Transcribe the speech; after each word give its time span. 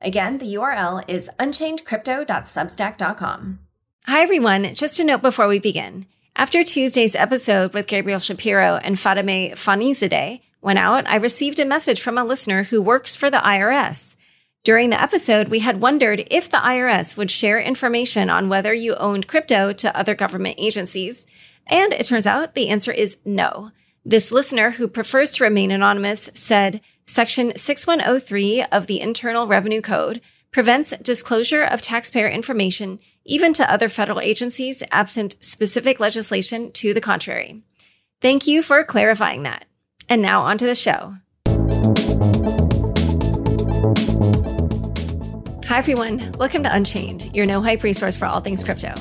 Again, 0.00 0.38
the 0.38 0.54
URL 0.54 1.04
is 1.08 1.30
unchainedcrypto.substack.com. 1.38 3.58
Hi, 4.06 4.22
everyone. 4.22 4.74
Just 4.74 4.98
a 4.98 5.04
note 5.04 5.22
before 5.22 5.46
we 5.46 5.58
begin. 5.58 6.06
After 6.34 6.64
Tuesday's 6.64 7.14
episode 7.14 7.74
with 7.74 7.86
Gabriel 7.86 8.18
Shapiro 8.18 8.76
and 8.76 8.96
Fatemeh 8.96 9.52
Fannizadeh 9.52 10.40
went 10.62 10.78
out, 10.78 11.06
I 11.06 11.16
received 11.16 11.60
a 11.60 11.66
message 11.66 12.00
from 12.00 12.16
a 12.16 12.24
listener 12.24 12.64
who 12.64 12.80
works 12.80 13.14
for 13.14 13.30
the 13.30 13.38
IRS. 13.38 14.16
During 14.64 14.90
the 14.90 15.02
episode, 15.02 15.48
we 15.48 15.60
had 15.60 15.80
wondered 15.80 16.26
if 16.30 16.50
the 16.50 16.58
IRS 16.58 17.16
would 17.16 17.30
share 17.30 17.60
information 17.60 18.28
on 18.30 18.48
whether 18.48 18.74
you 18.74 18.94
owned 18.96 19.26
crypto 19.26 19.72
to 19.74 19.96
other 19.96 20.14
government 20.14 20.56
agencies 20.58 21.26
and 21.66 21.92
it 21.92 22.06
turns 22.06 22.26
out 22.26 22.54
the 22.54 22.68
answer 22.68 22.92
is 22.92 23.16
no. 23.24 23.70
This 24.04 24.32
listener 24.32 24.72
who 24.72 24.88
prefers 24.88 25.30
to 25.32 25.44
remain 25.44 25.70
anonymous 25.70 26.30
said 26.34 26.80
Section 27.10 27.56
6103 27.56 28.66
of 28.70 28.86
the 28.86 29.00
Internal 29.00 29.48
Revenue 29.48 29.80
Code 29.80 30.20
prevents 30.52 30.96
disclosure 30.98 31.64
of 31.64 31.80
taxpayer 31.80 32.28
information 32.28 33.00
even 33.24 33.52
to 33.54 33.68
other 33.68 33.88
federal 33.88 34.20
agencies 34.20 34.80
absent 34.92 35.34
specific 35.40 35.98
legislation 35.98 36.70
to 36.70 36.94
the 36.94 37.00
contrary. 37.00 37.64
Thank 38.22 38.46
you 38.46 38.62
for 38.62 38.84
clarifying 38.84 39.42
that. 39.42 39.64
And 40.08 40.22
now 40.22 40.42
onto 40.42 40.66
the 40.66 40.76
show. 40.76 41.16
Hi, 45.66 45.78
everyone. 45.78 46.30
Welcome 46.38 46.62
to 46.62 46.72
Unchained, 46.72 47.34
your 47.34 47.44
no 47.44 47.60
hype 47.60 47.82
resource 47.82 48.16
for 48.16 48.26
all 48.26 48.40
things 48.40 48.62
crypto. 48.62 48.94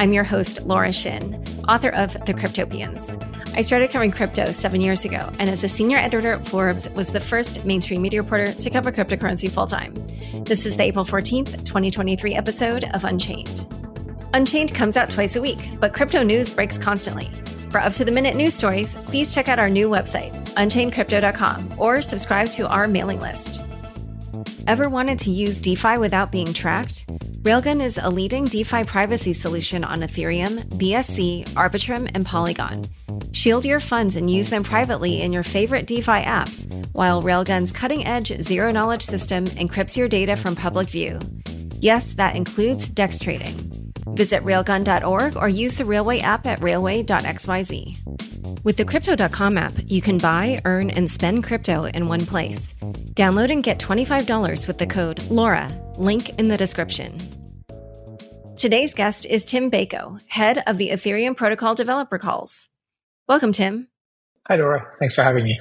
I'm 0.00 0.14
your 0.14 0.24
host, 0.24 0.62
Laura 0.62 0.92
Shin, 0.92 1.34
author 1.68 1.90
of 1.90 2.14
The 2.24 2.32
Cryptopians. 2.32 3.22
I 3.54 3.60
started 3.60 3.90
covering 3.90 4.10
crypto 4.10 4.50
seven 4.50 4.80
years 4.80 5.04
ago, 5.04 5.30
and 5.38 5.50
as 5.50 5.62
a 5.62 5.68
senior 5.68 5.98
editor 5.98 6.32
at 6.32 6.48
Forbes, 6.48 6.88
was 6.92 7.12
the 7.12 7.20
first 7.20 7.66
mainstream 7.66 8.00
media 8.00 8.22
reporter 8.22 8.50
to 8.50 8.70
cover 8.70 8.90
cryptocurrency 8.92 9.50
full 9.50 9.66
time. 9.66 9.92
This 10.44 10.64
is 10.64 10.78
the 10.78 10.84
April 10.84 11.04
14th, 11.04 11.66
2023 11.66 12.34
episode 12.34 12.84
of 12.94 13.04
Unchained. 13.04 13.66
Unchained 14.32 14.74
comes 14.74 14.96
out 14.96 15.10
twice 15.10 15.36
a 15.36 15.42
week, 15.42 15.68
but 15.78 15.92
crypto 15.92 16.22
news 16.22 16.50
breaks 16.50 16.78
constantly. 16.78 17.30
For 17.68 17.78
up 17.78 17.92
to 17.92 18.04
the 18.06 18.10
minute 18.10 18.36
news 18.36 18.54
stories, 18.54 18.94
please 18.94 19.34
check 19.34 19.50
out 19.50 19.58
our 19.58 19.68
new 19.68 19.90
website, 19.90 20.32
unchainedcrypto.com, 20.54 21.74
or 21.76 22.00
subscribe 22.00 22.48
to 22.52 22.66
our 22.68 22.88
mailing 22.88 23.20
list. 23.20 23.60
Ever 24.70 24.88
wanted 24.88 25.18
to 25.18 25.32
use 25.32 25.60
DeFi 25.60 25.98
without 25.98 26.30
being 26.30 26.52
tracked? 26.54 27.04
Railgun 27.42 27.82
is 27.82 27.98
a 28.00 28.08
leading 28.08 28.44
DeFi 28.44 28.84
privacy 28.84 29.32
solution 29.32 29.82
on 29.82 30.02
Ethereum, 30.02 30.62
BSC, 30.78 31.44
Arbitrum, 31.54 32.08
and 32.14 32.24
Polygon. 32.24 32.84
Shield 33.32 33.64
your 33.64 33.80
funds 33.80 34.14
and 34.14 34.30
use 34.30 34.48
them 34.48 34.62
privately 34.62 35.22
in 35.22 35.32
your 35.32 35.42
favorite 35.42 35.88
DeFi 35.88 36.22
apps, 36.22 36.72
while 36.92 37.20
Railgun's 37.20 37.72
cutting 37.72 38.06
edge 38.06 38.28
zero 38.40 38.70
knowledge 38.70 39.02
system 39.02 39.44
encrypts 39.58 39.96
your 39.96 40.06
data 40.06 40.36
from 40.36 40.54
public 40.54 40.88
view. 40.88 41.18
Yes, 41.80 42.12
that 42.12 42.36
includes 42.36 42.90
DEX 42.90 43.18
trading. 43.18 43.79
Visit 44.14 44.42
railgun.org 44.44 45.36
or 45.36 45.48
use 45.48 45.78
the 45.78 45.84
Railway 45.84 46.20
app 46.20 46.46
at 46.46 46.60
railway.xyz. 46.60 47.96
With 48.64 48.76
the 48.76 48.84
Crypto.com 48.84 49.56
app, 49.56 49.72
you 49.86 50.02
can 50.02 50.18
buy, 50.18 50.60
earn, 50.64 50.90
and 50.90 51.08
spend 51.08 51.44
crypto 51.44 51.84
in 51.84 52.08
one 52.08 52.26
place. 52.26 52.74
Download 53.14 53.50
and 53.50 53.62
get 53.62 53.78
$25 53.78 54.66
with 54.66 54.78
the 54.78 54.86
code 54.86 55.18
LAURA, 55.30 55.98
link 55.98 56.38
in 56.38 56.48
the 56.48 56.56
description. 56.56 57.18
Today's 58.56 58.92
guest 58.92 59.24
is 59.24 59.46
Tim 59.46 59.70
Beiko, 59.70 60.20
head 60.28 60.62
of 60.66 60.76
the 60.76 60.90
Ethereum 60.90 61.34
Protocol 61.34 61.74
Developer 61.74 62.18
Calls. 62.18 62.68
Welcome, 63.26 63.52
Tim. 63.52 63.88
Hi, 64.48 64.56
Laura. 64.56 64.90
Thanks 64.98 65.14
for 65.14 65.22
having 65.22 65.44
me. 65.44 65.58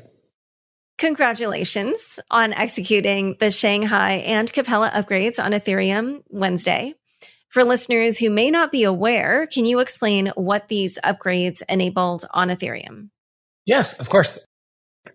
Congratulations 0.97 2.19
on 2.29 2.52
executing 2.52 3.38
the 3.40 3.52
Shanghai 3.52 4.16
and 4.16 4.52
Capella 4.52 4.91
upgrades 4.94 5.41
on 5.41 5.53
Ethereum 5.53 6.23
Wednesday. 6.28 6.94
For 7.49 7.63
listeners 7.63 8.19
who 8.19 8.29
may 8.29 8.51
not 8.51 8.71
be 8.71 8.83
aware, 8.83 9.47
can 9.47 9.65
you 9.65 9.79
explain 9.79 10.31
what 10.35 10.67
these 10.67 10.99
upgrades 11.03 11.63
enabled 11.67 12.25
on 12.31 12.49
Ethereum? 12.49 13.09
Yes, 13.65 13.99
of 13.99 14.07
course. 14.07 14.39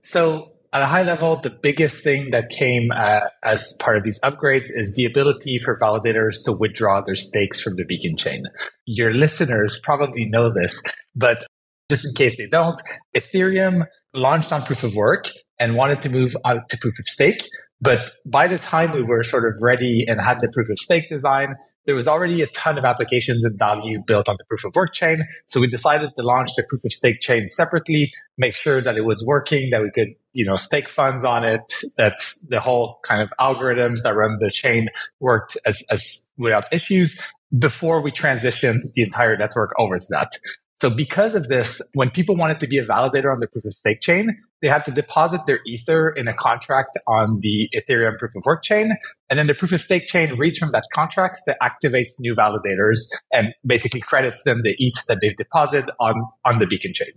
So, 0.03 0.51
at 0.73 0.83
a 0.83 0.87
high 0.87 1.05
level, 1.05 1.37
the 1.37 1.51
biggest 1.51 2.03
thing 2.03 2.33
that 2.33 2.49
came 2.51 2.91
uh, 2.91 3.21
as 3.45 3.75
part 3.79 3.97
of 3.97 4.03
these 4.03 4.19
upgrades 4.25 4.67
is 4.75 4.93
the 4.97 5.05
ability 5.05 5.59
for 5.59 5.79
validators 5.79 6.43
to 6.47 6.53
withdraw 6.53 7.01
their 7.01 7.15
stakes 7.15 7.61
from 7.61 7.77
the 7.77 7.85
beacon 7.85 8.17
chain. 8.17 8.43
Your 8.85 9.13
listeners 9.13 9.79
probably 9.81 10.29
know 10.29 10.53
this, 10.53 10.83
but 11.15 11.47
just 11.89 12.05
in 12.05 12.15
case 12.15 12.37
they 12.37 12.49
don't, 12.49 12.81
Ethereum 13.17 13.87
launched 14.15 14.53
on 14.53 14.63
proof 14.63 14.83
of 14.83 14.97
work 14.97 15.29
and 15.61 15.77
wanted 15.77 16.03
to 16.03 16.09
move 16.09 16.35
out 16.45 16.69
to 16.71 16.79
proof 16.79 16.99
of 16.99 17.07
stake. 17.07 17.47
But 17.81 18.11
by 18.27 18.49
the 18.49 18.59
time 18.59 18.93
we 18.93 19.03
were 19.03 19.23
sort 19.23 19.45
of 19.45 19.61
ready 19.61 20.05
and 20.09 20.21
had 20.21 20.41
the 20.41 20.49
proof 20.53 20.69
of 20.71 20.79
stake 20.79 21.09
design, 21.09 21.55
there 21.87 21.95
was 21.95 22.09
already 22.09 22.43
a 22.43 22.47
ton 22.49 22.79
of 22.79 22.85
applications 22.85 23.45
and 23.45 23.59
value 23.59 24.03
built 24.07 24.29
on 24.29 24.37
the 24.39 24.45
proof 24.45 24.65
of 24.65 24.75
work 24.75 24.95
chain. 24.95 25.25
So 25.47 25.61
we 25.61 25.67
decided 25.67 26.11
to 26.17 26.23
launch 26.23 26.51
the 26.57 26.65
proof 26.69 26.85
of 26.85 26.93
stake 26.93 27.21
chain 27.21 27.49
separately, 27.49 28.13
make 28.39 28.55
sure 28.55 28.81
that 28.81 28.97
it 28.97 29.05
was 29.05 29.25
working, 29.27 29.71
that 29.71 29.83
we 29.83 29.91
could, 29.91 30.15
you 30.33 30.45
know, 30.45 30.57
stake 30.57 30.89
funds 30.89 31.25
on 31.25 31.45
it, 31.45 31.73
that 31.99 32.19
the 32.49 32.61
whole 32.61 32.99
kind 33.05 33.23
of 33.23 33.33
algorithms 33.39 34.03
that 34.03 34.15
run 34.15 34.39
the 34.41 34.51
chain 34.51 34.89
worked 35.21 35.57
as, 35.67 35.83
as 35.91 36.29
without 36.37 36.65
issues 36.73 37.21
before 37.59 38.01
we 38.01 38.11
transitioned 38.11 38.81
the 38.95 39.03
entire 39.03 39.37
network 39.37 39.71
over 39.79 39.99
to 39.99 40.07
that. 40.11 40.33
So 40.81 40.91
because 40.91 41.35
of 41.35 41.49
this, 41.49 41.81
when 41.95 42.11
people 42.11 42.37
wanted 42.37 42.61
to 42.61 42.67
be 42.67 42.79
a 42.79 42.85
validator 42.85 43.33
on 43.33 43.41
the 43.41 43.47
proof 43.47 43.65
of 43.65 43.73
stake 43.75 44.01
chain, 44.01 44.37
they 44.65 44.71
had 44.71 44.83
to 44.87 44.91
deposit 44.91 45.45
their 45.45 45.61
ether 45.67 46.09
in 46.09 46.27
a 46.27 46.33
contract 46.33 46.99
on 47.07 47.41
the 47.43 47.69
Ethereum 47.77 48.19
proof 48.19 48.35
of 48.35 48.47
work 48.47 48.63
chain. 48.63 48.97
And 49.29 49.39
then 49.39 49.47
the 49.47 49.55
proof 49.55 49.73
of 49.73 49.83
stake 49.83 50.07
chain 50.07 50.39
reads 50.39 50.57
from 50.57 50.71
that 50.73 50.85
contract 50.91 51.41
to 51.47 51.55
activate 51.63 52.13
new 52.19 52.35
validators 52.35 53.01
and 53.31 53.53
basically 53.67 54.01
credits 54.01 54.43
them 54.45 54.63
the 54.63 54.75
ETH 54.79 55.05
that 55.07 55.19
they've 55.21 55.37
deposited 55.37 55.91
on, 56.01 56.15
on 56.47 56.61
the 56.61 56.67
beacon 56.67 56.95
chain. 56.95 57.11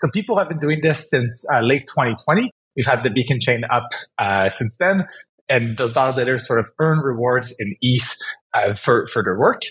So 0.00 0.10
people 0.12 0.38
have 0.38 0.50
been 0.50 0.58
doing 0.58 0.80
this 0.82 1.08
since 1.08 1.46
uh, 1.50 1.60
late 1.60 1.86
2020. 1.86 2.50
We've 2.76 2.84
had 2.84 3.04
the 3.04 3.10
beacon 3.10 3.40
chain 3.40 3.64
up 3.70 3.88
uh, 4.18 4.50
since 4.50 4.76
then. 4.76 5.06
And 5.48 5.78
those 5.78 5.94
validators 5.94 6.42
sort 6.42 6.58
of 6.58 6.66
earn 6.78 6.98
rewards 6.98 7.56
in 7.58 7.74
ETH 7.80 8.14
uh, 8.52 8.74
for, 8.74 9.06
for 9.06 9.22
their 9.22 9.38
work 9.38 9.62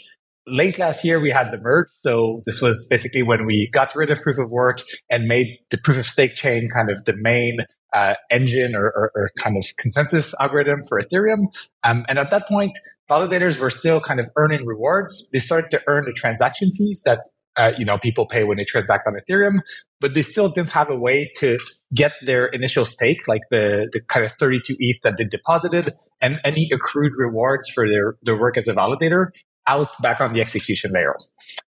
late 0.51 0.77
last 0.77 1.03
year, 1.03 1.19
we 1.19 1.31
had 1.31 1.51
the 1.51 1.57
merge. 1.57 1.87
So 2.03 2.43
this 2.45 2.61
was 2.61 2.85
basically 2.89 3.23
when 3.23 3.45
we 3.45 3.69
got 3.71 3.95
rid 3.95 4.11
of 4.11 4.21
proof 4.21 4.37
of 4.37 4.49
work 4.49 4.81
and 5.09 5.25
made 5.25 5.47
the 5.69 5.77
proof 5.77 5.97
of 5.97 6.05
stake 6.05 6.35
chain 6.35 6.69
kind 6.69 6.91
of 6.91 7.03
the 7.05 7.15
main 7.15 7.59
uh, 7.93 8.15
engine 8.29 8.75
or, 8.75 8.85
or, 8.85 9.11
or, 9.15 9.31
kind 9.37 9.57
of 9.57 9.65
consensus 9.77 10.33
algorithm 10.39 10.81
for 10.87 11.01
Ethereum. 11.01 11.45
Um, 11.83 12.05
and 12.07 12.19
at 12.19 12.31
that 12.31 12.47
point, 12.47 12.77
validators 13.09 13.59
were 13.59 13.69
still 13.69 13.99
kind 13.99 14.19
of 14.19 14.29
earning 14.37 14.65
rewards. 14.65 15.29
They 15.31 15.39
started 15.39 15.71
to 15.71 15.81
earn 15.87 16.05
the 16.05 16.13
transaction 16.13 16.71
fees 16.71 17.01
that 17.05 17.19
uh, 17.57 17.73
you 17.77 17.83
know 17.83 17.97
people 17.97 18.25
pay 18.25 18.45
when 18.45 18.57
they 18.57 18.63
transact 18.63 19.05
on 19.07 19.13
Ethereum, 19.15 19.59
but 19.99 20.13
they 20.13 20.21
still 20.21 20.47
didn't 20.47 20.69
have 20.69 20.89
a 20.89 20.95
way 20.95 21.29
to 21.39 21.59
get 21.93 22.13
their 22.25 22.45
initial 22.45 22.85
stake, 22.85 23.27
like 23.27 23.41
the 23.51 23.89
the 23.91 23.99
kind 23.99 24.25
of 24.25 24.31
32 24.39 24.77
ETH 24.79 25.01
that 25.03 25.17
they 25.17 25.25
deposited, 25.25 25.93
and 26.21 26.39
any 26.45 26.69
accrued 26.73 27.11
rewards 27.17 27.69
for 27.69 27.89
their 27.89 28.15
their 28.23 28.37
work 28.37 28.57
as 28.57 28.69
a 28.69 28.73
validator 28.73 29.31
out 29.67 29.89
back 30.01 30.19
on 30.19 30.33
the 30.33 30.41
execution 30.41 30.91
layer. 30.93 31.15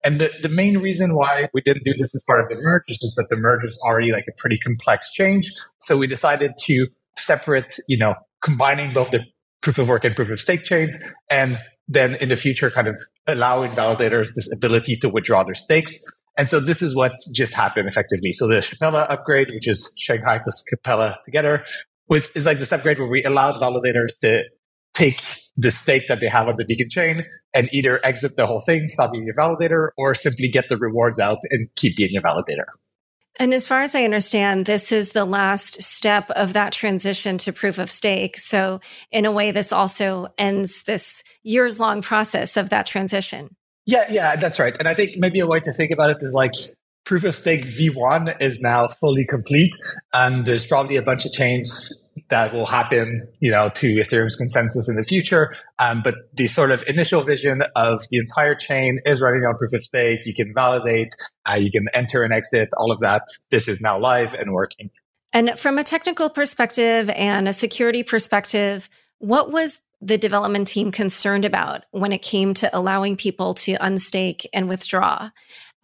And 0.04 0.20
the, 0.20 0.30
the 0.42 0.48
main 0.48 0.78
reason 0.78 1.14
why 1.14 1.48
we 1.52 1.60
didn't 1.60 1.84
do 1.84 1.92
this 1.92 2.14
as 2.14 2.24
part 2.26 2.40
of 2.40 2.48
the 2.48 2.56
merge 2.56 2.84
is 2.88 2.98
just 2.98 3.16
that 3.16 3.28
the 3.30 3.36
merge 3.36 3.64
was 3.64 3.78
already 3.84 4.12
like 4.12 4.24
a 4.28 4.32
pretty 4.38 4.58
complex 4.58 5.12
change. 5.12 5.50
So 5.80 5.96
we 5.96 6.06
decided 6.06 6.52
to 6.62 6.86
separate, 7.16 7.76
you 7.88 7.98
know, 7.98 8.14
combining 8.42 8.92
both 8.92 9.10
the 9.10 9.24
proof 9.60 9.78
of 9.78 9.88
work 9.88 10.04
and 10.04 10.16
proof 10.16 10.30
of 10.30 10.40
stake 10.40 10.64
chains 10.64 10.98
and 11.30 11.58
then 11.88 12.14
in 12.16 12.28
the 12.28 12.36
future 12.36 12.70
kind 12.70 12.88
of 12.88 13.00
allowing 13.26 13.72
validators 13.72 14.30
this 14.34 14.52
ability 14.52 14.96
to 14.96 15.08
withdraw 15.08 15.42
their 15.44 15.54
stakes. 15.54 15.98
And 16.38 16.48
so 16.48 16.60
this 16.60 16.80
is 16.80 16.94
what 16.94 17.12
just 17.34 17.52
happened 17.52 17.88
effectively. 17.88 18.32
So 18.32 18.48
the 18.48 18.56
Shapella 18.56 19.10
upgrade, 19.10 19.48
which 19.50 19.68
is 19.68 19.94
Shanghai 19.98 20.38
plus 20.38 20.62
Capella 20.68 21.18
together, 21.24 21.64
was 22.08 22.30
is 22.30 22.46
like 22.46 22.58
this 22.58 22.72
upgrade 22.72 22.98
where 22.98 23.08
we 23.08 23.22
allowed 23.24 23.60
validators 23.60 24.18
to 24.22 24.44
take 24.94 25.20
the 25.56 25.70
stake 25.70 26.08
that 26.08 26.20
they 26.20 26.28
have 26.28 26.48
on 26.48 26.56
the 26.56 26.64
Beacon 26.64 26.88
chain 26.88 27.24
and 27.54 27.68
either 27.72 28.00
exit 28.04 28.36
the 28.36 28.46
whole 28.46 28.60
thing, 28.60 28.88
stop 28.88 29.12
being 29.12 29.28
a 29.28 29.38
validator, 29.38 29.90
or 29.96 30.14
simply 30.14 30.48
get 30.48 30.68
the 30.68 30.76
rewards 30.76 31.20
out 31.20 31.38
and 31.50 31.68
keep 31.74 31.96
being 31.96 32.16
a 32.16 32.22
validator. 32.22 32.64
And 33.36 33.54
as 33.54 33.66
far 33.66 33.80
as 33.80 33.94
I 33.94 34.04
understand, 34.04 34.66
this 34.66 34.92
is 34.92 35.12
the 35.12 35.24
last 35.24 35.82
step 35.82 36.30
of 36.30 36.52
that 36.52 36.72
transition 36.72 37.38
to 37.38 37.52
proof 37.52 37.78
of 37.78 37.90
stake. 37.90 38.38
So, 38.38 38.80
in 39.10 39.24
a 39.24 39.32
way, 39.32 39.52
this 39.52 39.72
also 39.72 40.28
ends 40.36 40.82
this 40.82 41.22
years 41.42 41.80
long 41.80 42.02
process 42.02 42.58
of 42.58 42.68
that 42.70 42.86
transition. 42.86 43.56
Yeah, 43.86 44.04
yeah, 44.10 44.36
that's 44.36 44.58
right. 44.58 44.76
And 44.78 44.86
I 44.86 44.94
think 44.94 45.16
maybe 45.16 45.40
a 45.40 45.46
way 45.46 45.60
to 45.60 45.72
think 45.72 45.90
about 45.90 46.10
it 46.10 46.18
is 46.20 46.32
like 46.34 46.52
proof 47.04 47.24
of 47.24 47.34
stake 47.34 47.64
V1 47.64 48.40
is 48.40 48.60
now 48.60 48.86
fully 48.88 49.24
complete. 49.24 49.72
And 50.12 50.44
there's 50.44 50.66
probably 50.66 50.96
a 50.96 51.02
bunch 51.02 51.24
of 51.24 51.32
changes 51.32 52.06
that 52.32 52.54
will 52.54 52.66
happen, 52.66 53.26
you 53.40 53.50
know, 53.50 53.68
to 53.74 53.94
Ethereum's 53.96 54.36
consensus 54.36 54.88
in 54.88 54.96
the 54.96 55.04
future. 55.04 55.54
Um, 55.78 56.00
but 56.02 56.14
the 56.32 56.46
sort 56.46 56.70
of 56.70 56.82
initial 56.88 57.20
vision 57.20 57.62
of 57.76 58.00
the 58.10 58.16
entire 58.16 58.54
chain 58.54 59.00
is 59.04 59.20
running 59.20 59.42
on 59.42 59.54
proof 59.56 59.74
of 59.74 59.84
stake. 59.84 60.24
You 60.24 60.34
can 60.34 60.52
validate, 60.54 61.10
uh, 61.48 61.54
you 61.54 61.70
can 61.70 61.86
enter 61.92 62.22
and 62.22 62.32
exit, 62.32 62.70
all 62.76 62.90
of 62.90 63.00
that. 63.00 63.22
This 63.50 63.68
is 63.68 63.80
now 63.82 63.98
live 63.98 64.32
and 64.32 64.52
working. 64.52 64.90
And 65.34 65.58
from 65.58 65.78
a 65.78 65.84
technical 65.84 66.30
perspective 66.30 67.10
and 67.10 67.48
a 67.48 67.52
security 67.52 68.02
perspective, 68.02 68.88
what 69.18 69.52
was 69.52 69.78
the 70.00 70.18
development 70.18 70.68
team 70.68 70.90
concerned 70.90 71.44
about 71.44 71.84
when 71.90 72.12
it 72.12 72.22
came 72.22 72.54
to 72.54 72.76
allowing 72.76 73.16
people 73.16 73.54
to 73.54 73.74
unstake 73.74 74.46
and 74.54 74.68
withdraw? 74.68 75.30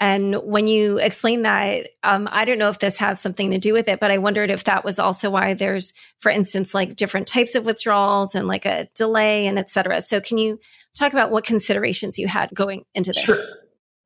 And 0.00 0.36
when 0.36 0.68
you 0.68 0.98
explain 0.98 1.42
that, 1.42 1.88
um, 2.04 2.28
I 2.30 2.44
don't 2.44 2.58
know 2.58 2.68
if 2.68 2.78
this 2.78 2.98
has 2.98 3.20
something 3.20 3.50
to 3.50 3.58
do 3.58 3.72
with 3.72 3.88
it, 3.88 3.98
but 3.98 4.12
I 4.12 4.18
wondered 4.18 4.50
if 4.50 4.64
that 4.64 4.84
was 4.84 5.00
also 5.00 5.28
why 5.28 5.54
there's, 5.54 5.92
for 6.20 6.30
instance, 6.30 6.72
like 6.72 6.94
different 6.94 7.26
types 7.26 7.56
of 7.56 7.66
withdrawals 7.66 8.36
and 8.36 8.46
like 8.46 8.64
a 8.64 8.88
delay 8.94 9.46
and 9.48 9.58
et 9.58 9.68
cetera. 9.68 10.00
So 10.00 10.20
can 10.20 10.38
you 10.38 10.60
talk 10.96 11.12
about 11.12 11.32
what 11.32 11.44
considerations 11.44 12.16
you 12.16 12.28
had 12.28 12.50
going 12.54 12.84
into 12.94 13.10
this? 13.10 13.24
Sure. 13.24 13.36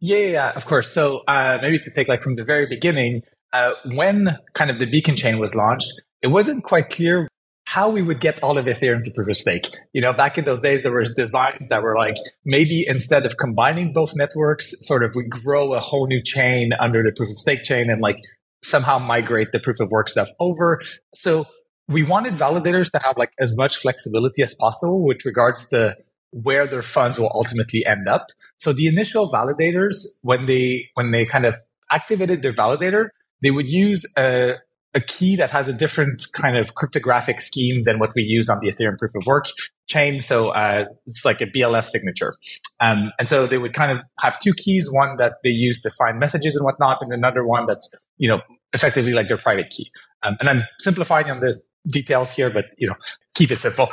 Yeah, 0.00 0.16
yeah, 0.18 0.52
of 0.56 0.64
course. 0.64 0.90
So 0.90 1.22
uh, 1.28 1.58
maybe 1.60 1.78
to 1.78 1.90
take 1.90 2.08
like 2.08 2.22
from 2.22 2.36
the 2.36 2.44
very 2.44 2.66
beginning, 2.66 3.22
uh, 3.52 3.74
when 3.84 4.30
kind 4.54 4.70
of 4.70 4.78
the 4.78 4.86
beacon 4.86 5.14
chain 5.14 5.38
was 5.38 5.54
launched, 5.54 5.92
it 6.22 6.28
wasn't 6.28 6.64
quite 6.64 6.88
clear 6.88 7.28
how 7.72 7.88
we 7.88 8.02
would 8.02 8.20
get 8.20 8.38
all 8.42 8.58
of 8.58 8.66
Ethereum 8.66 9.02
to 9.02 9.10
proof 9.12 9.28
of 9.28 9.36
stake. 9.36 9.66
You 9.94 10.02
know, 10.02 10.12
back 10.12 10.36
in 10.36 10.44
those 10.44 10.60
days, 10.60 10.82
there 10.82 10.92
were 10.92 11.04
designs 11.16 11.66
that 11.68 11.82
were 11.82 11.96
like 11.96 12.16
maybe 12.44 12.84
instead 12.86 13.24
of 13.24 13.38
combining 13.38 13.94
both 13.94 14.14
networks, 14.14 14.74
sort 14.86 15.02
of 15.02 15.14
we 15.14 15.24
grow 15.24 15.72
a 15.72 15.80
whole 15.80 16.06
new 16.06 16.22
chain 16.22 16.72
under 16.78 17.02
the 17.02 17.12
proof 17.16 17.30
of 17.30 17.38
stake 17.38 17.64
chain 17.64 17.88
and 17.88 18.02
like 18.02 18.18
somehow 18.62 18.98
migrate 18.98 19.52
the 19.52 19.58
proof 19.58 19.80
of 19.80 19.90
work 19.90 20.10
stuff 20.10 20.28
over. 20.38 20.82
So 21.14 21.46
we 21.88 22.02
wanted 22.02 22.34
validators 22.34 22.90
to 22.92 22.98
have 22.98 23.16
like 23.16 23.32
as 23.40 23.56
much 23.56 23.78
flexibility 23.78 24.42
as 24.42 24.54
possible 24.54 25.02
with 25.06 25.24
regards 25.24 25.66
to 25.70 25.96
where 26.30 26.66
their 26.66 26.82
funds 26.82 27.18
will 27.18 27.32
ultimately 27.34 27.86
end 27.86 28.06
up. 28.06 28.26
So 28.58 28.74
the 28.74 28.86
initial 28.86 29.32
validators, 29.32 29.94
when 30.20 30.44
they 30.44 30.90
when 30.92 31.10
they 31.10 31.24
kind 31.24 31.46
of 31.46 31.54
activated 31.90 32.42
their 32.42 32.52
validator, 32.52 33.08
they 33.42 33.50
would 33.50 33.70
use 33.70 34.04
a 34.18 34.56
a 34.94 35.00
key 35.00 35.36
that 35.36 35.50
has 35.50 35.68
a 35.68 35.72
different 35.72 36.26
kind 36.32 36.56
of 36.56 36.74
cryptographic 36.74 37.40
scheme 37.40 37.84
than 37.84 37.98
what 37.98 38.10
we 38.14 38.22
use 38.22 38.50
on 38.50 38.58
the 38.60 38.70
Ethereum 38.70 38.98
proof 38.98 39.14
of 39.14 39.24
work 39.26 39.46
chain. 39.86 40.20
So 40.20 40.50
uh, 40.50 40.84
it's 41.06 41.24
like 41.24 41.40
a 41.40 41.46
BLS 41.46 41.84
signature. 41.84 42.34
Um, 42.80 43.10
and 43.18 43.28
so 43.28 43.46
they 43.46 43.58
would 43.58 43.72
kind 43.72 43.90
of 43.90 44.04
have 44.20 44.38
two 44.38 44.52
keys, 44.52 44.92
one 44.92 45.16
that 45.16 45.36
they 45.42 45.50
use 45.50 45.80
to 45.82 45.90
sign 45.90 46.18
messages 46.18 46.54
and 46.56 46.64
whatnot, 46.64 46.98
and 47.00 47.12
another 47.12 47.46
one 47.46 47.66
that's, 47.66 47.90
you 48.18 48.28
know, 48.28 48.40
effectively 48.72 49.12
like 49.12 49.28
their 49.28 49.38
private 49.38 49.70
key. 49.70 49.90
Um, 50.22 50.36
and 50.40 50.48
I'm 50.48 50.62
simplifying 50.78 51.30
on 51.30 51.40
the 51.40 51.58
details 51.86 52.30
here, 52.30 52.50
but, 52.50 52.66
you 52.78 52.88
know, 52.88 52.94
keep 53.34 53.50
it 53.50 53.60
simple. 53.60 53.90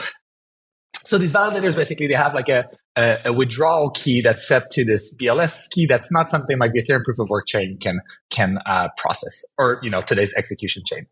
So 1.09 1.17
these 1.17 1.33
validators 1.33 1.75
basically 1.75 2.05
they 2.05 2.13
have 2.13 2.35
like 2.35 2.49
a, 2.49 2.69
a, 2.95 3.17
a, 3.25 3.33
withdrawal 3.33 3.89
key 3.89 4.21
that's 4.21 4.47
set 4.47 4.69
to 4.73 4.85
this 4.85 5.15
BLS 5.19 5.67
key. 5.71 5.87
That's 5.87 6.11
not 6.11 6.29
something 6.29 6.59
like 6.59 6.73
the 6.73 6.83
Ethereum 6.83 7.03
proof 7.03 7.17
of 7.17 7.29
work 7.29 7.47
chain 7.47 7.79
can 7.81 7.97
can 8.29 8.59
uh, 8.67 8.89
process, 8.95 9.43
or 9.57 9.79
you 9.81 9.89
know 9.89 10.01
today's 10.01 10.35
execution 10.35 10.83
chain. 10.85 11.07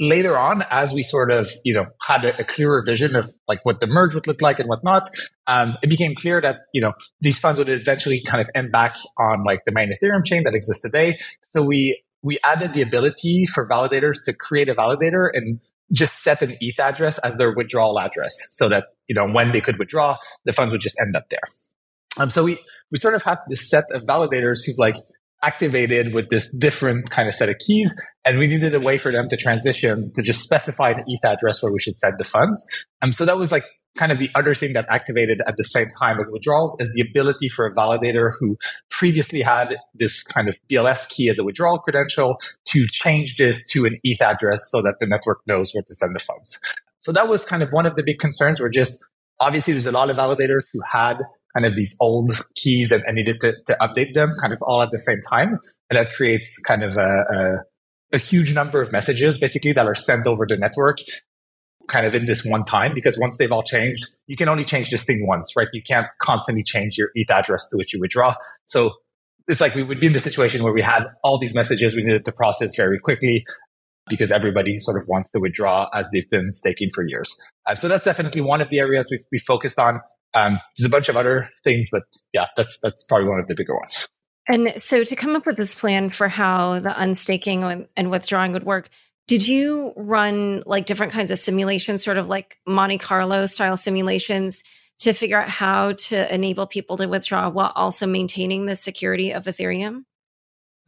Later 0.00 0.38
on, 0.38 0.64
as 0.70 0.94
we 0.94 1.02
sort 1.02 1.30
of 1.30 1.50
you 1.66 1.74
know 1.74 1.84
had 2.06 2.24
a, 2.24 2.40
a 2.40 2.44
clearer 2.44 2.82
vision 2.82 3.14
of 3.14 3.30
like 3.46 3.62
what 3.64 3.80
the 3.80 3.86
merge 3.86 4.14
would 4.14 4.26
look 4.26 4.40
like 4.40 4.58
and 4.58 4.70
whatnot, 4.70 5.10
um, 5.46 5.76
it 5.82 5.90
became 5.90 6.14
clear 6.14 6.40
that 6.40 6.60
you 6.72 6.80
know 6.80 6.94
these 7.20 7.38
funds 7.38 7.58
would 7.58 7.68
eventually 7.68 8.22
kind 8.22 8.40
of 8.40 8.48
end 8.54 8.72
back 8.72 8.96
on 9.18 9.42
like 9.42 9.66
the 9.66 9.72
main 9.72 9.92
Ethereum 9.92 10.24
chain 10.24 10.44
that 10.44 10.54
exists 10.54 10.80
today. 10.80 11.18
So 11.52 11.62
we 11.62 12.02
we 12.22 12.38
added 12.42 12.72
the 12.72 12.80
ability 12.80 13.44
for 13.44 13.68
validators 13.68 14.24
to 14.24 14.32
create 14.32 14.70
a 14.70 14.74
validator 14.74 15.28
and 15.30 15.60
just 15.92 16.22
set 16.22 16.42
an 16.42 16.56
ETH 16.60 16.78
address 16.78 17.18
as 17.18 17.36
their 17.36 17.54
withdrawal 17.54 17.98
address 17.98 18.34
so 18.50 18.68
that, 18.68 18.86
you 19.08 19.14
know, 19.14 19.28
when 19.28 19.52
they 19.52 19.60
could 19.60 19.78
withdraw, 19.78 20.16
the 20.44 20.52
funds 20.52 20.72
would 20.72 20.80
just 20.80 20.98
end 21.00 21.16
up 21.16 21.28
there. 21.30 21.40
Um, 22.18 22.30
so 22.30 22.44
we, 22.44 22.58
we 22.90 22.98
sort 22.98 23.14
of 23.14 23.22
have 23.22 23.38
this 23.48 23.68
set 23.68 23.84
of 23.92 24.02
validators 24.02 24.58
who've 24.66 24.78
like 24.78 24.96
activated 25.42 26.12
with 26.12 26.28
this 26.30 26.52
different 26.58 27.10
kind 27.10 27.28
of 27.28 27.34
set 27.34 27.48
of 27.48 27.56
keys. 27.58 27.94
And 28.24 28.38
we 28.38 28.46
needed 28.46 28.74
a 28.74 28.80
way 28.80 28.98
for 28.98 29.12
them 29.12 29.28
to 29.28 29.36
transition 29.36 30.12
to 30.14 30.22
just 30.22 30.42
specify 30.42 30.90
an 30.90 31.04
ETH 31.06 31.24
address 31.24 31.62
where 31.62 31.72
we 31.72 31.80
should 31.80 31.98
send 31.98 32.14
the 32.18 32.24
funds. 32.24 32.66
Um, 33.02 33.12
so 33.12 33.24
that 33.24 33.38
was 33.38 33.52
like 33.52 33.64
kind 33.96 34.12
of 34.12 34.18
the 34.18 34.30
other 34.34 34.54
thing 34.54 34.72
that 34.74 34.86
activated 34.88 35.40
at 35.46 35.56
the 35.56 35.64
same 35.64 35.88
time 36.00 36.18
as 36.20 36.30
withdrawals 36.32 36.76
is 36.78 36.90
the 36.94 37.00
ability 37.00 37.48
for 37.48 37.66
a 37.66 37.74
validator 37.74 38.30
who 38.38 38.56
previously 38.98 39.42
had 39.42 39.76
this 39.94 40.24
kind 40.24 40.48
of 40.48 40.58
BLS 40.68 41.08
key 41.08 41.28
as 41.28 41.38
a 41.38 41.44
withdrawal 41.44 41.78
credential 41.78 42.36
to 42.64 42.84
change 42.90 43.36
this 43.36 43.64
to 43.70 43.86
an 43.86 43.96
ETH 44.02 44.20
address 44.20 44.68
so 44.70 44.82
that 44.82 44.96
the 44.98 45.06
network 45.06 45.38
knows 45.46 45.72
where 45.72 45.84
to 45.86 45.94
send 45.94 46.16
the 46.16 46.20
funds. 46.20 46.58
So 46.98 47.12
that 47.12 47.28
was 47.28 47.44
kind 47.44 47.62
of 47.62 47.70
one 47.70 47.86
of 47.86 47.94
the 47.94 48.02
big 48.02 48.18
concerns 48.18 48.58
were 48.58 48.68
just 48.68 49.04
obviously 49.38 49.72
there's 49.72 49.86
a 49.86 49.92
lot 49.92 50.10
of 50.10 50.16
validators 50.16 50.64
who 50.72 50.80
had 50.90 51.18
kind 51.54 51.64
of 51.64 51.76
these 51.76 51.96
old 52.00 52.32
keys 52.56 52.90
and, 52.90 53.04
and 53.06 53.14
needed 53.14 53.40
to, 53.40 53.54
to, 53.68 53.76
update 53.80 54.14
them 54.14 54.32
kind 54.40 54.52
of 54.52 54.60
all 54.62 54.82
at 54.82 54.90
the 54.90 54.98
same 54.98 55.20
time. 55.30 55.58
And 55.88 55.96
that 55.96 56.12
creates 56.12 56.58
kind 56.66 56.82
of 56.82 56.96
a, 56.96 57.24
a 57.30 57.58
a 58.12 58.18
huge 58.18 58.54
number 58.54 58.80
of 58.80 58.90
messages 58.90 59.38
basically 59.38 59.72
that 59.72 59.86
are 59.86 59.94
sent 59.94 60.26
over 60.26 60.46
the 60.48 60.56
network 60.56 60.98
kind 61.88 62.06
of 62.06 62.14
in 62.14 62.26
this 62.26 62.44
one 62.44 62.64
time 62.64 62.92
because 62.94 63.18
once 63.18 63.36
they've 63.36 63.52
all 63.52 63.62
changed, 63.62 64.06
you 64.26 64.36
can 64.36 64.48
only 64.48 64.64
change 64.64 64.90
this 64.90 65.04
thing 65.04 65.26
once, 65.26 65.54
right? 65.56 65.68
You 65.72 65.82
can't 65.82 66.06
constantly 66.20 66.62
change 66.62 66.96
your 66.96 67.10
ETH 67.14 67.30
address 67.30 67.66
to 67.68 67.76
which 67.76 67.92
you 67.92 68.00
withdraw. 68.00 68.34
So 68.66 68.92
it's 69.48 69.60
like 69.60 69.74
we 69.74 69.82
would 69.82 69.98
be 69.98 70.06
in 70.06 70.12
the 70.12 70.20
situation 70.20 70.62
where 70.62 70.72
we 70.72 70.82
had 70.82 71.06
all 71.24 71.38
these 71.38 71.54
messages 71.54 71.94
we 71.94 72.02
needed 72.02 72.24
to 72.26 72.32
process 72.32 72.76
very 72.76 72.98
quickly 72.98 73.44
because 74.08 74.30
everybody 74.30 74.78
sort 74.78 75.00
of 75.00 75.08
wants 75.08 75.30
to 75.30 75.40
withdraw 75.40 75.88
as 75.94 76.10
they've 76.12 76.28
been 76.30 76.52
staking 76.52 76.90
for 76.94 77.06
years. 77.06 77.34
Uh, 77.66 77.74
so 77.74 77.88
that's 77.88 78.04
definitely 78.04 78.40
one 78.40 78.60
of 78.60 78.68
the 78.68 78.78
areas 78.78 79.08
we've, 79.10 79.24
we 79.32 79.38
focused 79.38 79.78
on. 79.78 80.00
Um, 80.34 80.60
there's 80.76 80.86
a 80.86 80.90
bunch 80.90 81.08
of 81.08 81.16
other 81.16 81.50
things, 81.64 81.88
but 81.90 82.02
yeah, 82.34 82.46
that's 82.56 82.78
that's 82.82 83.02
probably 83.04 83.28
one 83.28 83.40
of 83.40 83.48
the 83.48 83.54
bigger 83.54 83.74
ones. 83.74 84.08
And 84.46 84.80
so 84.80 85.04
to 85.04 85.16
come 85.16 85.36
up 85.36 85.46
with 85.46 85.56
this 85.56 85.74
plan 85.74 86.10
for 86.10 86.28
how 86.28 86.80
the 86.80 86.98
unstaking 87.00 87.86
and 87.96 88.10
withdrawing 88.10 88.52
would 88.52 88.64
work, 88.64 88.88
did 89.28 89.46
you 89.46 89.92
run 89.94 90.62
like 90.66 90.86
different 90.86 91.12
kinds 91.12 91.30
of 91.30 91.38
simulations, 91.38 92.02
sort 92.02 92.16
of 92.16 92.28
like 92.28 92.58
Monte 92.66 92.98
Carlo 92.98 93.44
style 93.46 93.76
simulations 93.76 94.62
to 95.00 95.12
figure 95.12 95.40
out 95.40 95.48
how 95.48 95.92
to 95.92 96.34
enable 96.34 96.66
people 96.66 96.96
to 96.96 97.06
withdraw 97.06 97.48
while 97.50 97.72
also 97.76 98.06
maintaining 98.06 98.64
the 98.66 98.74
security 98.74 99.30
of 99.32 99.44
Ethereum? 99.44 100.04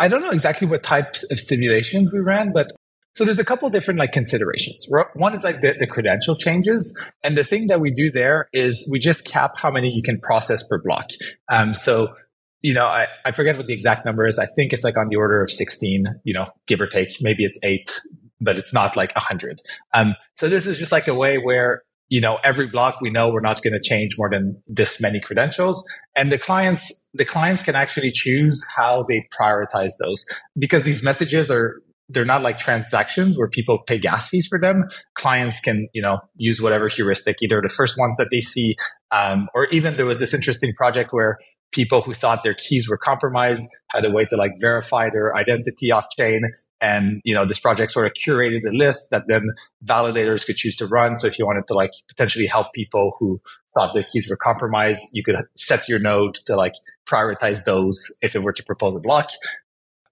I 0.00 0.08
don't 0.08 0.22
know 0.22 0.30
exactly 0.30 0.66
what 0.66 0.82
types 0.82 1.30
of 1.30 1.38
simulations 1.38 2.10
we 2.12 2.20
ran, 2.20 2.52
but 2.52 2.72
so 3.14 3.26
there's 3.26 3.38
a 3.38 3.44
couple 3.44 3.68
different 3.68 4.00
like 4.00 4.12
considerations. 4.12 4.88
One 5.12 5.34
is 5.34 5.44
like 5.44 5.60
the, 5.60 5.76
the 5.78 5.86
credential 5.86 6.34
changes. 6.34 6.96
And 7.22 7.36
the 7.36 7.44
thing 7.44 7.66
that 7.66 7.80
we 7.80 7.90
do 7.90 8.10
there 8.10 8.48
is 8.54 8.88
we 8.90 8.98
just 8.98 9.26
cap 9.26 9.52
how 9.56 9.70
many 9.70 9.90
you 9.94 10.02
can 10.02 10.18
process 10.18 10.66
per 10.66 10.80
block. 10.82 11.10
Um, 11.52 11.74
so 11.74 12.14
you 12.62 12.74
know, 12.74 12.86
I, 12.86 13.06
I 13.24 13.32
forget 13.32 13.56
what 13.56 13.66
the 13.66 13.72
exact 13.72 14.04
number 14.04 14.26
is. 14.26 14.38
I 14.38 14.44
think 14.44 14.74
it's 14.74 14.84
like 14.84 14.98
on 14.98 15.08
the 15.08 15.16
order 15.16 15.42
of 15.42 15.50
16, 15.50 16.04
you 16.24 16.34
know, 16.34 16.46
give 16.66 16.80
or 16.80 16.86
take. 16.86 17.08
Maybe 17.22 17.44
it's 17.44 17.58
eight 17.62 17.90
but 18.40 18.56
it's 18.56 18.72
not 18.72 18.96
like 18.96 19.12
a 19.16 19.20
hundred. 19.20 19.60
Um, 19.94 20.16
so 20.34 20.48
this 20.48 20.66
is 20.66 20.78
just 20.78 20.92
like 20.92 21.08
a 21.08 21.14
way 21.14 21.38
where 21.38 21.82
you 22.08 22.20
know 22.20 22.38
every 22.42 22.66
block 22.66 23.00
we 23.00 23.08
know 23.08 23.30
we're 23.30 23.40
not 23.40 23.62
going 23.62 23.72
to 23.72 23.80
change 23.80 24.18
more 24.18 24.28
than 24.28 24.60
this 24.66 25.00
many 25.00 25.20
credentials 25.20 25.88
and 26.16 26.32
the 26.32 26.38
clients 26.38 27.08
the 27.14 27.24
clients 27.24 27.62
can 27.62 27.76
actually 27.76 28.10
choose 28.12 28.64
how 28.76 29.04
they 29.08 29.26
prioritize 29.40 29.92
those 30.00 30.26
because 30.58 30.82
these 30.82 31.02
messages 31.02 31.50
are 31.50 31.80
they're 32.12 32.24
not 32.24 32.42
like 32.42 32.58
transactions 32.58 33.38
where 33.38 33.48
people 33.48 33.78
pay 33.86 33.98
gas 33.98 34.28
fees 34.28 34.48
for 34.48 34.58
them. 34.58 34.84
Clients 35.14 35.60
can, 35.60 35.88
you 35.94 36.02
know, 36.02 36.18
use 36.34 36.60
whatever 36.60 36.88
heuristic, 36.88 37.36
either 37.40 37.60
the 37.62 37.68
first 37.68 37.96
ones 37.98 38.16
that 38.18 38.28
they 38.30 38.40
see, 38.40 38.74
um, 39.12 39.48
or 39.54 39.66
even 39.66 39.96
there 39.96 40.06
was 40.06 40.18
this 40.18 40.34
interesting 40.34 40.72
project 40.74 41.12
where 41.12 41.38
people 41.72 42.02
who 42.02 42.12
thought 42.12 42.42
their 42.42 42.54
keys 42.54 42.88
were 42.88 42.98
compromised 42.98 43.62
had 43.90 44.04
a 44.04 44.10
way 44.10 44.24
to 44.24 44.36
like 44.36 44.52
verify 44.60 45.08
their 45.08 45.36
identity 45.36 45.92
off 45.92 46.06
chain. 46.18 46.42
And, 46.80 47.20
you 47.24 47.34
know, 47.34 47.44
this 47.44 47.60
project 47.60 47.92
sort 47.92 48.06
of 48.06 48.12
curated 48.14 48.62
a 48.68 48.72
list 48.72 49.06
that 49.12 49.24
then 49.28 49.42
validators 49.84 50.44
could 50.44 50.56
choose 50.56 50.74
to 50.76 50.86
run. 50.86 51.16
So 51.16 51.28
if 51.28 51.38
you 51.38 51.46
wanted 51.46 51.68
to 51.68 51.74
like 51.74 51.92
potentially 52.08 52.46
help 52.46 52.72
people 52.72 53.16
who 53.20 53.40
thought 53.76 53.94
their 53.94 54.02
keys 54.02 54.28
were 54.28 54.36
compromised, 54.36 55.06
you 55.12 55.22
could 55.22 55.36
set 55.56 55.88
your 55.88 56.00
node 56.00 56.34
to 56.46 56.56
like 56.56 56.74
prioritize 57.08 57.64
those 57.64 58.04
if 58.20 58.34
it 58.34 58.40
were 58.40 58.52
to 58.52 58.64
propose 58.64 58.96
a 58.96 59.00
block. 59.00 59.30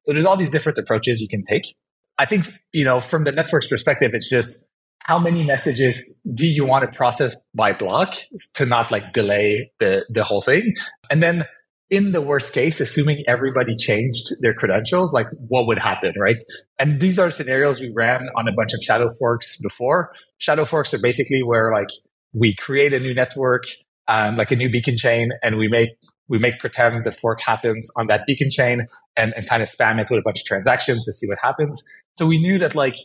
So 0.04 0.12
there's 0.12 0.24
all 0.24 0.36
these 0.36 0.50
different 0.50 0.78
approaches 0.78 1.20
you 1.20 1.28
can 1.28 1.44
take. 1.44 1.74
I 2.18 2.24
think, 2.24 2.48
you 2.72 2.84
know, 2.84 3.00
from 3.00 3.24
the 3.24 3.32
network's 3.32 3.68
perspective, 3.68 4.10
it's 4.12 4.28
just 4.28 4.64
how 5.00 5.18
many 5.18 5.44
messages 5.44 6.12
do 6.34 6.46
you 6.46 6.66
want 6.66 6.90
to 6.90 6.96
process 6.96 7.36
by 7.54 7.72
block 7.72 8.14
to 8.54 8.66
not 8.66 8.90
like 8.90 9.12
delay 9.12 9.70
the, 9.78 10.04
the 10.10 10.24
whole 10.24 10.42
thing? 10.42 10.74
And 11.10 11.22
then 11.22 11.46
in 11.90 12.12
the 12.12 12.20
worst 12.20 12.52
case, 12.52 12.80
assuming 12.80 13.24
everybody 13.26 13.74
changed 13.74 14.32
their 14.42 14.52
credentials, 14.52 15.12
like 15.12 15.28
what 15.48 15.66
would 15.66 15.78
happen, 15.78 16.12
right? 16.20 16.36
And 16.78 17.00
these 17.00 17.18
are 17.18 17.30
scenarios 17.30 17.80
we 17.80 17.90
ran 17.94 18.28
on 18.36 18.48
a 18.48 18.52
bunch 18.52 18.74
of 18.74 18.82
shadow 18.82 19.08
forks 19.18 19.58
before. 19.62 20.12
Shadow 20.36 20.66
forks 20.66 20.92
are 20.92 21.00
basically 21.00 21.42
where 21.42 21.72
like 21.72 21.88
we 22.34 22.54
create 22.54 22.92
a 22.92 23.00
new 23.00 23.14
network, 23.14 23.64
um, 24.06 24.36
like 24.36 24.52
a 24.52 24.56
new 24.56 24.70
beacon 24.70 24.98
chain, 24.98 25.30
and 25.42 25.56
we 25.56 25.68
make 25.68 25.90
we 26.28 26.38
make 26.38 26.58
pretend 26.58 27.04
the 27.04 27.12
fork 27.12 27.40
happens 27.40 27.90
on 27.96 28.06
that 28.08 28.26
beacon 28.26 28.50
chain 28.50 28.86
and, 29.16 29.32
and 29.34 29.48
kind 29.48 29.62
of 29.62 29.68
spam 29.68 29.98
it 29.98 30.08
with 30.10 30.18
a 30.18 30.22
bunch 30.22 30.40
of 30.40 30.44
transactions 30.44 31.02
to 31.06 31.12
see 31.12 31.26
what 31.26 31.38
happens. 31.40 31.82
So 32.18 32.26
we 32.26 32.38
knew 32.38 32.58
that 32.58 32.74
like 32.74 32.96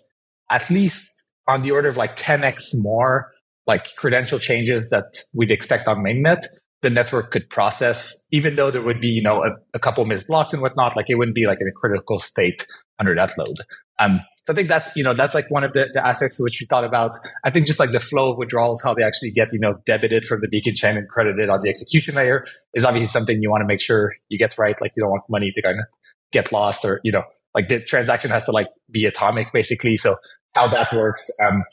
at 0.49 0.71
least 0.71 1.07
on 1.47 1.61
the 1.61 1.69
order 1.69 1.87
of 1.87 1.97
like 1.97 2.17
10x 2.17 2.71
more 2.73 3.31
like 3.67 3.95
credential 3.95 4.39
changes 4.39 4.89
that 4.89 5.05
we'd 5.35 5.51
expect 5.51 5.87
on 5.87 6.03
mainnet, 6.03 6.41
the 6.81 6.89
network 6.89 7.29
could 7.29 7.47
process, 7.47 8.25
even 8.31 8.55
though 8.55 8.71
there 8.71 8.81
would 8.81 8.99
be, 8.99 9.09
you 9.09 9.21
know, 9.21 9.43
a, 9.43 9.51
a 9.75 9.79
couple 9.79 10.03
missed 10.05 10.27
blocks 10.27 10.51
and 10.51 10.63
whatnot, 10.63 10.95
like 10.95 11.11
it 11.11 11.15
wouldn't 11.15 11.35
be 11.35 11.45
like 11.45 11.61
in 11.61 11.67
a 11.67 11.71
critical 11.71 12.17
state 12.17 12.65
under 12.99 13.13
that 13.13 13.31
load. 13.37 13.57
Um, 13.99 14.21
so 14.45 14.53
I 14.53 14.55
think 14.55 14.67
that's, 14.67 14.89
you 14.95 15.03
know, 15.03 15.13
that's 15.13 15.35
like 15.35 15.45
one 15.51 15.63
of 15.63 15.73
the, 15.73 15.89
the 15.93 16.05
aspects 16.05 16.39
which 16.39 16.59
we 16.59 16.65
thought 16.65 16.83
about. 16.83 17.11
I 17.43 17.51
think 17.51 17.67
just 17.67 17.79
like 17.79 17.91
the 17.91 17.99
flow 17.99 18.31
of 18.31 18.39
withdrawals, 18.39 18.81
how 18.81 18.95
they 18.95 19.03
actually 19.03 19.31
get, 19.31 19.53
you 19.53 19.59
know, 19.59 19.75
debited 19.85 20.25
from 20.25 20.41
the 20.41 20.47
beacon 20.47 20.73
chain 20.73 20.97
and 20.97 21.07
credited 21.07 21.49
on 21.49 21.61
the 21.61 21.69
execution 21.69 22.15
layer 22.15 22.43
is 22.73 22.83
obviously 22.83 23.07
something 23.07 23.41
you 23.43 23.51
want 23.51 23.61
to 23.61 23.67
make 23.67 23.79
sure 23.79 24.15
you 24.29 24.39
get 24.39 24.57
right. 24.57 24.81
Like 24.81 24.93
you 24.97 25.03
don't 25.03 25.11
want 25.11 25.23
money 25.29 25.51
to 25.55 25.61
kind 25.61 25.79
of 25.79 25.85
get 26.31 26.51
lost 26.51 26.83
or, 26.83 26.99
you 27.03 27.11
know, 27.11 27.23
like 27.55 27.69
the 27.69 27.79
transaction 27.79 28.31
has 28.31 28.43
to 28.45 28.51
like 28.51 28.67
be 28.89 29.05
atomic 29.05 29.51
basically. 29.53 29.97
So 29.97 30.15
how 30.53 30.67
that 30.67 30.93
works. 30.93 31.29
Um, 31.43 31.63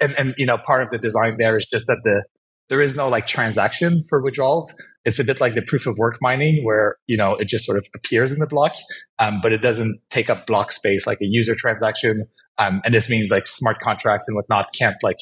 and, 0.00 0.14
and, 0.18 0.34
you 0.36 0.46
know, 0.46 0.58
part 0.58 0.82
of 0.82 0.90
the 0.90 0.98
design 0.98 1.36
there 1.38 1.56
is 1.56 1.66
just 1.66 1.86
that 1.86 2.00
the, 2.04 2.24
there 2.68 2.82
is 2.82 2.96
no 2.96 3.08
like 3.08 3.26
transaction 3.26 4.04
for 4.08 4.20
withdrawals. 4.20 4.72
It's 5.04 5.18
a 5.18 5.24
bit 5.24 5.40
like 5.40 5.54
the 5.54 5.62
proof 5.62 5.86
of 5.86 5.96
work 5.98 6.18
mining 6.20 6.64
where, 6.64 6.96
you 7.06 7.16
know, 7.16 7.36
it 7.36 7.48
just 7.48 7.64
sort 7.64 7.78
of 7.78 7.86
appears 7.94 8.32
in 8.32 8.40
the 8.40 8.46
block, 8.46 8.74
um, 9.18 9.40
but 9.40 9.52
it 9.52 9.62
doesn't 9.62 10.00
take 10.10 10.28
up 10.28 10.46
block 10.46 10.72
space 10.72 11.06
like 11.06 11.18
a 11.20 11.26
user 11.26 11.54
transaction. 11.54 12.26
Um, 12.58 12.82
and 12.84 12.92
this 12.92 13.08
means 13.08 13.30
like 13.30 13.46
smart 13.46 13.78
contracts 13.78 14.26
and 14.28 14.34
whatnot 14.34 14.66
can't 14.76 14.96
like 15.02 15.18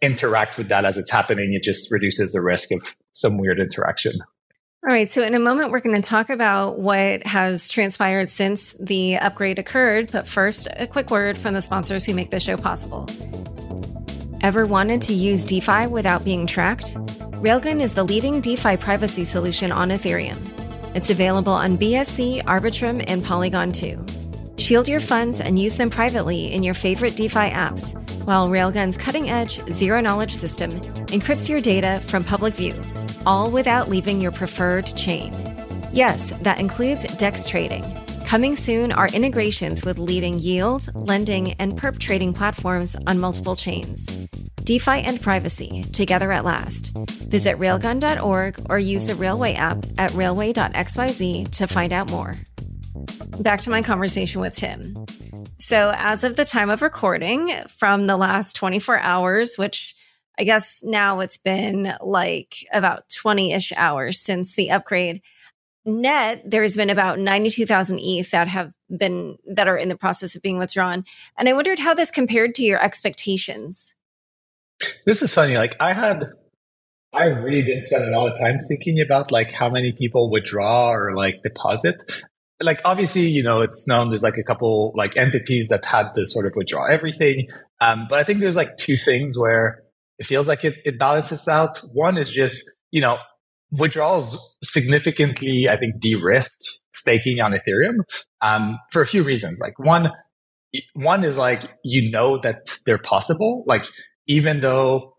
interact 0.00 0.58
with 0.58 0.68
that 0.68 0.84
as 0.84 0.98
it's 0.98 1.10
happening. 1.10 1.54
It 1.54 1.62
just 1.62 1.90
reduces 1.92 2.32
the 2.32 2.42
risk 2.42 2.72
of 2.72 2.96
some 3.12 3.38
weird 3.38 3.60
interaction. 3.60 4.14
All 4.84 4.92
right. 4.92 5.08
So, 5.08 5.22
in 5.22 5.36
a 5.36 5.38
moment, 5.38 5.70
we're 5.70 5.78
going 5.78 6.00
to 6.00 6.08
talk 6.08 6.28
about 6.28 6.80
what 6.80 7.24
has 7.24 7.70
transpired 7.70 8.28
since 8.30 8.74
the 8.80 9.16
upgrade 9.16 9.60
occurred. 9.60 10.10
But 10.10 10.26
first, 10.26 10.66
a 10.76 10.88
quick 10.88 11.08
word 11.08 11.36
from 11.36 11.54
the 11.54 11.62
sponsors 11.62 12.04
who 12.04 12.14
make 12.14 12.30
this 12.30 12.42
show 12.42 12.56
possible. 12.56 13.08
Ever 14.40 14.66
wanted 14.66 15.00
to 15.02 15.14
use 15.14 15.44
DeFi 15.44 15.86
without 15.86 16.24
being 16.24 16.48
tracked? 16.48 16.94
Railgun 17.44 17.80
is 17.80 17.94
the 17.94 18.02
leading 18.02 18.40
DeFi 18.40 18.76
privacy 18.76 19.24
solution 19.24 19.70
on 19.70 19.90
Ethereum. 19.90 20.36
It's 20.96 21.10
available 21.10 21.52
on 21.52 21.78
BSC, 21.78 22.42
Arbitrum, 22.42 23.04
and 23.06 23.24
Polygon 23.24 23.70
2. 23.70 24.04
Shield 24.56 24.88
your 24.88 24.98
funds 24.98 25.40
and 25.40 25.60
use 25.60 25.76
them 25.76 25.90
privately 25.90 26.52
in 26.52 26.64
your 26.64 26.74
favorite 26.74 27.14
DeFi 27.14 27.50
apps, 27.50 27.94
while 28.24 28.48
Railgun's 28.48 28.96
cutting 28.96 29.30
edge, 29.30 29.60
zero 29.70 30.00
knowledge 30.00 30.34
system 30.34 30.80
encrypts 31.06 31.48
your 31.48 31.60
data 31.60 32.02
from 32.08 32.24
public 32.24 32.54
view, 32.54 32.74
all 33.26 33.50
without 33.50 33.88
leaving 33.88 34.20
your 34.20 34.32
preferred 34.32 34.86
chain. 34.86 35.32
Yes, 35.92 36.30
that 36.42 36.58
includes 36.60 37.04
DEX 37.16 37.48
trading. 37.48 37.84
Coming 38.26 38.56
soon 38.56 38.92
are 38.92 39.08
integrations 39.08 39.84
with 39.84 39.98
leading 39.98 40.38
yield, 40.38 40.88
lending, 40.94 41.52
and 41.54 41.78
perp 41.78 41.98
trading 41.98 42.32
platforms 42.32 42.96
on 43.06 43.20
multiple 43.20 43.54
chains. 43.54 44.06
DeFi 44.64 45.02
and 45.02 45.20
privacy, 45.20 45.82
together 45.92 46.32
at 46.32 46.44
last. 46.44 46.96
Visit 47.28 47.58
railgun.org 47.58 48.66
or 48.70 48.78
use 48.78 49.06
the 49.06 49.14
Railway 49.14 49.54
app 49.54 49.84
at 49.98 50.12
railway.xyz 50.12 51.50
to 51.50 51.66
find 51.66 51.92
out 51.92 52.10
more. 52.10 52.36
Back 53.40 53.60
to 53.60 53.70
my 53.70 53.82
conversation 53.82 54.40
with 54.40 54.54
Tim. 54.54 54.94
So, 55.58 55.92
as 55.96 56.24
of 56.24 56.36
the 56.36 56.44
time 56.44 56.70
of 56.70 56.82
recording, 56.82 57.54
from 57.68 58.06
the 58.06 58.16
last 58.16 58.56
24 58.56 58.98
hours, 58.98 59.56
which 59.56 59.94
I 60.42 60.44
guess 60.44 60.82
now 60.82 61.20
it's 61.20 61.38
been 61.38 61.94
like 62.00 62.66
about 62.72 63.08
20 63.16 63.52
ish 63.52 63.72
hours 63.76 64.18
since 64.18 64.56
the 64.56 64.72
upgrade, 64.72 65.22
net 65.84 66.42
there's 66.44 66.76
been 66.76 66.90
about 66.90 67.20
92,000 67.20 68.00
ETH 68.00 68.28
that 68.32 68.48
have 68.48 68.72
been 68.90 69.38
that 69.46 69.68
are 69.68 69.76
in 69.76 69.88
the 69.88 69.96
process 69.96 70.34
of 70.34 70.42
being 70.42 70.58
withdrawn. 70.58 71.04
And 71.38 71.48
I 71.48 71.52
wondered 71.52 71.78
how 71.78 71.94
this 71.94 72.10
compared 72.10 72.56
to 72.56 72.64
your 72.64 72.82
expectations. 72.82 73.94
This 75.06 75.22
is 75.22 75.32
funny. 75.32 75.56
Like 75.56 75.76
I 75.78 75.92
had, 75.92 76.24
I 77.12 77.26
really 77.26 77.62
didn't 77.62 77.82
spend 77.82 78.02
a 78.02 78.18
lot 78.18 78.32
of 78.32 78.36
time 78.36 78.58
thinking 78.58 79.00
about 79.00 79.30
like 79.30 79.52
how 79.52 79.70
many 79.70 79.92
people 79.92 80.28
withdraw 80.28 80.90
or 80.90 81.14
like 81.14 81.44
deposit. 81.44 82.02
Like 82.60 82.80
obviously, 82.84 83.28
you 83.28 83.44
know, 83.44 83.60
it's 83.60 83.86
known 83.86 84.08
there's 84.08 84.24
like 84.24 84.38
a 84.38 84.42
couple 84.42 84.92
like 84.96 85.16
entities 85.16 85.68
that 85.68 85.84
had 85.84 86.14
to 86.14 86.26
sort 86.26 86.46
of 86.46 86.54
withdraw 86.56 86.86
everything. 86.86 87.46
Um, 87.80 88.08
but 88.10 88.18
I 88.18 88.24
think 88.24 88.40
there's 88.40 88.56
like 88.56 88.76
two 88.76 88.96
things 88.96 89.38
where 89.38 89.84
it 90.18 90.26
feels 90.26 90.48
like 90.48 90.64
it, 90.64 90.80
it 90.84 90.98
balances 90.98 91.48
out. 91.48 91.78
One 91.92 92.18
is 92.18 92.30
just, 92.30 92.62
you 92.90 93.00
know, 93.00 93.18
withdrawals 93.70 94.56
significantly, 94.62 95.68
I 95.68 95.76
think, 95.76 96.00
de-risked 96.00 96.80
staking 96.92 97.40
on 97.40 97.52
Ethereum 97.52 98.00
um, 98.40 98.78
for 98.90 99.02
a 99.02 99.06
few 99.06 99.22
reasons. 99.22 99.60
Like 99.60 99.78
one, 99.78 100.12
one 100.94 101.24
is 101.24 101.36
like 101.38 101.62
you 101.84 102.10
know 102.10 102.38
that 102.38 102.78
they're 102.86 102.98
possible. 102.98 103.64
Like 103.66 103.84
even 104.26 104.60
though 104.60 105.12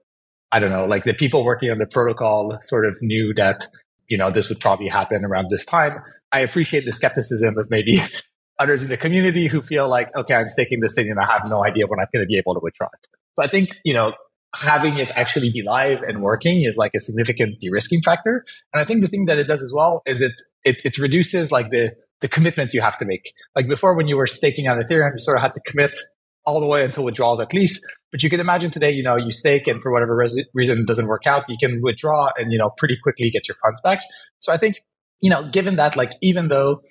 I 0.54 0.60
don't 0.60 0.72
know, 0.72 0.86
like 0.86 1.04
the 1.04 1.16
people 1.16 1.44
working 1.44 1.72
on 1.72 1.80
the 1.80 1.88
protocol 1.88 2.60
sort 2.62 2.86
of 2.86 2.96
knew 3.02 3.34
that, 3.34 3.66
you 4.08 4.18
know, 4.20 4.30
this 4.30 4.50
would 4.50 4.60
probably 4.60 4.88
happen 4.88 5.26
around 5.26 5.48
this 5.50 5.66
time. 5.66 5.98
I 6.32 6.42
appreciate 6.42 6.86
the 6.86 6.92
skepticism 6.92 7.58
of 7.58 7.72
maybe 7.72 7.98
others 8.60 8.84
in 8.84 8.90
the 8.90 8.98
community 8.98 9.48
who 9.48 9.64
feel 9.64 9.90
like, 9.90 10.16
okay, 10.16 10.36
I'm 10.36 10.48
staking 10.48 10.80
this 10.80 10.94
thing 10.94 11.10
and 11.10 11.20
I 11.20 11.26
have 11.26 11.50
no 11.50 11.66
idea 11.66 11.88
when 11.88 12.00
I'm 12.00 12.06
going 12.14 12.24
to 12.24 12.28
be 12.28 12.38
able 12.38 12.54
to 12.54 12.60
withdraw 12.62 12.86
it. 12.86 13.08
So 13.36 13.44
I 13.44 13.48
think, 13.48 13.80
you 13.84 13.96
know, 13.96 14.14
having 14.56 14.98
it 14.98 15.10
actually 15.16 15.52
be 15.52 15.64
live 15.64 16.04
and 16.04 16.22
working 16.22 16.62
is 16.64 16.78
like 16.78 16.92
a 16.96 17.00
significant 17.00 17.60
de-risking 17.60 18.02
factor. 18.02 18.46
And 18.74 18.82
I 18.82 18.86
think 18.86 19.02
the 19.02 19.08
thing 19.08 19.26
that 19.26 19.40
it 19.40 19.48
does 19.48 19.64
as 19.64 19.72
well 19.74 20.02
is 20.06 20.22
it, 20.22 20.34
it, 20.64 20.82
it 20.86 20.98
reduces 20.98 21.52
like 21.52 21.72
the, 21.72 21.96
the 22.22 22.28
commitment 22.28 22.74
you 22.74 22.82
have 22.82 22.98
to 23.00 23.06
make. 23.06 23.34
Like 23.56 23.68
before, 23.68 23.96
when 23.98 24.08
you 24.08 24.16
were 24.16 24.28
staking 24.28 24.68
on 24.68 24.80
Ethereum, 24.80 25.12
you 25.14 25.20
sort 25.20 25.38
of 25.38 25.44
had 25.44 25.54
to 25.56 25.62
commit 25.66 25.98
all 26.46 26.60
the 26.60 26.68
way 26.68 26.84
until 26.84 27.04
withdrawals 27.04 27.40
at 27.40 27.54
least. 27.54 27.82
But 28.12 28.22
you 28.22 28.30
can 28.30 28.40
imagine 28.40 28.70
today, 28.70 28.92
you 28.92 29.02
know, 29.02 29.16
you 29.16 29.32
stake 29.32 29.68
and 29.68 29.82
for 29.82 29.92
whatever 29.92 30.16
res- 30.16 30.48
reason 30.54 30.80
it 30.80 30.88
doesn't 30.88 31.08
work 31.08 31.26
out, 31.26 31.50
you 31.50 31.58
can 31.58 31.82
withdraw 31.82 32.32
and, 32.38 32.52
you 32.52 32.58
know, 32.58 32.70
pretty 32.78 32.98
quickly 33.02 33.30
get 33.32 33.48
your 33.48 33.56
funds 33.64 33.82
back. 33.82 34.02
So 34.40 34.54
I 34.54 34.58
think, 34.58 34.82
you 35.22 35.30
know, 35.30 35.44
given 35.50 35.78
that, 35.78 35.96
like, 35.96 36.12
even 36.22 36.50
though 36.50 36.82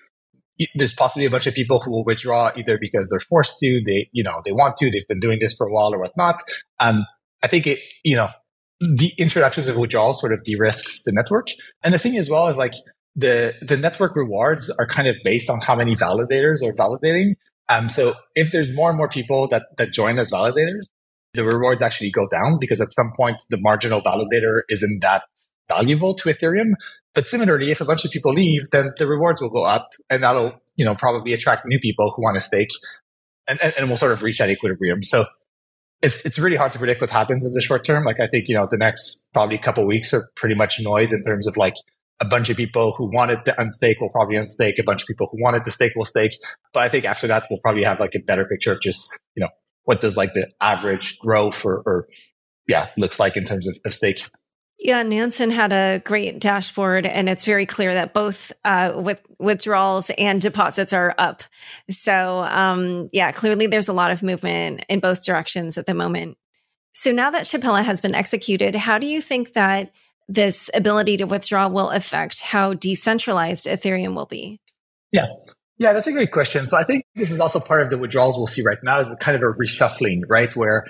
there's 0.75 0.95
possibly 0.95 1.27
a 1.27 1.31
bunch 1.31 1.47
of 1.47 1.55
people 1.55 1.81
who 1.81 1.91
will 1.91 2.05
withdraw 2.05 2.51
either 2.57 2.79
because 2.79 3.11
they're 3.11 3.21
forced 3.21 3.59
to, 3.59 3.83
they, 3.87 4.09
you 4.13 4.25
know, 4.25 4.41
they 4.45 4.53
want 4.53 4.77
to, 4.79 4.91
they've 4.91 5.07
been 5.07 5.21
doing 5.21 5.39
this 5.41 5.55
for 5.55 5.67
a 5.67 5.73
while 5.73 5.95
or 5.95 5.99
whatnot. 5.99 6.43
Um, 6.81 7.07
I 7.43 7.49
think 7.49 7.67
it, 7.67 7.81
you 8.05 8.17
know, 8.17 8.29
the 8.81 9.13
introductions 9.19 9.69
of 9.69 9.77
withdrawal 9.77 10.15
sort 10.15 10.33
of 10.33 10.43
de-risks 10.45 11.03
the 11.05 11.13
network. 11.13 11.49
And 11.85 11.95
the 11.95 11.99
thing 11.99 12.17
as 12.17 12.29
well 12.29 12.49
is 12.49 12.57
like 12.57 12.75
the, 13.15 13.55
the 13.61 13.77
network 13.77 14.17
rewards 14.17 14.71
are 14.79 14.87
kind 14.87 15.09
of 15.09 15.17
based 15.25 15.51
on 15.51 15.61
how 15.61 15.77
many 15.77 15.95
validators 15.95 16.63
are 16.63 16.73
validating. 16.73 17.35
Um, 17.69 17.89
so 17.89 18.15
if 18.35 18.51
there's 18.51 18.75
more 18.75 18.89
and 18.89 18.99
more 18.99 19.09
people 19.09 19.49
that, 19.49 19.67
that 19.77 19.93
join 19.93 20.19
as 20.19 20.33
validators, 20.33 20.83
the 21.35 21.45
rewards 21.45 21.81
actually 21.81 22.11
go 22.11 22.29
down 22.29 22.59
because 22.61 22.81
at 22.81 22.93
some 22.93 23.13
point 23.17 23.37
the 23.49 23.59
marginal 23.59 24.01
validator 24.01 24.63
isn't 24.69 25.01
that 25.01 25.23
valuable 25.69 26.15
to 26.15 26.29
Ethereum. 26.29 26.73
But 27.15 27.29
similarly, 27.29 27.71
if 27.71 27.81
a 27.81 27.85
bunch 27.85 28.05
of 28.05 28.11
people 28.11 28.33
leave, 28.33 28.63
then 28.73 28.93
the 28.99 29.07
rewards 29.07 29.41
will 29.41 29.51
go 29.51 29.65
up 29.65 29.91
and 30.11 30.23
that'll, 30.23 30.55
you 30.77 30.85
know, 30.85 30.95
probably 30.95 31.33
attract 31.33 31.67
new 31.67 31.79
people 31.79 32.13
who 32.15 32.23
want 32.23 32.37
to 32.37 32.41
stake 32.41 32.71
and, 33.49 33.61
and, 33.63 33.75
and 33.77 33.89
we'll 33.89 33.99
sort 33.99 34.13
of 34.13 34.23
reach 34.23 34.39
that 34.39 34.51
equilibrium. 34.51 35.03
So 35.03 35.25
it's, 36.03 36.25
it's 36.27 36.39
really 36.39 36.57
hard 36.57 36.73
to 36.73 36.79
predict 36.79 37.01
what 37.01 37.11
happens 37.11 37.45
in 37.45 37.53
the 37.53 37.63
short 37.63 37.85
term. 37.85 38.05
Like 38.05 38.21
I 38.21 38.27
think, 38.27 38.49
you 38.49 38.55
know, 38.55 38.67
the 38.71 38.77
next 38.77 39.29
probably 39.33 39.59
couple 39.59 39.87
weeks 39.87 40.13
are 40.13 40.23
pretty 40.37 40.55
much 40.55 40.81
noise 40.81 41.13
in 41.13 41.23
terms 41.25 41.47
of 41.47 41.57
like 41.57 41.75
a 42.21 42.25
bunch 42.25 42.51
of 42.51 42.57
people 42.57 42.95
who 42.97 43.11
wanted 43.13 43.45
to 43.45 43.53
unstake 43.53 43.97
will 44.01 44.11
probably 44.11 44.37
unstake. 44.37 44.79
A 44.79 44.83
bunch 44.83 45.03
of 45.03 45.09
people 45.09 45.29
who 45.31 45.43
wanted 45.43 45.65
to 45.65 45.71
stake 45.71 45.93
will 45.97 46.05
stake. 46.05 46.33
But 46.73 46.81
I 46.81 46.89
think 46.89 47.05
after 47.05 47.27
that, 47.29 47.47
we'll 47.51 47.61
probably 47.63 47.85
have 47.85 48.01
like 48.01 48.15
a 48.15 48.21
better 48.21 48.45
picture 48.45 48.73
of 48.73 48.81
just, 48.81 49.21
you 49.35 49.41
know, 49.41 49.49
what 49.85 50.01
does 50.01 50.17
like 50.17 50.35
the 50.35 50.49
average 50.61 51.19
growth 51.19 51.65
or, 51.65 51.83
or 51.87 52.09
yeah, 52.69 52.89
looks 52.97 53.19
like 53.19 53.37
in 53.37 53.45
terms 53.45 53.67
of, 53.67 53.77
of 53.85 53.95
stake. 53.95 54.29
Yeah, 54.85 55.05
Nansen 55.05 55.51
had 55.51 55.73
a 55.73 56.03
great 56.05 56.41
dashboard, 56.41 57.07
and 57.07 57.29
it's 57.29 57.45
very 57.45 57.67
clear 57.67 57.95
that 57.95 58.13
both 58.13 58.53
uh, 58.65 59.01
with 59.03 59.23
withdrawals 59.39 60.11
and 60.19 60.41
deposits 60.41 60.93
are 60.93 61.15
up. 61.19 61.45
So, 61.89 62.43
um, 62.43 63.09
yeah, 63.13 63.31
clearly 63.31 63.69
there's 63.69 63.89
a 63.89 63.93
lot 63.93 64.11
of 64.11 64.25
movement 64.25 64.85
in 64.89 64.99
both 64.99 65.25
directions 65.25 65.79
at 65.79 65.87
the 65.87 65.95
moment. 65.95 66.37
So 66.95 67.13
now 67.13 67.31
that 67.31 67.45
Shapella 67.45 67.85
has 67.85 68.01
been 68.01 68.17
executed, 68.17 68.75
how 68.75 68.99
do 68.99 69.07
you 69.07 69.23
think 69.23 69.53
that 69.53 69.93
this 70.29 70.69
ability 70.75 71.19
to 71.19 71.27
withdraw 71.27 71.69
will 71.69 71.91
affect 71.91 72.43
how 72.43 72.75
decentralized 72.75 73.67
Ethereum 73.67 74.17
will 74.17 74.27
be? 74.27 74.61
Yeah. 75.13 75.27
Yeah, 75.79 75.93
that's 75.93 76.09
a 76.09 76.13
great 76.13 76.33
question. 76.33 76.67
So 76.67 76.77
I 76.77 76.83
think 76.83 77.05
this 77.15 77.31
is 77.31 77.39
also 77.39 77.61
part 77.61 77.83
of 77.83 77.91
the 77.91 77.99
withdrawals 77.99 78.37
we'll 78.37 78.47
see 78.49 78.63
right 78.63 78.79
now 78.83 78.99
is 78.99 79.09
kind 79.21 79.37
of 79.37 79.43
a 79.43 79.53
reshuffling, 79.55 80.23
right? 80.29 80.55
Where 80.57 80.87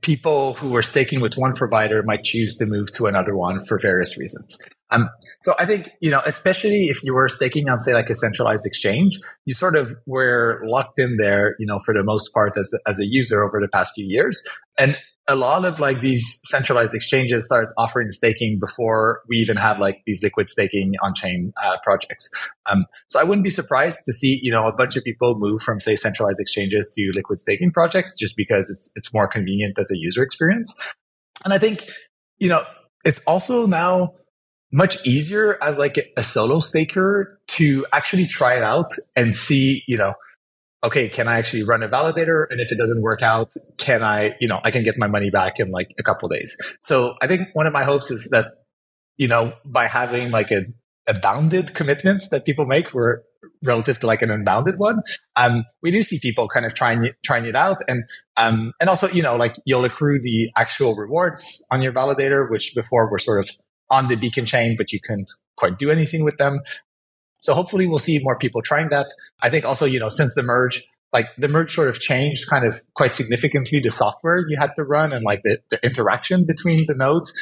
people 0.00 0.54
who 0.54 0.74
are 0.76 0.82
staking 0.82 1.20
with 1.20 1.34
one 1.34 1.54
provider 1.54 2.02
might 2.02 2.24
choose 2.24 2.56
to 2.56 2.66
move 2.66 2.92
to 2.94 3.06
another 3.06 3.36
one 3.36 3.64
for 3.66 3.78
various 3.78 4.18
reasons. 4.18 4.58
Um, 4.92 5.08
so 5.40 5.54
I 5.58 5.66
think, 5.66 5.90
you 6.00 6.10
know, 6.10 6.20
especially 6.26 6.86
if 6.86 7.02
you 7.04 7.14
were 7.14 7.28
staking 7.28 7.68
on, 7.68 7.80
say, 7.80 7.94
like 7.94 8.10
a 8.10 8.14
centralized 8.14 8.66
exchange, 8.66 9.18
you 9.46 9.54
sort 9.54 9.76
of 9.76 9.92
were 10.06 10.62
locked 10.66 10.98
in 10.98 11.16
there, 11.16 11.54
you 11.58 11.66
know, 11.66 11.80
for 11.84 11.94
the 11.94 12.02
most 12.02 12.30
part 12.34 12.56
as, 12.56 12.72
as 12.86 12.98
a 12.98 13.06
user 13.06 13.44
over 13.44 13.60
the 13.60 13.68
past 13.68 13.92
few 13.94 14.06
years. 14.06 14.42
And 14.78 14.96
a 15.30 15.36
lot 15.36 15.64
of 15.64 15.78
like 15.78 16.00
these 16.00 16.40
centralized 16.44 16.92
exchanges 16.92 17.44
started 17.44 17.70
offering 17.78 18.08
staking 18.08 18.58
before 18.58 19.22
we 19.28 19.36
even 19.36 19.56
had 19.56 19.78
like 19.78 20.02
these 20.04 20.22
liquid 20.22 20.48
staking 20.48 20.94
on 21.02 21.14
chain 21.14 21.52
uh, 21.62 21.76
projects. 21.84 22.28
Um, 22.66 22.86
so 23.08 23.20
I 23.20 23.22
wouldn't 23.22 23.44
be 23.44 23.50
surprised 23.50 24.00
to 24.06 24.12
see, 24.12 24.40
you 24.42 24.50
know, 24.50 24.66
a 24.66 24.72
bunch 24.72 24.96
of 24.96 25.04
people 25.04 25.38
move 25.38 25.62
from 25.62 25.80
say 25.80 25.94
centralized 25.94 26.40
exchanges 26.40 26.92
to 26.96 27.12
liquid 27.14 27.38
staking 27.38 27.70
projects 27.70 28.18
just 28.18 28.36
because 28.36 28.68
it's, 28.70 28.90
it's 28.96 29.14
more 29.14 29.28
convenient 29.28 29.78
as 29.78 29.90
a 29.92 29.96
user 29.96 30.22
experience. 30.22 30.74
And 31.44 31.54
I 31.54 31.58
think, 31.58 31.88
you 32.38 32.48
know, 32.48 32.62
it's 33.04 33.20
also 33.20 33.66
now 33.66 34.14
much 34.72 35.06
easier 35.06 35.62
as 35.62 35.78
like 35.78 36.12
a 36.16 36.22
solo 36.22 36.60
staker 36.60 37.40
to 37.48 37.86
actually 37.92 38.26
try 38.26 38.56
it 38.56 38.64
out 38.64 38.92
and 39.14 39.36
see, 39.36 39.84
you 39.86 39.96
know, 39.96 40.14
okay, 40.82 41.08
can 41.08 41.28
I 41.28 41.38
actually 41.38 41.64
run 41.64 41.82
a 41.82 41.88
validator? 41.88 42.46
And 42.50 42.60
if 42.60 42.72
it 42.72 42.78
doesn't 42.78 43.02
work 43.02 43.22
out, 43.22 43.52
can 43.78 44.02
I, 44.02 44.36
you 44.40 44.48
know, 44.48 44.60
I 44.64 44.70
can 44.70 44.82
get 44.82 44.98
my 44.98 45.06
money 45.06 45.30
back 45.30 45.60
in 45.60 45.70
like 45.70 45.94
a 45.98 46.02
couple 46.02 46.28
days. 46.28 46.56
So 46.80 47.14
I 47.20 47.26
think 47.26 47.48
one 47.52 47.66
of 47.66 47.72
my 47.72 47.84
hopes 47.84 48.10
is 48.10 48.28
that, 48.30 48.46
you 49.16 49.28
know, 49.28 49.52
by 49.64 49.86
having 49.86 50.30
like 50.30 50.50
a, 50.50 50.64
a 51.06 51.18
bounded 51.20 51.74
commitment 51.74 52.24
that 52.30 52.44
people 52.44 52.64
make 52.64 52.94
were 52.94 53.24
relative 53.62 53.98
to 54.00 54.06
like 54.06 54.22
an 54.22 54.30
unbounded 54.30 54.78
one, 54.78 55.02
um, 55.36 55.64
we 55.82 55.90
do 55.90 56.02
see 56.02 56.18
people 56.18 56.48
kind 56.48 56.64
of 56.64 56.74
trying, 56.74 57.10
trying 57.24 57.44
it 57.44 57.56
out. 57.56 57.78
And, 57.86 58.04
um, 58.36 58.72
and 58.80 58.88
also, 58.88 59.08
you 59.08 59.22
know, 59.22 59.36
like 59.36 59.56
you'll 59.66 59.84
accrue 59.84 60.20
the 60.22 60.50
actual 60.56 60.96
rewards 60.96 61.62
on 61.70 61.82
your 61.82 61.92
validator, 61.92 62.50
which 62.50 62.74
before 62.74 63.10
were 63.10 63.18
sort 63.18 63.40
of 63.40 63.50
on 63.90 64.08
the 64.08 64.14
beacon 64.14 64.46
chain, 64.46 64.76
but 64.78 64.92
you 64.92 65.00
couldn't 65.00 65.30
quite 65.56 65.78
do 65.78 65.90
anything 65.90 66.24
with 66.24 66.38
them. 66.38 66.60
So 67.40 67.54
hopefully 67.54 67.86
we'll 67.86 67.98
see 67.98 68.18
more 68.22 68.38
people 68.38 68.62
trying 68.62 68.90
that. 68.90 69.06
I 69.42 69.50
think 69.50 69.64
also, 69.64 69.86
you 69.86 69.98
know, 69.98 70.08
since 70.08 70.34
the 70.34 70.42
merge, 70.42 70.82
like 71.12 71.26
the 71.36 71.48
merge 71.48 71.74
sort 71.74 71.88
of 71.88 71.98
changed 72.00 72.48
kind 72.48 72.64
of 72.64 72.80
quite 72.94 73.14
significantly 73.14 73.80
the 73.80 73.90
software 73.90 74.44
you 74.48 74.56
had 74.58 74.76
to 74.76 74.84
run 74.84 75.12
and 75.12 75.24
like 75.24 75.42
the, 75.42 75.58
the 75.70 75.84
interaction 75.84 76.44
between 76.44 76.86
the 76.86 76.94
nodes. 76.94 77.32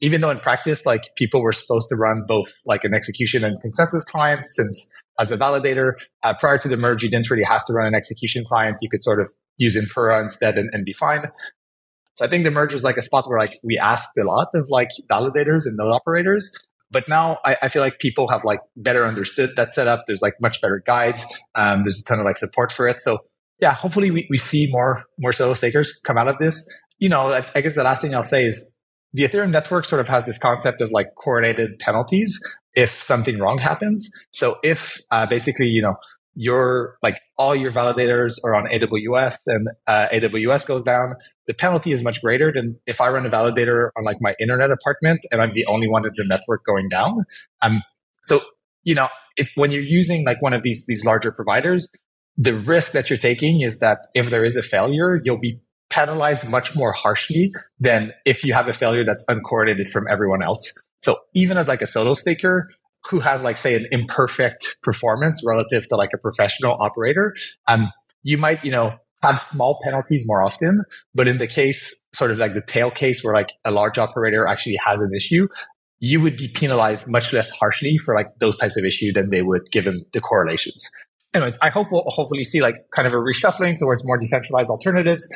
Even 0.00 0.20
though 0.20 0.30
in 0.30 0.38
practice, 0.38 0.84
like 0.84 1.02
people 1.16 1.42
were 1.42 1.52
supposed 1.52 1.88
to 1.88 1.96
run 1.96 2.24
both 2.26 2.52
like 2.66 2.84
an 2.84 2.94
execution 2.94 3.44
and 3.44 3.60
consensus 3.60 4.04
client 4.04 4.46
since 4.46 4.90
as 5.18 5.32
a 5.32 5.38
validator, 5.38 5.92
uh, 6.22 6.34
prior 6.34 6.58
to 6.58 6.68
the 6.68 6.76
merge, 6.76 7.02
you 7.02 7.10
didn't 7.10 7.30
really 7.30 7.44
have 7.44 7.64
to 7.64 7.72
run 7.72 7.86
an 7.86 7.94
execution 7.94 8.44
client. 8.46 8.76
You 8.80 8.90
could 8.90 9.02
sort 9.02 9.20
of 9.20 9.32
use 9.56 9.76
Infura 9.76 10.20
instead 10.20 10.58
and, 10.58 10.68
and 10.72 10.84
be 10.84 10.92
fine. 10.92 11.30
So 12.16 12.24
I 12.24 12.28
think 12.28 12.44
the 12.44 12.50
merge 12.50 12.74
was 12.74 12.84
like 12.84 12.96
a 12.96 13.02
spot 13.02 13.28
where 13.28 13.38
like 13.38 13.58
we 13.64 13.78
asked 13.78 14.10
a 14.18 14.24
lot 14.24 14.48
of 14.54 14.68
like 14.68 14.90
validators 15.10 15.66
and 15.66 15.76
node 15.76 15.92
operators. 15.92 16.52
But 16.94 17.08
now 17.08 17.38
I, 17.44 17.56
I, 17.62 17.68
feel 17.68 17.82
like 17.82 17.98
people 17.98 18.28
have 18.28 18.44
like 18.44 18.60
better 18.76 19.04
understood 19.04 19.56
that 19.56 19.74
setup. 19.74 20.04
There's 20.06 20.22
like 20.22 20.40
much 20.40 20.62
better 20.62 20.82
guides. 20.86 21.26
Um, 21.54 21.82
there's 21.82 22.00
a 22.00 22.04
ton 22.04 22.20
of 22.20 22.24
like 22.24 22.38
support 22.38 22.72
for 22.72 22.88
it. 22.88 23.02
So 23.02 23.18
yeah, 23.60 23.74
hopefully 23.74 24.10
we, 24.10 24.26
we 24.30 24.38
see 24.38 24.68
more 24.70 25.04
more 25.18 25.32
solo 25.32 25.54
stakers 25.54 26.00
come 26.06 26.16
out 26.16 26.28
of 26.28 26.38
this. 26.38 26.66
You 26.98 27.10
know, 27.10 27.32
I, 27.32 27.44
I 27.54 27.60
guess 27.60 27.74
the 27.74 27.84
last 27.84 28.00
thing 28.00 28.14
I'll 28.14 28.22
say 28.22 28.46
is 28.46 28.70
the 29.12 29.24
Ethereum 29.24 29.50
network 29.50 29.84
sort 29.84 30.00
of 30.00 30.08
has 30.08 30.24
this 30.24 30.38
concept 30.38 30.80
of 30.80 30.90
like 30.90 31.08
coordinated 31.16 31.78
penalties 31.80 32.40
if 32.74 32.90
something 32.90 33.38
wrong 33.38 33.58
happens. 33.58 34.08
So 34.30 34.56
if 34.62 35.00
uh, 35.10 35.26
basically, 35.26 35.66
you 35.66 35.82
know, 35.82 35.96
your 36.34 36.96
like 37.02 37.18
all 37.36 37.54
your 37.54 37.72
validators 37.72 38.38
are 38.44 38.54
on 38.54 38.66
AWS 38.66 39.38
and 39.46 39.68
uh, 39.86 40.08
AWS 40.12 40.66
goes 40.66 40.82
down, 40.82 41.14
the 41.46 41.54
penalty 41.54 41.92
is 41.92 42.02
much 42.02 42.22
greater 42.22 42.52
than 42.52 42.78
if 42.86 43.00
I 43.00 43.10
run 43.10 43.26
a 43.26 43.28
validator 43.28 43.90
on 43.96 44.04
like 44.04 44.18
my 44.20 44.34
internet 44.40 44.70
apartment 44.70 45.20
and 45.32 45.42
I'm 45.42 45.52
the 45.52 45.66
only 45.66 45.88
one 45.88 46.04
in 46.04 46.12
the 46.14 46.24
network 46.28 46.64
going 46.64 46.88
down. 46.88 47.24
Um, 47.62 47.82
so 48.22 48.40
you 48.84 48.94
know, 48.94 49.08
if 49.36 49.52
when 49.56 49.72
you're 49.72 49.82
using 49.82 50.24
like 50.24 50.40
one 50.42 50.52
of 50.52 50.62
these 50.62 50.84
these 50.86 51.04
larger 51.04 51.32
providers, 51.32 51.88
the 52.36 52.54
risk 52.54 52.92
that 52.92 53.10
you're 53.10 53.18
taking 53.18 53.62
is 53.62 53.78
that 53.78 54.06
if 54.14 54.30
there 54.30 54.44
is 54.44 54.56
a 54.56 54.62
failure, 54.62 55.20
you'll 55.24 55.40
be 55.40 55.60
penalized 55.90 56.48
much 56.48 56.74
more 56.74 56.92
harshly 56.92 57.52
than 57.78 58.12
if 58.24 58.44
you 58.44 58.52
have 58.54 58.68
a 58.68 58.72
failure 58.72 59.04
that's 59.04 59.24
uncoordinated 59.28 59.90
from 59.90 60.06
everyone 60.10 60.42
else. 60.42 60.72
So 60.98 61.16
even 61.34 61.56
as 61.56 61.68
like 61.68 61.82
a 61.82 61.86
solo 61.86 62.14
staker, 62.14 62.70
who 63.10 63.20
has 63.20 63.42
like 63.42 63.58
say 63.58 63.74
an 63.74 63.86
imperfect 63.90 64.76
performance 64.82 65.42
relative 65.46 65.86
to 65.88 65.96
like 65.96 66.10
a 66.14 66.18
professional 66.18 66.76
operator, 66.80 67.34
um, 67.68 67.90
you 68.22 68.38
might, 68.38 68.64
you 68.64 68.70
know, 68.70 68.96
have 69.22 69.40
small 69.40 69.78
penalties 69.82 70.24
more 70.26 70.42
often. 70.42 70.82
But 71.14 71.28
in 71.28 71.38
the 71.38 71.46
case, 71.46 72.02
sort 72.12 72.30
of 72.30 72.38
like 72.38 72.54
the 72.54 72.62
tail 72.62 72.90
case 72.90 73.22
where 73.22 73.34
like 73.34 73.50
a 73.64 73.70
large 73.70 73.98
operator 73.98 74.46
actually 74.46 74.76
has 74.84 75.00
an 75.00 75.10
issue, 75.14 75.48
you 75.98 76.20
would 76.20 76.36
be 76.36 76.48
penalized 76.48 77.10
much 77.10 77.32
less 77.32 77.50
harshly 77.50 77.98
for 77.98 78.14
like 78.14 78.38
those 78.38 78.56
types 78.56 78.76
of 78.76 78.84
issue 78.84 79.12
than 79.12 79.30
they 79.30 79.42
would 79.42 79.70
given 79.70 80.04
the 80.12 80.20
correlations. 80.20 80.90
Anyways, 81.32 81.58
I 81.60 81.70
hope 81.70 81.88
we'll 81.90 82.04
hopefully 82.06 82.44
see 82.44 82.62
like 82.62 82.76
kind 82.90 83.06
of 83.06 83.14
a 83.14 83.16
reshuffling 83.16 83.78
towards 83.78 84.04
more 84.04 84.18
decentralized 84.18 84.70
alternatives. 84.70 85.26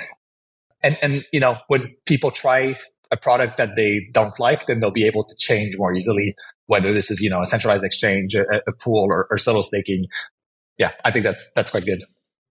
And, 0.82 0.96
and, 1.02 1.24
you 1.32 1.40
know, 1.40 1.58
when 1.66 1.94
people 2.06 2.30
try 2.30 2.76
a 3.10 3.16
product 3.16 3.56
that 3.56 3.74
they 3.74 4.06
don't 4.12 4.38
like, 4.38 4.66
then 4.66 4.80
they'll 4.80 4.90
be 4.90 5.06
able 5.06 5.24
to 5.24 5.34
change 5.36 5.74
more 5.76 5.92
easily 5.92 6.36
whether 6.68 6.92
this 6.92 7.10
is, 7.10 7.20
you 7.20 7.28
know, 7.28 7.42
a 7.42 7.46
centralized 7.46 7.84
exchange, 7.84 8.34
a, 8.34 8.44
a 8.66 8.72
pool 8.72 9.06
or, 9.10 9.26
or 9.30 9.36
solo 9.36 9.62
staking. 9.62 10.06
Yeah, 10.78 10.92
I 11.04 11.10
think 11.10 11.24
that's, 11.24 11.50
that's 11.54 11.72
quite 11.72 11.84
good. 11.84 12.04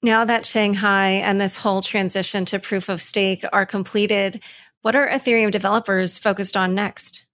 Now 0.04 0.26
that 0.26 0.46
Shanghai 0.46 1.10
and 1.10 1.42
this 1.42 1.58
whole 1.58 1.82
transition 1.82 2.46
to 2.46 2.60
proof 2.60 2.90
of 2.90 3.02
stake 3.02 3.44
are 3.52 3.66
completed, 3.66 4.42
what 4.82 4.96
are 4.96 5.08
Ethereum 5.08 5.52
developers 5.52 6.18
focused 6.18 6.58
on 6.58 6.76
next? 6.76 7.26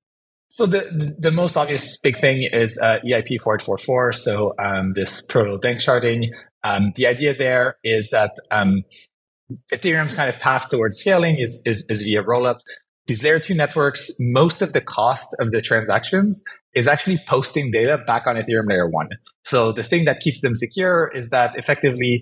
So 0.49 0.65
the 0.65 1.15
the 1.19 1.31
most 1.31 1.57
obvious 1.57 1.97
big 1.97 2.19
thing 2.19 2.47
is 2.51 2.79
uh, 2.81 2.99
EIP 3.05 3.41
4844. 3.41 4.11
So 4.13 4.53
um, 4.57 4.93
this 4.93 5.21
proto 5.21 5.59
danksharding. 5.59 6.33
Um, 6.63 6.93
the 6.95 7.07
idea 7.07 7.33
there 7.33 7.77
is 7.83 8.11
that 8.11 8.31
um, 8.49 8.83
Ethereum's 9.73 10.13
kind 10.13 10.29
of 10.29 10.39
path 10.39 10.69
towards 10.69 10.99
scaling 10.99 11.37
is 11.37 11.61
is, 11.65 11.85
is 11.89 12.03
via 12.03 12.23
rollups. 12.23 12.61
These 13.07 13.23
layer 13.23 13.39
two 13.39 13.53
networks, 13.53 14.11
most 14.19 14.61
of 14.61 14.73
the 14.73 14.81
cost 14.81 15.27
of 15.39 15.51
the 15.51 15.61
transactions 15.61 16.43
is 16.73 16.87
actually 16.87 17.17
posting 17.25 17.71
data 17.71 17.97
back 17.97 18.27
on 18.27 18.35
Ethereum 18.35 18.67
layer 18.67 18.87
one. 18.87 19.09
So 19.43 19.71
the 19.71 19.83
thing 19.83 20.05
that 20.05 20.19
keeps 20.19 20.41
them 20.41 20.55
secure 20.55 21.09
is 21.13 21.29
that 21.29 21.57
effectively, 21.57 22.21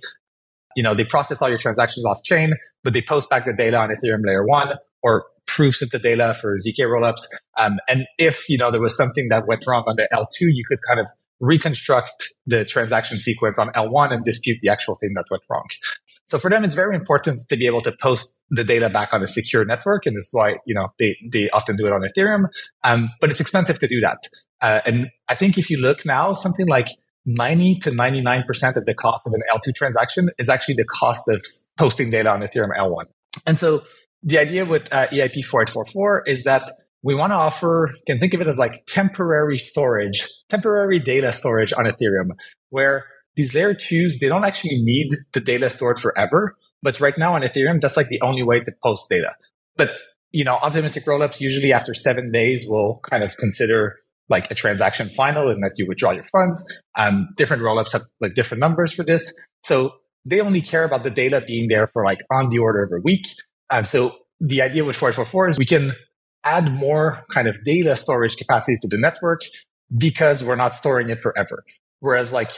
you 0.75 0.83
know, 0.83 0.93
they 0.93 1.03
process 1.03 1.41
all 1.41 1.49
your 1.49 1.57
transactions 1.57 2.05
off 2.05 2.23
chain, 2.23 2.53
but 2.83 2.93
they 2.93 3.01
post 3.01 3.29
back 3.29 3.45
the 3.45 3.53
data 3.53 3.77
on 3.77 3.89
Ethereum 3.89 4.25
layer 4.25 4.45
one 4.45 4.73
or 5.01 5.25
proofs 5.47 5.81
of 5.81 5.89
the 5.89 5.99
data 5.99 6.35
for 6.39 6.55
ZK 6.55 6.79
rollups. 6.85 7.21
Um, 7.57 7.79
and 7.87 8.05
if, 8.17 8.47
you 8.49 8.57
know, 8.57 8.71
there 8.71 8.81
was 8.81 8.95
something 8.95 9.27
that 9.29 9.47
went 9.47 9.65
wrong 9.67 9.83
on 9.87 9.95
the 9.95 10.07
L2, 10.13 10.53
you 10.53 10.63
could 10.67 10.79
kind 10.87 10.99
of 10.99 11.07
reconstruct 11.39 12.33
the 12.45 12.63
transaction 12.65 13.19
sequence 13.19 13.59
on 13.59 13.69
L1 13.69 14.11
and 14.11 14.23
dispute 14.23 14.59
the 14.61 14.69
actual 14.69 14.95
thing 14.95 15.13
that 15.15 15.25
went 15.29 15.43
wrong. 15.49 15.65
So 16.25 16.39
for 16.39 16.49
them, 16.49 16.63
it's 16.63 16.75
very 16.75 16.95
important 16.95 17.41
to 17.49 17.57
be 17.57 17.65
able 17.67 17.81
to 17.81 17.91
post 18.01 18.29
the 18.49 18.63
data 18.63 18.89
back 18.89 19.13
on 19.13 19.21
a 19.21 19.27
secure 19.27 19.65
network. 19.65 20.05
And 20.05 20.15
this 20.15 20.25
is 20.25 20.33
why, 20.33 20.55
you 20.65 20.73
know, 20.73 20.89
they, 20.99 21.17
they 21.31 21.49
often 21.51 21.75
do 21.75 21.85
it 21.85 21.93
on 21.93 22.01
Ethereum. 22.01 22.45
Um, 22.83 23.11
but 23.21 23.29
it's 23.29 23.39
expensive 23.39 23.79
to 23.79 23.87
do 23.87 23.99
that. 24.01 24.17
Uh, 24.61 24.81
and 24.85 25.09
I 25.29 25.35
think 25.35 25.57
if 25.57 25.69
you 25.69 25.77
look 25.77 26.05
now, 26.05 26.33
something 26.33 26.67
like 26.67 26.87
90 27.25 27.79
to 27.79 27.91
99% 27.91 28.75
of 28.75 28.85
the 28.85 28.93
cost 28.93 29.25
of 29.25 29.33
an 29.33 29.41
L2 29.53 29.73
transaction 29.75 30.29
is 30.37 30.49
actually 30.49 30.75
the 30.75 30.85
cost 30.85 31.23
of 31.27 31.43
posting 31.77 32.11
data 32.11 32.29
on 32.29 32.41
Ethereum 32.41 32.75
L1. 32.77 33.05
And 33.45 33.57
so 33.57 33.83
the 34.23 34.37
idea 34.39 34.65
with 34.65 34.91
uh, 34.91 35.07
EIP 35.07 35.45
4844 35.45 36.23
is 36.27 36.43
that 36.43 36.71
we 37.03 37.13
want 37.13 37.31
to 37.31 37.35
offer, 37.35 37.93
can 38.07 38.19
think 38.19 38.33
of 38.33 38.41
it 38.41 38.47
as 38.47 38.57
like 38.57 38.85
temporary 38.87 39.59
storage, 39.59 40.27
temporary 40.49 40.97
data 40.97 41.31
storage 41.31 41.71
on 41.71 41.85
Ethereum, 41.85 42.31
where 42.69 43.05
these 43.35 43.53
layer 43.53 43.73
twos, 43.73 44.19
they 44.19 44.27
don't 44.27 44.45
actually 44.45 44.81
need 44.81 45.17
the 45.33 45.39
data 45.39 45.69
stored 45.69 45.99
forever. 45.99 46.55
But 46.81 46.99
right 46.99 47.17
now 47.17 47.35
on 47.35 47.41
Ethereum, 47.41 47.81
that's 47.81 47.97
like 47.97 48.09
the 48.09 48.21
only 48.21 48.43
way 48.43 48.59
to 48.59 48.71
post 48.83 49.07
data. 49.09 49.31
But, 49.75 49.97
you 50.31 50.43
know, 50.43 50.55
optimistic 50.55 51.05
rollups 51.05 51.41
usually 51.41 51.73
after 51.73 51.93
seven 51.93 52.31
days 52.31 52.65
will 52.67 52.99
kind 53.03 53.23
of 53.23 53.37
consider 53.37 53.95
like 54.29 54.49
a 54.49 54.55
transaction 54.55 55.09
final 55.15 55.49
and 55.49 55.63
that 55.63 55.73
you 55.77 55.85
withdraw 55.87 56.11
your 56.11 56.23
funds. 56.23 56.63
Um, 56.95 57.29
different 57.37 57.63
rollups 57.63 57.93
have 57.93 58.03
like 58.21 58.35
different 58.35 58.61
numbers 58.61 58.93
for 58.93 59.03
this. 59.03 59.31
So 59.63 59.95
they 60.27 60.41
only 60.41 60.61
care 60.61 60.83
about 60.83 61.03
the 61.03 61.09
data 61.09 61.43
being 61.45 61.67
there 61.67 61.87
for 61.87 62.03
like 62.03 62.19
on 62.31 62.49
the 62.49 62.59
order 62.59 62.83
of 62.83 62.91
a 62.91 63.01
week. 63.01 63.25
Um, 63.69 63.85
so 63.85 64.15
the 64.39 64.61
idea 64.61 64.83
with 64.83 64.95
4844 64.95 65.49
is 65.49 65.57
we 65.57 65.65
can 65.65 65.93
add 66.43 66.71
more 66.73 67.23
kind 67.31 67.47
of 67.47 67.63
data 67.63 67.95
storage 67.95 68.37
capacity 68.37 68.77
to 68.81 68.87
the 68.87 68.97
network 68.97 69.41
because 69.95 70.43
we're 70.43 70.55
not 70.55 70.75
storing 70.75 71.09
it 71.09 71.21
forever. 71.21 71.63
Whereas 71.99 72.31
like 72.31 72.51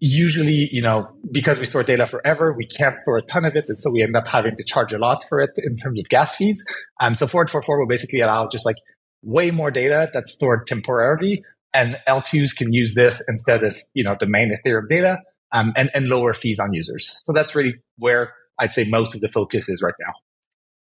usually, 0.00 0.68
you 0.70 0.82
know, 0.82 1.10
because 1.30 1.58
we 1.58 1.66
store 1.66 1.82
data 1.82 2.06
forever, 2.06 2.52
we 2.52 2.64
can't 2.64 2.96
store 2.98 3.18
a 3.18 3.22
ton 3.22 3.44
of 3.44 3.56
it. 3.56 3.64
And 3.68 3.80
so 3.80 3.90
we 3.90 4.02
end 4.02 4.16
up 4.16 4.28
having 4.28 4.54
to 4.56 4.64
charge 4.64 4.92
a 4.92 4.98
lot 4.98 5.24
for 5.28 5.40
it 5.40 5.50
in 5.64 5.76
terms 5.76 5.98
of 5.98 6.08
gas 6.08 6.36
fees. 6.36 6.62
Um, 7.00 7.14
so 7.14 7.26
4844 7.26 7.80
will 7.80 7.86
basically 7.86 8.20
allow 8.20 8.48
just 8.48 8.64
like 8.64 8.76
way 9.22 9.50
more 9.50 9.70
data 9.70 10.08
that's 10.12 10.32
stored 10.32 10.66
temporarily. 10.66 11.42
And 11.74 11.98
L2s 12.06 12.56
can 12.56 12.72
use 12.72 12.94
this 12.94 13.22
instead 13.28 13.64
of, 13.64 13.76
you 13.94 14.04
know, 14.04 14.16
the 14.18 14.26
main 14.26 14.54
Ethereum 14.54 14.88
data, 14.88 15.20
um, 15.52 15.72
and, 15.76 15.90
and 15.94 16.08
lower 16.08 16.32
fees 16.32 16.58
on 16.58 16.72
users. 16.72 17.22
So 17.26 17.32
that's 17.32 17.54
really 17.54 17.74
where 17.96 18.32
I'd 18.58 18.72
say 18.72 18.86
most 18.88 19.14
of 19.14 19.20
the 19.20 19.28
focus 19.28 19.68
is 19.68 19.82
right 19.82 19.94
now. 20.00 20.14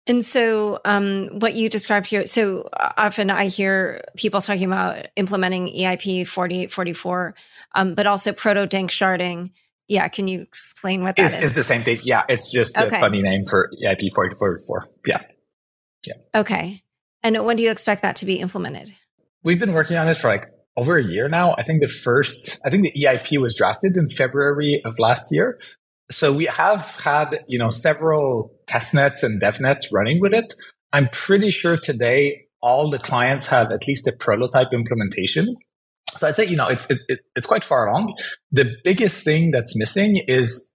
And 0.06 0.24
so, 0.24 0.80
um, 0.84 1.28
what 1.40 1.54
you 1.54 1.68
described 1.68 2.06
here, 2.06 2.26
so 2.26 2.68
often 2.72 3.28
I 3.28 3.46
hear 3.46 4.04
people 4.16 4.40
talking 4.40 4.64
about 4.64 5.06
implementing 5.16 5.66
EIP 5.66 6.28
4844, 6.28 7.34
um, 7.74 7.94
but 7.94 8.06
also 8.06 8.32
proto 8.32 8.66
dank 8.66 8.90
sharding. 8.90 9.50
Yeah, 9.88 10.06
can 10.08 10.28
you 10.28 10.40
explain 10.40 11.02
what 11.02 11.16
that 11.16 11.32
is? 11.32 11.46
It's 11.46 11.54
the 11.54 11.64
same 11.64 11.82
thing. 11.82 11.98
Yeah, 12.04 12.24
it's 12.28 12.50
just 12.50 12.76
okay. 12.78 12.96
a 12.96 13.00
funny 13.00 13.20
name 13.20 13.46
for 13.46 13.70
EIP 13.82 14.12
4844. 14.14 14.88
Yeah. 15.06 15.22
Yeah. 16.06 16.40
Okay. 16.40 16.82
And 17.22 17.44
when 17.44 17.56
do 17.56 17.62
you 17.64 17.70
expect 17.70 18.02
that 18.02 18.16
to 18.16 18.26
be 18.26 18.36
implemented? 18.36 18.92
We've 19.42 19.58
been 19.58 19.72
working 19.72 19.96
on 19.96 20.08
it 20.08 20.16
for 20.16 20.28
like 20.28 20.46
over 20.76 20.96
a 20.96 21.04
year 21.04 21.28
now. 21.28 21.54
I 21.58 21.62
think 21.62 21.82
the 21.82 21.88
first, 21.88 22.60
I 22.64 22.70
think 22.70 22.84
the 22.84 22.92
EIP 22.92 23.40
was 23.40 23.54
drafted 23.54 23.96
in 23.96 24.08
February 24.08 24.82
of 24.84 24.98
last 24.98 25.26
year. 25.30 25.58
So 26.10 26.32
we 26.32 26.44
have 26.46 26.82
had, 27.02 27.44
you 27.48 27.58
know, 27.58 27.70
several 27.70 28.52
test 28.66 28.94
nets 28.94 29.22
and 29.22 29.40
dev 29.40 29.60
nets 29.60 29.92
running 29.92 30.20
with 30.20 30.32
it. 30.32 30.54
I'm 30.92 31.08
pretty 31.08 31.50
sure 31.50 31.76
today 31.76 32.46
all 32.62 32.90
the 32.90 32.98
clients 32.98 33.46
have 33.48 33.70
at 33.72 33.86
least 33.86 34.06
a 34.06 34.12
prototype 34.12 34.72
implementation. 34.72 35.54
So 36.16 36.28
I'd 36.28 36.36
say, 36.36 36.46
you 36.46 36.56
know, 36.56 36.68
it's, 36.68 36.86
it, 36.86 36.98
it, 37.08 37.20
it's 37.34 37.46
quite 37.46 37.64
far 37.64 37.88
along. 37.88 38.14
The 38.52 38.76
biggest 38.84 39.24
thing 39.24 39.50
that's 39.50 39.76
missing 39.76 40.16
is 40.28 40.68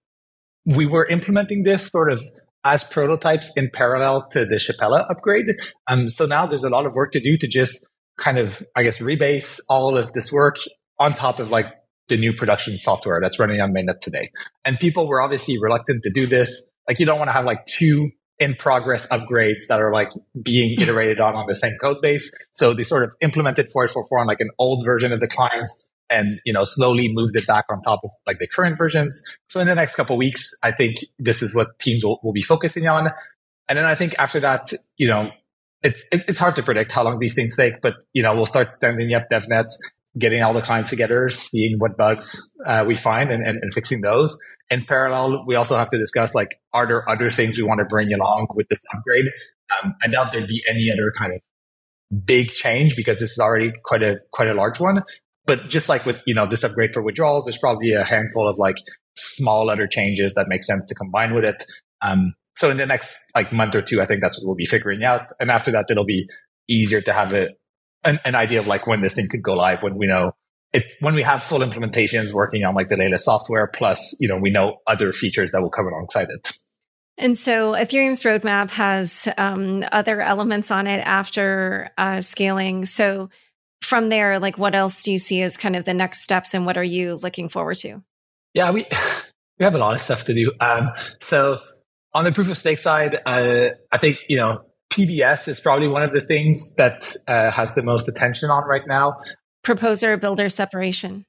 we 0.64 0.86
were 0.86 1.06
implementing 1.06 1.64
this 1.64 1.88
sort 1.88 2.12
of 2.12 2.22
as 2.64 2.84
prototypes 2.84 3.50
in 3.56 3.70
parallel 3.72 4.28
to 4.30 4.44
the 4.44 4.56
Shapella 4.56 5.10
upgrade. 5.10 5.46
Um, 5.88 6.08
so 6.08 6.26
now 6.26 6.46
there's 6.46 6.62
a 6.62 6.70
lot 6.70 6.86
of 6.86 6.94
work 6.94 7.10
to 7.12 7.20
do 7.20 7.36
to 7.38 7.48
just 7.48 7.88
kind 8.18 8.38
of, 8.38 8.62
I 8.76 8.84
guess, 8.84 8.98
rebase 8.98 9.58
all 9.68 9.98
of 9.98 10.12
this 10.12 10.30
work 10.30 10.58
on 10.98 11.14
top 11.14 11.40
of 11.40 11.50
like 11.50 11.66
the 12.08 12.16
new 12.16 12.32
production 12.32 12.76
software 12.76 13.20
that's 13.20 13.38
running 13.38 13.60
on 13.60 13.72
mainnet 13.72 14.00
today. 14.00 14.30
And 14.64 14.78
people 14.78 15.06
were 15.06 15.20
obviously 15.20 15.58
reluctant 15.58 16.02
to 16.04 16.10
do 16.10 16.26
this. 16.26 16.68
Like 16.88 16.98
you 17.00 17.06
don't 17.06 17.18
want 17.18 17.28
to 17.28 17.32
have 17.32 17.44
like 17.44 17.64
two 17.66 18.10
in 18.38 18.54
progress 18.54 19.06
upgrades 19.08 19.66
that 19.68 19.80
are 19.80 19.92
like 19.92 20.10
being 20.42 20.80
iterated 20.80 21.20
on 21.20 21.34
on 21.34 21.46
the 21.46 21.54
same 21.54 21.74
code 21.80 21.98
base. 22.02 22.32
So 22.54 22.74
they 22.74 22.82
sort 22.82 23.04
of 23.04 23.14
implemented 23.20 23.70
4844 23.70 24.18
on 24.18 24.26
like 24.26 24.40
an 24.40 24.50
old 24.58 24.84
version 24.84 25.12
of 25.12 25.20
the 25.20 25.28
clients 25.28 25.88
and, 26.10 26.40
you 26.44 26.52
know, 26.52 26.64
slowly 26.64 27.08
moved 27.12 27.36
it 27.36 27.46
back 27.46 27.66
on 27.70 27.80
top 27.82 28.00
of 28.02 28.10
like 28.26 28.38
the 28.38 28.48
current 28.48 28.76
versions. 28.76 29.22
So 29.48 29.60
in 29.60 29.66
the 29.66 29.74
next 29.74 29.94
couple 29.94 30.16
weeks, 30.16 30.52
I 30.62 30.72
think 30.72 30.96
this 31.18 31.42
is 31.42 31.54
what 31.54 31.78
teams 31.78 32.04
will, 32.04 32.18
will 32.22 32.32
be 32.32 32.42
focusing 32.42 32.88
on. 32.88 33.10
And 33.68 33.78
then 33.78 33.86
I 33.86 33.94
think 33.94 34.14
after 34.18 34.40
that, 34.40 34.72
you 34.98 35.08
know, 35.08 35.30
it's 35.82 36.06
it's 36.12 36.38
hard 36.38 36.56
to 36.56 36.62
predict 36.62 36.92
how 36.92 37.02
long 37.02 37.18
these 37.18 37.34
things 37.34 37.56
take, 37.56 37.80
but 37.82 37.96
you 38.12 38.22
know 38.22 38.34
we'll 38.34 38.46
start 38.46 38.70
standing 38.70 39.12
up 39.14 39.28
dev 39.28 39.48
nets, 39.48 39.78
getting 40.18 40.42
all 40.42 40.52
the 40.52 40.62
clients 40.62 40.90
together, 40.90 41.30
seeing 41.30 41.78
what 41.78 41.96
bugs 41.96 42.40
uh, 42.66 42.84
we 42.86 42.94
find, 42.94 43.30
and, 43.30 43.46
and, 43.46 43.58
and, 43.60 43.72
fixing 43.72 44.02
those. 44.02 44.36
In 44.70 44.84
parallel, 44.84 45.44
we 45.46 45.54
also 45.54 45.76
have 45.76 45.90
to 45.90 45.98
discuss 45.98 46.34
like 46.34 46.56
are 46.72 46.86
there 46.86 47.08
other 47.08 47.30
things 47.30 47.56
we 47.56 47.62
want 47.62 47.78
to 47.78 47.86
bring 47.86 48.12
along 48.12 48.48
with 48.54 48.66
this 48.68 48.80
upgrade? 48.94 49.26
Um, 49.82 49.94
I 50.02 50.08
doubt 50.08 50.32
there'd 50.32 50.46
be 50.46 50.62
any 50.68 50.90
other 50.90 51.12
kind 51.16 51.32
of 51.34 51.40
big 52.24 52.48
change 52.48 52.94
because 52.96 53.20
this 53.20 53.32
is 53.32 53.38
already 53.38 53.72
quite 53.84 54.02
a 54.02 54.18
quite 54.32 54.48
a 54.48 54.54
large 54.54 54.80
one. 54.80 55.02
But 55.46 55.68
just 55.68 55.88
like 55.88 56.06
with 56.06 56.20
you 56.26 56.34
know 56.34 56.46
this 56.46 56.64
upgrade 56.64 56.94
for 56.94 57.02
withdrawals, 57.02 57.44
there's 57.44 57.58
probably 57.58 57.92
a 57.92 58.04
handful 58.04 58.48
of 58.48 58.58
like 58.58 58.76
small 59.16 59.70
other 59.70 59.86
changes 59.86 60.34
that 60.34 60.46
make 60.48 60.62
sense 60.62 60.84
to 60.86 60.94
combine 60.94 61.34
with 61.34 61.44
it. 61.44 61.64
Um, 62.00 62.34
so 62.56 62.70
in 62.70 62.76
the 62.76 62.86
next 62.86 63.16
like 63.34 63.52
month 63.52 63.74
or 63.74 63.82
two, 63.82 64.00
I 64.00 64.04
think 64.04 64.22
that's 64.22 64.38
what 64.38 64.46
we'll 64.46 64.56
be 64.56 64.66
figuring 64.66 65.04
out. 65.04 65.30
And 65.40 65.50
after 65.50 65.70
that, 65.72 65.86
it'll 65.90 66.04
be 66.04 66.28
easier 66.68 67.00
to 67.00 67.12
have 67.12 67.32
a, 67.34 67.48
an, 68.04 68.18
an 68.24 68.34
idea 68.34 68.60
of 68.60 68.66
like 68.66 68.86
when 68.86 69.00
this 69.00 69.14
thing 69.14 69.28
could 69.28 69.42
go 69.42 69.54
live 69.54 69.82
when 69.82 69.96
we 69.96 70.06
know 70.06 70.32
it, 70.72 70.94
when 71.00 71.14
we 71.14 71.22
have 71.22 71.42
full 71.44 71.60
implementations 71.60 72.32
working 72.32 72.64
on 72.64 72.74
like 72.74 72.88
the 72.88 72.96
latest 72.96 73.24
software, 73.24 73.66
plus, 73.66 74.16
you 74.20 74.28
know, 74.28 74.38
we 74.38 74.50
know 74.50 74.78
other 74.86 75.12
features 75.12 75.50
that 75.50 75.60
will 75.60 75.70
come 75.70 75.86
alongside 75.86 76.28
it. 76.30 76.52
And 77.18 77.36
so 77.36 77.72
Ethereum's 77.72 78.22
roadmap 78.22 78.70
has 78.72 79.28
um, 79.36 79.84
other 79.92 80.22
elements 80.22 80.70
on 80.70 80.86
it 80.86 81.00
after 81.00 81.90
uh, 81.98 82.20
scaling. 82.20 82.86
So 82.86 83.28
from 83.82 84.08
there, 84.08 84.38
like 84.38 84.56
what 84.56 84.74
else 84.74 85.02
do 85.02 85.12
you 85.12 85.18
see 85.18 85.42
as 85.42 85.56
kind 85.56 85.76
of 85.76 85.84
the 85.84 85.94
next 85.94 86.22
steps 86.22 86.54
and 86.54 86.64
what 86.64 86.78
are 86.78 86.84
you 86.84 87.16
looking 87.16 87.48
forward 87.48 87.76
to? 87.78 88.02
Yeah, 88.54 88.70
we, 88.70 88.86
we 89.58 89.64
have 89.64 89.74
a 89.74 89.78
lot 89.78 89.94
of 89.94 90.00
stuff 90.00 90.24
to 90.24 90.34
do. 90.34 90.52
Um, 90.58 90.88
so 91.20 91.60
on 92.14 92.24
the 92.24 92.32
proof 92.32 92.50
of 92.50 92.56
stake 92.56 92.78
side, 92.78 93.18
uh, 93.26 93.70
I 93.90 93.98
think, 93.98 94.18
you 94.28 94.38
know, 94.38 94.64
PBS 94.92 95.48
is 95.48 95.58
probably 95.58 95.88
one 95.88 96.02
of 96.02 96.12
the 96.12 96.20
things 96.20 96.74
that 96.74 97.16
uh, 97.26 97.50
has 97.50 97.74
the 97.74 97.82
most 97.82 98.08
attention 98.08 98.50
on 98.50 98.64
right 98.68 98.86
now. 98.86 99.16
Proposer 99.62 100.16
builder 100.18 100.48
separation. 100.48 101.24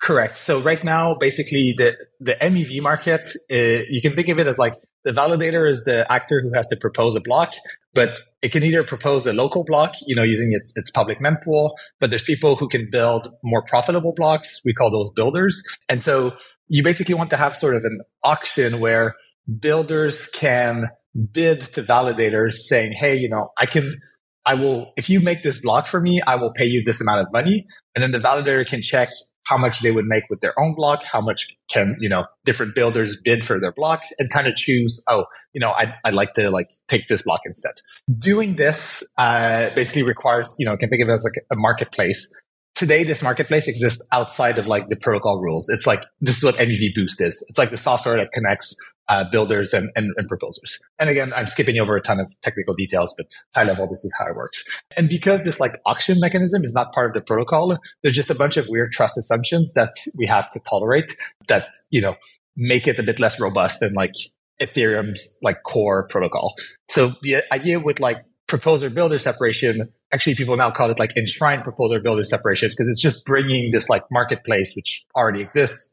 Correct. 0.00 0.36
So 0.36 0.60
right 0.60 0.82
now, 0.82 1.14
basically 1.14 1.74
the, 1.76 1.96
the 2.20 2.34
MEV 2.40 2.80
market, 2.82 3.28
uh, 3.50 3.84
you 3.88 4.00
can 4.00 4.16
think 4.16 4.28
of 4.28 4.38
it 4.38 4.46
as 4.46 4.58
like 4.58 4.74
the 5.04 5.12
validator 5.12 5.68
is 5.68 5.84
the 5.84 6.10
actor 6.10 6.40
who 6.40 6.52
has 6.54 6.66
to 6.68 6.76
propose 6.76 7.14
a 7.14 7.20
block, 7.20 7.54
but 7.94 8.20
it 8.40 8.50
can 8.50 8.62
either 8.62 8.82
propose 8.82 9.26
a 9.26 9.32
local 9.32 9.62
block, 9.62 9.94
you 10.06 10.16
know, 10.16 10.22
using 10.22 10.52
its, 10.52 10.76
its 10.76 10.90
public 10.90 11.20
mempool, 11.20 11.70
but 12.00 12.10
there's 12.10 12.24
people 12.24 12.56
who 12.56 12.68
can 12.68 12.88
build 12.90 13.28
more 13.44 13.62
profitable 13.62 14.12
blocks. 14.16 14.60
We 14.64 14.72
call 14.72 14.90
those 14.90 15.10
builders. 15.10 15.62
And 15.88 16.02
so 16.02 16.34
you 16.68 16.82
basically 16.82 17.14
want 17.14 17.30
to 17.30 17.36
have 17.36 17.56
sort 17.56 17.76
of 17.76 17.84
an 17.84 18.00
auction 18.24 18.80
where 18.80 19.14
builders 19.60 20.28
can 20.28 20.88
bid 21.32 21.60
to 21.60 21.82
validators 21.82 22.52
saying, 22.52 22.92
Hey, 22.92 23.16
you 23.16 23.28
know, 23.28 23.50
I 23.58 23.66
can, 23.66 24.00
I 24.44 24.54
will, 24.54 24.92
if 24.96 25.08
you 25.08 25.20
make 25.20 25.42
this 25.42 25.60
block 25.60 25.86
for 25.86 26.00
me, 26.00 26.20
I 26.26 26.36
will 26.36 26.52
pay 26.52 26.66
you 26.66 26.82
this 26.84 27.00
amount 27.00 27.20
of 27.20 27.32
money. 27.32 27.66
And 27.94 28.02
then 28.02 28.12
the 28.12 28.18
validator 28.18 28.66
can 28.66 28.82
check 28.82 29.10
how 29.44 29.58
much 29.58 29.80
they 29.80 29.90
would 29.90 30.04
make 30.06 30.24
with 30.30 30.40
their 30.40 30.58
own 30.58 30.74
block, 30.74 31.02
how 31.02 31.20
much 31.20 31.48
can, 31.68 31.96
you 32.00 32.08
know, 32.08 32.24
different 32.44 32.74
builders 32.74 33.16
bid 33.24 33.44
for 33.44 33.60
their 33.60 33.72
blocks 33.72 34.08
and 34.18 34.30
kind 34.30 34.46
of 34.46 34.54
choose, 34.54 35.02
oh, 35.08 35.24
you 35.52 35.60
know, 35.60 35.72
I'd, 35.72 35.94
I'd 36.04 36.14
like 36.14 36.32
to 36.34 36.50
like 36.50 36.68
take 36.88 37.08
this 37.08 37.22
block 37.22 37.40
instead. 37.44 37.72
Doing 38.18 38.54
this, 38.54 39.04
uh, 39.18 39.70
basically 39.74 40.04
requires, 40.04 40.54
you 40.58 40.66
know, 40.66 40.76
can 40.76 40.88
think 40.90 41.02
of 41.02 41.08
it 41.08 41.12
as 41.12 41.24
like 41.24 41.44
a 41.50 41.56
marketplace 41.56 42.32
today 42.74 43.04
this 43.04 43.22
marketplace 43.22 43.68
exists 43.68 44.00
outside 44.12 44.58
of 44.58 44.66
like 44.66 44.88
the 44.88 44.96
protocol 44.96 45.40
rules. 45.40 45.68
It's 45.68 45.86
like 45.86 46.04
this 46.20 46.36
is 46.38 46.44
what 46.44 46.56
MEV 46.56 46.94
Boost 46.94 47.20
is. 47.20 47.44
It's 47.48 47.58
like 47.58 47.70
the 47.70 47.76
software 47.76 48.16
that 48.16 48.32
connects 48.32 48.74
uh, 49.08 49.28
builders 49.30 49.74
and, 49.74 49.90
and, 49.96 50.12
and, 50.16 50.28
proposers. 50.28 50.78
And 50.98 51.10
again, 51.10 51.32
I'm 51.34 51.46
skipping 51.46 51.78
over 51.78 51.96
a 51.96 52.00
ton 52.00 52.20
of 52.20 52.34
technical 52.42 52.72
details, 52.72 53.12
but 53.16 53.26
high 53.54 53.64
level, 53.64 53.86
this 53.86 54.04
is 54.04 54.12
how 54.18 54.26
it 54.26 54.36
works. 54.36 54.64
And 54.96 55.08
because 55.08 55.42
this 55.42 55.60
like 55.60 55.80
auction 55.84 56.18
mechanism 56.20 56.62
is 56.64 56.72
not 56.72 56.92
part 56.92 57.10
of 57.10 57.14
the 57.14 57.20
protocol, 57.20 57.76
there's 58.02 58.14
just 58.14 58.30
a 58.30 58.34
bunch 58.34 58.56
of 58.56 58.66
weird 58.68 58.92
trust 58.92 59.18
assumptions 59.18 59.72
that 59.74 59.94
we 60.16 60.26
have 60.26 60.50
to 60.52 60.60
tolerate 60.60 61.14
that, 61.48 61.68
you 61.90 62.00
know, 62.00 62.14
make 62.56 62.86
it 62.86 62.98
a 62.98 63.02
bit 63.02 63.18
less 63.18 63.40
robust 63.40 63.80
than 63.80 63.92
like 63.92 64.12
Ethereum's 64.60 65.36
like 65.42 65.62
core 65.64 66.06
protocol. 66.06 66.54
So 66.88 67.14
the 67.22 67.42
idea 67.52 67.80
with 67.80 68.00
like 68.00 68.24
proposer 68.52 68.90
builder 68.90 69.18
separation, 69.18 69.88
actually 70.12 70.34
people 70.34 70.58
now 70.58 70.70
call 70.70 70.90
it 70.90 70.98
like 70.98 71.16
enshrined 71.16 71.64
proposer 71.64 71.98
builder 72.00 72.22
separation 72.22 72.68
because 72.68 72.86
it's 72.86 73.00
just 73.00 73.24
bringing 73.24 73.70
this 73.72 73.88
like 73.88 74.02
marketplace, 74.10 74.74
which 74.76 75.02
already 75.16 75.40
exists 75.40 75.90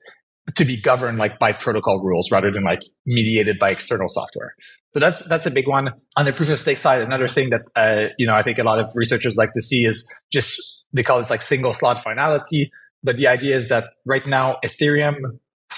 to 0.55 0.65
be 0.65 0.75
governed 0.75 1.17
like 1.17 1.39
by 1.39 1.53
protocol 1.53 2.03
rules 2.03 2.33
rather 2.33 2.51
than 2.51 2.63
like 2.63 2.81
mediated 3.05 3.57
by 3.59 3.69
external 3.69 4.09
software. 4.09 4.55
So 4.93 4.99
that's 4.99 5.25
that's 5.29 5.45
a 5.45 5.51
big 5.51 5.69
one. 5.69 5.93
On 6.17 6.25
the 6.25 6.33
proof 6.33 6.49
of 6.49 6.59
stake 6.59 6.79
side, 6.79 7.01
another 7.01 7.29
thing 7.29 7.51
that 7.51 7.61
uh, 7.77 8.09
you 8.17 8.27
know 8.27 8.35
I 8.35 8.41
think 8.41 8.59
a 8.59 8.63
lot 8.63 8.79
of 8.79 8.87
researchers 8.93 9.37
like 9.37 9.53
to 9.53 9.61
see 9.61 9.85
is 9.85 10.05
just 10.33 10.85
they 10.91 11.03
call 11.03 11.19
this 11.19 11.29
like 11.29 11.41
single 11.41 11.71
slot 11.71 12.03
finality. 12.03 12.71
But 13.01 13.15
the 13.15 13.27
idea 13.27 13.55
is 13.55 13.69
that 13.69 13.85
right 14.05 14.27
now 14.27 14.57
Ethereum 14.65 15.15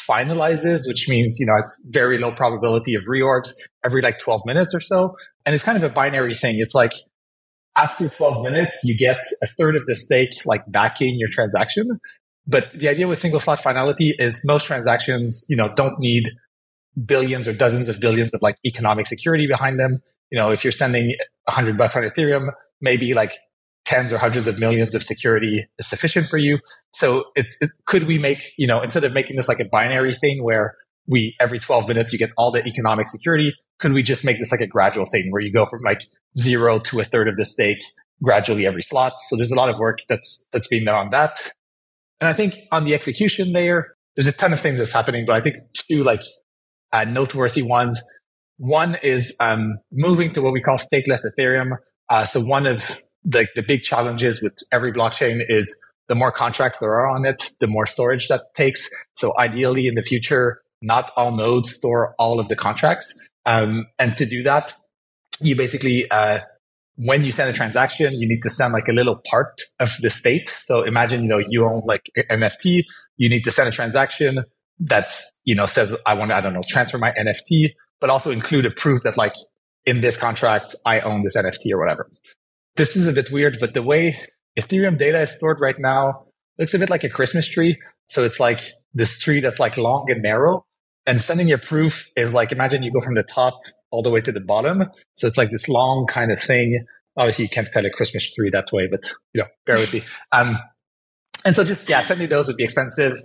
finalizes, 0.10 0.88
which 0.88 1.08
means 1.10 1.38
you 1.40 1.46
know 1.46 1.56
it's 1.58 1.82
very 1.90 2.18
low 2.18 2.32
probability 2.32 2.96
of 2.96 3.04
reorgs 3.04 3.50
every 3.84 4.02
like 4.02 4.20
12 4.20 4.42
minutes 4.46 4.74
or 4.74 4.80
so, 4.80 5.16
and 5.46 5.56
it's 5.56 5.64
kind 5.64 5.78
of 5.78 5.84
a 5.84 5.90
binary 5.90 6.34
thing. 6.34 6.58
It's 6.60 6.76
like 6.76 6.94
after 7.76 8.10
12 8.10 8.44
minutes, 8.44 8.82
you 8.84 8.98
get 8.98 9.20
a 9.42 9.48
third 9.48 9.76
of 9.76 9.86
the 9.86 9.96
stake 9.96 10.34
like 10.46 10.64
backing 10.68 11.18
your 11.18 11.30
transaction. 11.30 12.00
But 12.48 12.72
the 12.72 12.90
idea 12.90 13.08
with 13.08 13.20
single 13.20 13.40
slot 13.40 13.64
finality 13.64 14.14
is 14.18 14.42
most 14.46 14.66
transactions, 14.66 15.46
you 15.48 15.56
know, 15.56 15.70
don't 15.76 16.00
need 16.00 16.32
billions 17.06 17.48
or 17.48 17.54
dozens 17.54 17.88
of 17.88 18.00
billions 18.00 18.34
of 18.34 18.42
like 18.42 18.58
economic 18.66 19.08
security 19.08 19.48
behind 19.48 19.80
them. 19.80 20.02
You 20.32 20.40
know, 20.40 20.52
if 20.52 20.64
you're 20.64 20.72
sending 20.72 21.16
a 21.48 21.52
hundred 21.52 21.78
bucks 21.78 21.96
on 21.96 22.04
Ethereum, 22.04 22.50
maybe 22.82 23.14
like 23.14 23.34
tens 23.86 24.14
or 24.14 24.18
hundreds 24.18 24.48
of 24.48 24.60
millions 24.60 24.96
of 24.96 25.04
security 25.04 25.68
is 25.80 25.88
sufficient 25.88 26.28
for 26.28 26.38
you. 26.38 26.60
So 26.92 27.26
it's, 27.36 27.58
it, 27.62 27.70
could 27.86 28.04
we 28.04 28.18
make, 28.18 28.54
you 28.58 28.68
know, 28.68 28.82
instead 28.82 29.04
of 29.04 29.14
making 29.14 29.36
this 29.36 29.48
like 29.48 29.60
a 29.60 29.66
binary 29.66 30.14
thing 30.14 30.44
where 30.44 30.76
we, 31.08 31.36
every 31.40 31.60
12 31.60 31.88
minutes, 31.88 32.14
you 32.14 32.20
get 32.20 32.32
all 32.38 32.52
the 32.52 32.66
economic 32.66 33.08
security, 33.08 33.54
could 33.80 33.94
we 33.94 34.04
just 34.04 34.24
make 34.24 34.38
this 34.38 34.52
like 34.52 34.62
a 34.62 34.68
gradual 34.68 35.06
thing 35.06 35.28
where 35.32 35.42
you 35.42 35.52
go 35.52 35.66
from 35.66 35.82
like 35.84 36.02
zero 36.38 36.80
to 36.80 37.00
a 37.00 37.04
third 37.04 37.28
of 37.28 37.36
the 37.38 37.46
stake 37.46 37.84
gradually 38.24 38.66
every 38.66 38.84
slot? 38.84 39.14
So 39.28 39.36
there's 39.36 39.52
a 39.52 39.56
lot 39.56 39.70
of 39.70 39.80
work 39.80 40.00
that's, 40.08 40.46
that's 40.52 40.68
being 40.68 40.86
done 40.86 40.96
on 40.96 41.10
that. 41.10 41.38
And 42.20 42.28
I 42.28 42.34
think 42.34 42.56
on 42.72 42.86
the 42.86 42.94
execution 42.94 43.52
layer, 43.52 43.96
there's 44.16 44.28
a 44.28 44.32
ton 44.32 44.54
of 44.54 44.60
things 44.60 44.78
that's 44.78 44.94
happening, 44.94 45.26
but 45.26 45.36
I 45.36 45.42
think 45.42 45.56
two 45.74 46.04
like 46.04 46.22
uh, 46.94 47.06
noteworthy 47.06 47.64
ones. 47.64 48.02
One 48.58 48.96
is 49.02 49.36
um, 49.40 49.80
moving 49.92 50.34
to 50.34 50.42
what 50.42 50.54
we 50.54 50.62
call 50.62 50.78
stateless 50.78 51.22
Ethereum. 51.26 51.72
Uh, 52.10 52.26
so 52.26 52.42
one 52.42 52.68
of 52.68 53.02
the, 53.24 53.48
the 53.56 53.64
big 53.64 53.84
challenges 53.84 54.42
with 54.42 54.54
every 54.72 54.92
blockchain 54.92 55.42
is 55.48 55.76
the 56.08 56.16
more 56.16 56.32
contracts 56.32 56.80
there 56.80 56.92
are 56.92 57.08
on 57.08 57.26
it, 57.26 57.50
the 57.60 57.68
more 57.68 57.86
storage 57.86 58.28
that 58.28 58.54
takes. 58.56 58.90
So 59.16 59.34
ideally 59.40 59.88
in 59.88 59.96
the 59.96 60.02
future, 60.02 60.62
not 60.82 61.12
all 61.16 61.32
nodes 61.32 61.74
store 61.74 62.16
all 62.18 62.40
of 62.40 62.48
the 62.50 62.56
contracts. 62.56 63.14
Um, 63.46 63.88
and 64.00 64.18
to 64.18 64.26
do 64.26 64.44
that, 64.44 64.74
you 65.40 65.56
basically, 65.56 66.10
uh, 66.10 66.40
when 66.96 67.24
you 67.24 67.32
send 67.32 67.50
a 67.50 67.54
transaction, 67.54 68.20
you 68.20 68.28
need 68.28 68.42
to 68.42 68.50
send 68.50 68.74
like 68.74 68.88
a 68.88 68.92
little 68.92 69.22
part 69.30 69.62
of 69.80 69.96
the 70.02 70.10
state. 70.10 70.50
So 70.50 70.84
imagine, 70.84 71.24
you 71.24 71.30
know, 71.30 71.42
you 71.46 71.66
own 71.66 71.82
like 71.86 72.10
NFT, 72.18 72.84
you 73.18 73.30
need 73.30 73.44
to 73.44 73.52
send 73.52 73.70
a 73.70 73.72
transaction 73.72 74.44
that, 74.80 75.14
you 75.46 75.56
know, 75.56 75.66
says, 75.66 75.96
I 76.06 76.16
want 76.16 76.32
to, 76.32 76.36
I 76.36 76.42
don't 76.42 76.54
know, 76.54 76.64
transfer 76.68 76.98
my 76.98 77.12
NFT, 77.12 77.74
but 78.00 78.10
also 78.10 78.32
include 78.32 78.66
a 78.66 78.72
proof 78.72 79.04
that 79.04 79.18
like 79.18 79.36
in 79.86 80.02
this 80.02 80.18
contract, 80.18 80.76
I 80.86 81.00
own 81.02 81.24
this 81.24 81.36
NFT 81.36 81.72
or 81.72 81.80
whatever. 81.80 82.10
This 82.76 82.96
is 82.96 83.08
a 83.08 83.14
bit 83.14 83.32
weird, 83.32 83.58
but 83.60 83.74
the 83.74 83.84
way 83.84 84.16
Ethereum 84.58 84.98
data 84.98 85.20
is 85.22 85.32
stored 85.32 85.60
right 85.62 85.78
now 85.78 86.26
looks 86.58 86.74
a 86.74 86.80
bit 86.80 86.90
like 86.90 87.04
a 87.04 87.10
Christmas 87.10 87.48
tree. 87.48 87.78
So 88.08 88.24
it's 88.24 88.40
like 88.40 88.62
this 88.94 89.20
tree 89.20 89.40
that's 89.40 89.60
like 89.60 89.78
long 89.78 90.10
and 90.10 90.22
narrow. 90.22 90.66
And 91.06 91.22
sending 91.22 91.48
your 91.48 91.58
proof 91.58 92.10
is 92.16 92.34
like, 92.34 92.52
imagine 92.52 92.84
you 92.84 92.92
go 92.92 93.02
from 93.02 93.16
the 93.16 93.24
top 93.24 93.58
all 93.90 94.04
the 94.04 94.10
way 94.10 94.22
to 94.22 94.32
the 94.32 94.40
bottom. 94.40 94.86
So 95.16 95.28
it's 95.28 95.38
like 95.38 95.50
this 95.50 95.68
long 95.68 96.06
kind 96.08 96.32
of 96.32 96.40
thing. 96.40 96.86
Obviously, 97.18 97.44
you 97.44 97.50
can't 97.50 97.72
cut 97.72 97.86
a 97.86 97.90
Christmas 97.90 98.34
tree 98.34 98.50
that 98.52 98.72
way, 98.72 98.88
but 98.88 99.12
you 99.34 99.42
know, 99.42 99.48
bear 99.66 99.78
with 99.78 99.92
me. 99.92 100.04
Um, 100.32 100.58
and 101.44 101.56
so 101.56 101.64
just 101.64 101.90
yeah, 101.90 102.02
sending 102.02 102.30
those 102.30 102.48
would 102.48 102.58
be 102.58 102.64
expensive. 102.64 103.22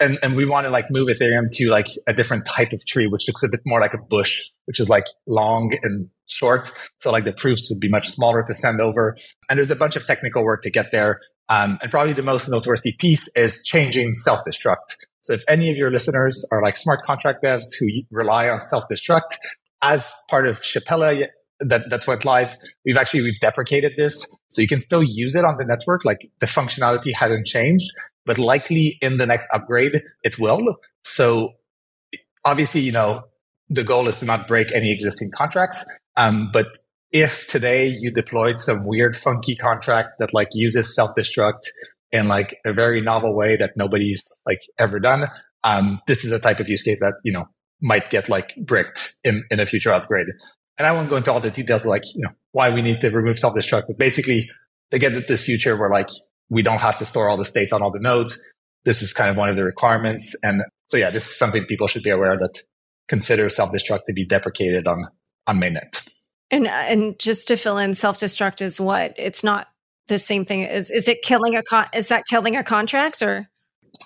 and, 0.00 0.18
and 0.22 0.36
we 0.36 0.44
want 0.44 0.64
to 0.66 0.70
like 0.70 0.86
move 0.90 1.08
Ethereum 1.08 1.50
to 1.52 1.68
like 1.68 1.88
a 2.06 2.14
different 2.14 2.46
type 2.46 2.72
of 2.72 2.84
tree, 2.86 3.06
which 3.06 3.28
looks 3.28 3.42
a 3.42 3.48
bit 3.48 3.60
more 3.66 3.80
like 3.80 3.94
a 3.94 3.98
bush, 3.98 4.50
which 4.66 4.80
is 4.80 4.88
like 4.88 5.06
long 5.26 5.72
and 5.82 6.08
short. 6.30 6.70
So 6.98 7.10
like 7.10 7.24
the 7.24 7.32
proofs 7.32 7.68
would 7.70 7.80
be 7.80 7.88
much 7.88 8.08
smaller 8.08 8.42
to 8.42 8.54
send 8.54 8.80
over. 8.80 9.16
And 9.48 9.58
there's 9.58 9.70
a 9.70 9.76
bunch 9.76 9.96
of 9.96 10.06
technical 10.06 10.44
work 10.44 10.62
to 10.62 10.70
get 10.70 10.92
there. 10.92 11.20
Um, 11.48 11.78
and 11.82 11.90
probably 11.90 12.12
the 12.12 12.22
most 12.22 12.48
noteworthy 12.48 12.92
piece 12.92 13.28
is 13.34 13.60
changing 13.64 14.14
self-destruct. 14.14 14.96
So 15.22 15.32
if 15.32 15.42
any 15.48 15.70
of 15.70 15.76
your 15.76 15.90
listeners 15.90 16.46
are 16.52 16.62
like 16.62 16.76
smart 16.76 17.02
contract 17.02 17.42
devs 17.42 17.66
who 17.78 17.86
rely 18.10 18.48
on 18.48 18.62
self-destruct, 18.62 19.36
as 19.82 20.14
part 20.28 20.46
of 20.46 20.60
Shapella 20.60 21.26
that, 21.60 21.90
that 21.90 22.06
went 22.06 22.24
live, 22.24 22.54
we've 22.84 22.96
actually, 22.96 23.22
we've 23.22 23.40
deprecated 23.40 23.92
this. 23.96 24.24
So 24.48 24.62
you 24.62 24.68
can 24.68 24.80
still 24.80 25.02
use 25.02 25.34
it 25.34 25.44
on 25.44 25.56
the 25.58 25.64
network. 25.64 26.04
Like 26.04 26.20
the 26.38 26.46
functionality 26.46 27.12
hasn't 27.12 27.46
changed, 27.46 27.90
but 28.24 28.38
likely 28.38 28.98
in 29.02 29.16
the 29.16 29.26
next 29.26 29.48
upgrade, 29.52 30.02
it 30.22 30.38
will. 30.38 30.76
So 31.02 31.54
obviously, 32.44 32.82
you 32.82 32.92
know, 32.92 33.24
the 33.68 33.84
goal 33.84 34.08
is 34.08 34.18
to 34.18 34.24
not 34.24 34.46
break 34.46 34.72
any 34.72 34.92
existing 34.92 35.30
contracts. 35.34 35.84
Um, 36.16 36.50
but 36.52 36.66
if 37.12 37.48
today 37.48 37.88
you 37.88 38.10
deployed 38.10 38.60
some 38.60 38.86
weird, 38.86 39.16
funky 39.16 39.56
contract 39.56 40.12
that 40.18 40.32
like 40.32 40.48
uses 40.52 40.94
self-destruct 40.94 41.60
in 42.12 42.28
like 42.28 42.58
a 42.64 42.72
very 42.72 43.00
novel 43.00 43.34
way 43.34 43.56
that 43.56 43.72
nobody's 43.76 44.22
like 44.46 44.60
ever 44.78 45.00
done, 45.00 45.28
um, 45.64 46.00
this 46.06 46.24
is 46.24 46.30
the 46.30 46.38
type 46.38 46.60
of 46.60 46.68
use 46.68 46.82
case 46.82 47.00
that, 47.00 47.14
you 47.24 47.32
know, 47.32 47.46
might 47.82 48.10
get 48.10 48.28
like 48.28 48.54
bricked 48.64 49.14
in, 49.24 49.44
in 49.50 49.60
a 49.60 49.66
future 49.66 49.92
upgrade. 49.92 50.26
And 50.78 50.86
I 50.86 50.92
won't 50.92 51.10
go 51.10 51.16
into 51.16 51.32
all 51.32 51.40
the 51.40 51.50
details 51.50 51.84
like, 51.84 52.02
you 52.14 52.22
know, 52.22 52.30
why 52.52 52.70
we 52.70 52.82
need 52.82 53.00
to 53.02 53.10
remove 53.10 53.38
self-destruct, 53.38 53.84
but 53.86 53.98
basically 53.98 54.48
to 54.90 54.98
get 54.98 55.28
this 55.28 55.44
future 55.44 55.76
where 55.76 55.90
like 55.90 56.08
we 56.48 56.62
don't 56.62 56.80
have 56.80 56.98
to 56.98 57.06
store 57.06 57.28
all 57.28 57.36
the 57.36 57.44
states 57.44 57.72
on 57.72 57.82
all 57.82 57.90
the 57.90 58.00
nodes. 58.00 58.40
This 58.84 59.02
is 59.02 59.12
kind 59.12 59.30
of 59.30 59.36
one 59.36 59.48
of 59.48 59.56
the 59.56 59.64
requirements. 59.64 60.34
And 60.42 60.62
so 60.86 60.96
yeah, 60.96 61.10
this 61.10 61.28
is 61.28 61.38
something 61.38 61.64
people 61.66 61.86
should 61.86 62.02
be 62.02 62.10
aware 62.10 62.36
that 62.36 62.60
consider 63.08 63.48
self-destruct 63.48 64.00
to 64.06 64.12
be 64.12 64.24
deprecated 64.24 64.86
on, 64.86 65.02
on 65.50 65.60
mainnet. 65.60 66.08
And, 66.50 66.66
and 66.66 67.18
just 67.18 67.48
to 67.48 67.56
fill 67.56 67.78
in 67.78 67.94
self-destruct 67.94 68.62
is 68.62 68.80
what? 68.80 69.14
It's 69.16 69.44
not 69.44 69.68
the 70.08 70.18
same 70.18 70.44
thing. 70.44 70.62
Is, 70.62 70.90
is 70.90 71.08
it 71.08 71.22
killing 71.22 71.56
a 71.56 71.62
con, 71.62 71.86
is 71.94 72.08
that 72.08 72.24
killing 72.28 72.56
a 72.56 72.64
contract 72.64 73.22
or? 73.22 73.48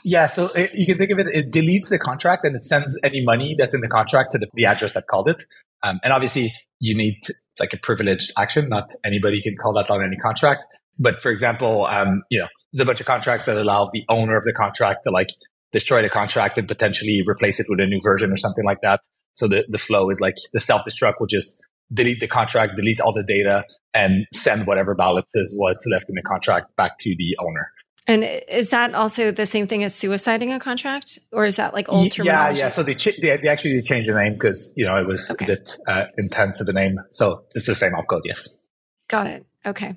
Yeah, 0.05 0.27
so 0.27 0.47
it, 0.49 0.73
you 0.75 0.87
can 0.87 0.99
think 0.99 1.11
of 1.11 1.19
it, 1.19 1.29
it 1.33 1.51
deletes 1.51 1.89
the 1.89 1.99
contract 1.99 2.45
and 2.45 2.57
it 2.57 2.65
sends 2.65 2.99
any 3.03 3.23
money 3.25 3.55
that's 3.59 3.75
in 3.75 3.81
the 3.81 3.89
contract 3.89 4.33
to 4.33 4.39
the, 4.39 4.49
the 4.55 4.67
address 4.67 4.93
that 4.93 5.07
called 5.07 5.29
it. 5.29 5.45
Um, 5.83 6.01
and 6.03 6.13
obviously, 6.13 6.53
you 6.81 6.97
need 6.97 7.23
to, 7.23 7.35
it's 7.53 7.61
like 7.61 7.73
a 7.73 7.79
privileged 7.79 8.33
action. 8.37 8.69
Not 8.69 8.91
anybody 9.05 9.41
can 9.41 9.57
call 9.57 9.73
that 9.75 9.91
on 9.91 10.03
any 10.03 10.17
contract. 10.17 10.65
But 10.99 11.23
for 11.23 11.31
example, 11.31 11.87
um, 11.87 12.23
you 12.31 12.39
know, 12.39 12.49
there's 12.73 12.83
a 12.83 12.87
bunch 12.87 13.01
of 13.01 13.07
contracts 13.07 13.47
that 13.47 13.57
allow 13.57 13.89
the 13.93 14.05
owner 14.09 14.37
of 14.37 14.45
the 14.45 14.53
contract 14.53 15.01
to 15.05 15.11
like 15.11 15.31
destroy 15.73 16.03
the 16.03 16.11
contract 16.11 16.59
and 16.59 16.69
potentially 16.69 17.23
replace 17.27 17.59
it 17.59 17.67
with 17.69 17.81
a 17.81 17.87
new 17.87 18.01
version 18.03 18.31
or 18.31 18.37
something 18.37 18.65
like 18.65 18.79
that. 18.83 19.01
So 19.35 19.49
the, 19.49 19.65
the 19.69 19.79
flow 19.79 20.11
is 20.11 20.21
like 20.21 20.37
the 20.53 20.61
self 20.61 20.83
destruct 20.89 21.15
will 21.21 21.27
just 21.27 21.65
delete 21.93 22.21
the 22.21 22.27
contract, 22.27 22.77
delete 22.77 23.01
all 23.01 23.13
the 23.13 23.23
data 23.23 23.65
and 23.93 24.27
send 24.33 24.67
whatever 24.67 24.95
balances 24.95 25.55
was 25.59 25.79
left 25.91 26.07
in 26.09 26.15
the 26.15 26.23
contract 26.23 26.75
back 26.77 26.99
to 27.01 27.15
the 27.17 27.37
owner. 27.41 27.71
And 28.07 28.23
is 28.49 28.69
that 28.69 28.95
also 28.95 29.33
the 29.33 29.47
same 29.47 29.67
thing 29.67 29.83
as 29.83 29.95
suiciding 29.95 30.55
a 30.55 30.61
contract, 30.61 31.19
or 31.33 31.47
is 31.47 31.57
that 31.57 31.73
like 31.73 31.89
old 31.89 32.11
terminology? 32.11 32.59
Yeah, 32.59 32.67
yeah. 32.67 32.69
So 32.69 32.83
they, 32.83 32.95
ch- 32.95 33.19
they, 33.19 33.39
they 33.39 33.49
actually 33.49 33.81
changed 33.81 34.11
the 34.11 34.15
name 34.15 34.35
because 34.35 34.75
you 34.77 34.85
know 34.85 34.97
it 34.97 35.07
was 35.07 35.31
okay. 35.31 35.47
a 35.47 35.49
bit 35.49 35.77
uh, 35.89 36.05
intense 36.19 36.61
of 36.61 36.69
a 36.69 36.75
name. 36.75 36.99
So 37.09 37.47
it's 37.55 37.67
the 37.67 37.75
same 37.75 37.93
opcode. 37.93 38.21
Yes. 38.25 38.61
Got 39.09 39.29
it. 39.29 39.47
Okay. 39.65 39.95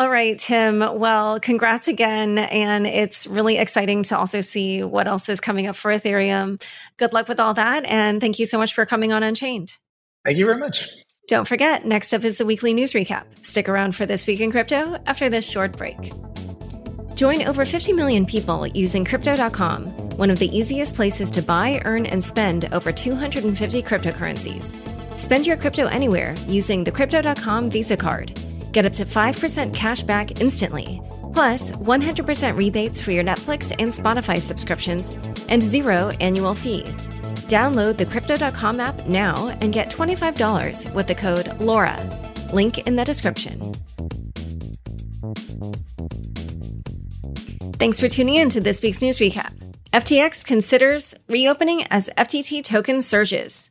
All 0.00 0.08
right, 0.08 0.38
Tim. 0.38 0.78
Well, 0.78 1.40
congrats 1.40 1.86
again. 1.86 2.38
And 2.38 2.86
it's 2.86 3.26
really 3.26 3.58
exciting 3.58 4.02
to 4.04 4.16
also 4.16 4.40
see 4.40 4.82
what 4.82 5.06
else 5.06 5.28
is 5.28 5.40
coming 5.40 5.66
up 5.66 5.76
for 5.76 5.90
Ethereum. 5.92 6.62
Good 6.96 7.12
luck 7.12 7.28
with 7.28 7.38
all 7.38 7.52
that. 7.52 7.84
And 7.84 8.18
thank 8.18 8.38
you 8.38 8.46
so 8.46 8.56
much 8.56 8.72
for 8.72 8.86
coming 8.86 9.12
on 9.12 9.22
Unchained. 9.22 9.74
Thank 10.24 10.38
you 10.38 10.46
very 10.46 10.58
much. 10.58 10.88
Don't 11.28 11.46
forget, 11.46 11.84
next 11.84 12.14
up 12.14 12.24
is 12.24 12.38
the 12.38 12.46
weekly 12.46 12.72
news 12.72 12.94
recap. 12.94 13.24
Stick 13.44 13.68
around 13.68 13.94
for 13.94 14.06
This 14.06 14.26
Week 14.26 14.40
in 14.40 14.50
Crypto 14.50 14.96
after 15.04 15.28
this 15.28 15.46
short 15.46 15.76
break. 15.76 16.14
Join 17.14 17.42
over 17.42 17.66
50 17.66 17.92
million 17.92 18.24
people 18.24 18.66
using 18.68 19.04
Crypto.com, 19.04 19.88
one 20.16 20.30
of 20.30 20.38
the 20.38 20.48
easiest 20.48 20.94
places 20.94 21.30
to 21.32 21.42
buy, 21.42 21.82
earn, 21.84 22.06
and 22.06 22.24
spend 22.24 22.72
over 22.72 22.90
250 22.90 23.82
cryptocurrencies. 23.82 24.74
Spend 25.20 25.46
your 25.46 25.58
crypto 25.58 25.88
anywhere 25.88 26.34
using 26.46 26.84
the 26.84 26.90
Crypto.com 26.90 27.68
Visa 27.68 27.98
card. 27.98 28.40
Get 28.72 28.86
up 28.86 28.92
to 28.94 29.04
5% 29.04 29.74
cash 29.74 30.02
back 30.02 30.40
instantly, 30.40 31.02
plus 31.32 31.72
100% 31.72 32.56
rebates 32.56 33.00
for 33.00 33.10
your 33.10 33.24
Netflix 33.24 33.72
and 33.78 33.90
Spotify 33.90 34.40
subscriptions, 34.40 35.10
and 35.48 35.62
zero 35.62 36.10
annual 36.20 36.54
fees. 36.54 37.08
Download 37.48 37.96
the 37.96 38.06
Crypto.com 38.06 38.78
app 38.78 39.06
now 39.06 39.48
and 39.60 39.72
get 39.72 39.90
$25 39.90 40.94
with 40.94 41.08
the 41.08 41.14
code 41.14 41.46
LAURA. 41.58 42.52
Link 42.52 42.78
in 42.78 42.96
the 42.96 43.04
description. 43.04 43.74
Thanks 47.80 47.98
for 47.98 48.08
tuning 48.08 48.36
in 48.36 48.50
to 48.50 48.60
this 48.60 48.82
week's 48.82 49.02
news 49.02 49.18
recap. 49.18 49.52
FTX 49.92 50.44
considers 50.44 51.14
reopening 51.28 51.84
as 51.90 52.08
FTT 52.16 52.62
token 52.62 53.02
surges. 53.02 53.70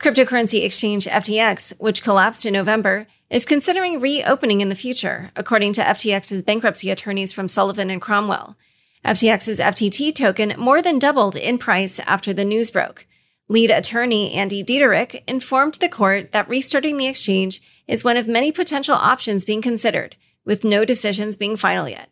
Cryptocurrency 0.00 0.64
exchange 0.64 1.06
FTX, 1.06 1.72
which 1.78 2.02
collapsed 2.02 2.44
in 2.44 2.52
November, 2.52 3.06
is 3.34 3.44
considering 3.44 3.98
reopening 3.98 4.60
in 4.60 4.68
the 4.68 4.76
future, 4.76 5.32
according 5.34 5.72
to 5.72 5.82
FTX's 5.82 6.44
bankruptcy 6.44 6.88
attorneys 6.88 7.32
from 7.32 7.48
Sullivan 7.48 7.90
and 7.90 8.00
Cromwell. 8.00 8.56
FTX's 9.04 9.58
FTT 9.58 10.14
token 10.14 10.54
more 10.56 10.80
than 10.80 11.00
doubled 11.00 11.34
in 11.34 11.58
price 11.58 11.98
after 12.06 12.32
the 12.32 12.44
news 12.44 12.70
broke. 12.70 13.08
Lead 13.48 13.72
attorney 13.72 14.32
Andy 14.32 14.62
Dietderich 14.62 15.24
informed 15.26 15.74
the 15.74 15.88
court 15.88 16.30
that 16.30 16.48
restarting 16.48 16.96
the 16.96 17.08
exchange 17.08 17.60
is 17.88 18.04
one 18.04 18.16
of 18.16 18.28
many 18.28 18.52
potential 18.52 18.94
options 18.94 19.44
being 19.44 19.60
considered, 19.60 20.14
with 20.44 20.62
no 20.62 20.84
decisions 20.84 21.36
being 21.36 21.56
final 21.56 21.88
yet. 21.88 22.10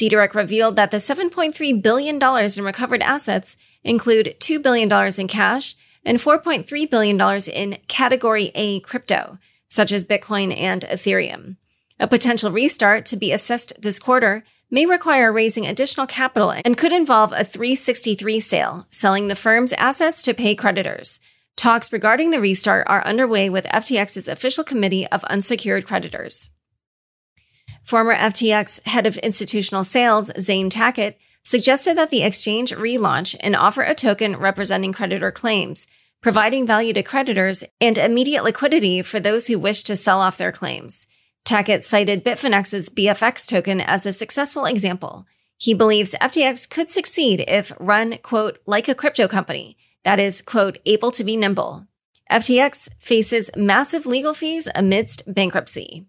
Dederich 0.00 0.34
revealed 0.34 0.76
that 0.76 0.90
the 0.90 0.96
$7.3 0.96 1.82
billion 1.82 2.18
in 2.18 2.64
recovered 2.64 3.02
assets 3.02 3.58
include 3.82 4.34
$2 4.40 4.62
billion 4.62 4.90
in 5.18 5.28
cash 5.28 5.76
and 6.06 6.16
$4.3 6.16 6.90
billion 6.90 7.20
in 7.52 7.78
Category 7.86 8.50
A 8.54 8.80
crypto, 8.80 9.38
such 9.68 9.92
as 9.92 10.06
Bitcoin 10.06 10.56
and 10.56 10.82
Ethereum. 10.82 11.56
A 12.00 12.08
potential 12.08 12.50
restart 12.50 13.06
to 13.06 13.16
be 13.16 13.32
assessed 13.32 13.72
this 13.80 13.98
quarter 13.98 14.44
may 14.70 14.86
require 14.86 15.32
raising 15.32 15.66
additional 15.66 16.06
capital 16.06 16.50
and 16.64 16.76
could 16.76 16.92
involve 16.92 17.32
a 17.32 17.44
363 17.44 18.40
sale, 18.40 18.86
selling 18.90 19.28
the 19.28 19.36
firm's 19.36 19.72
assets 19.74 20.22
to 20.22 20.34
pay 20.34 20.54
creditors. 20.54 21.20
Talks 21.56 21.92
regarding 21.92 22.30
the 22.30 22.40
restart 22.40 22.86
are 22.88 23.06
underway 23.06 23.48
with 23.48 23.64
FTX's 23.66 24.26
official 24.26 24.64
committee 24.64 25.06
of 25.06 25.22
unsecured 25.24 25.86
creditors. 25.86 26.50
Former 27.84 28.14
FTX 28.14 28.84
head 28.86 29.06
of 29.06 29.18
institutional 29.18 29.84
sales, 29.84 30.32
Zane 30.40 30.70
Tackett, 30.70 31.14
suggested 31.44 31.96
that 31.96 32.10
the 32.10 32.22
exchange 32.22 32.72
relaunch 32.72 33.36
and 33.40 33.54
offer 33.54 33.82
a 33.82 33.94
token 33.94 34.36
representing 34.36 34.92
creditor 34.92 35.30
claims, 35.30 35.86
providing 36.24 36.66
value 36.66 36.94
to 36.94 37.02
creditors 37.02 37.62
and 37.82 37.98
immediate 37.98 38.42
liquidity 38.42 39.02
for 39.02 39.20
those 39.20 39.46
who 39.46 39.58
wish 39.58 39.82
to 39.82 39.94
sell 39.94 40.22
off 40.22 40.38
their 40.38 40.50
claims. 40.50 41.06
Tackett 41.44 41.82
cited 41.82 42.24
Bitfinex's 42.24 42.88
BFX 42.88 43.46
token 43.46 43.78
as 43.82 44.06
a 44.06 44.12
successful 44.14 44.64
example. 44.64 45.26
He 45.58 45.74
believes 45.74 46.14
FTX 46.22 46.70
could 46.70 46.88
succeed 46.88 47.44
if 47.46 47.74
run, 47.78 48.16
quote, 48.22 48.58
like 48.64 48.88
a 48.88 48.94
crypto 48.94 49.28
company 49.28 49.76
that 50.04 50.18
is, 50.18 50.40
quote, 50.40 50.78
able 50.86 51.10
to 51.10 51.24
be 51.24 51.36
nimble. 51.36 51.86
FTX 52.32 52.88
faces 52.98 53.50
massive 53.54 54.06
legal 54.06 54.32
fees 54.32 54.66
amidst 54.74 55.30
bankruptcy. 55.34 56.06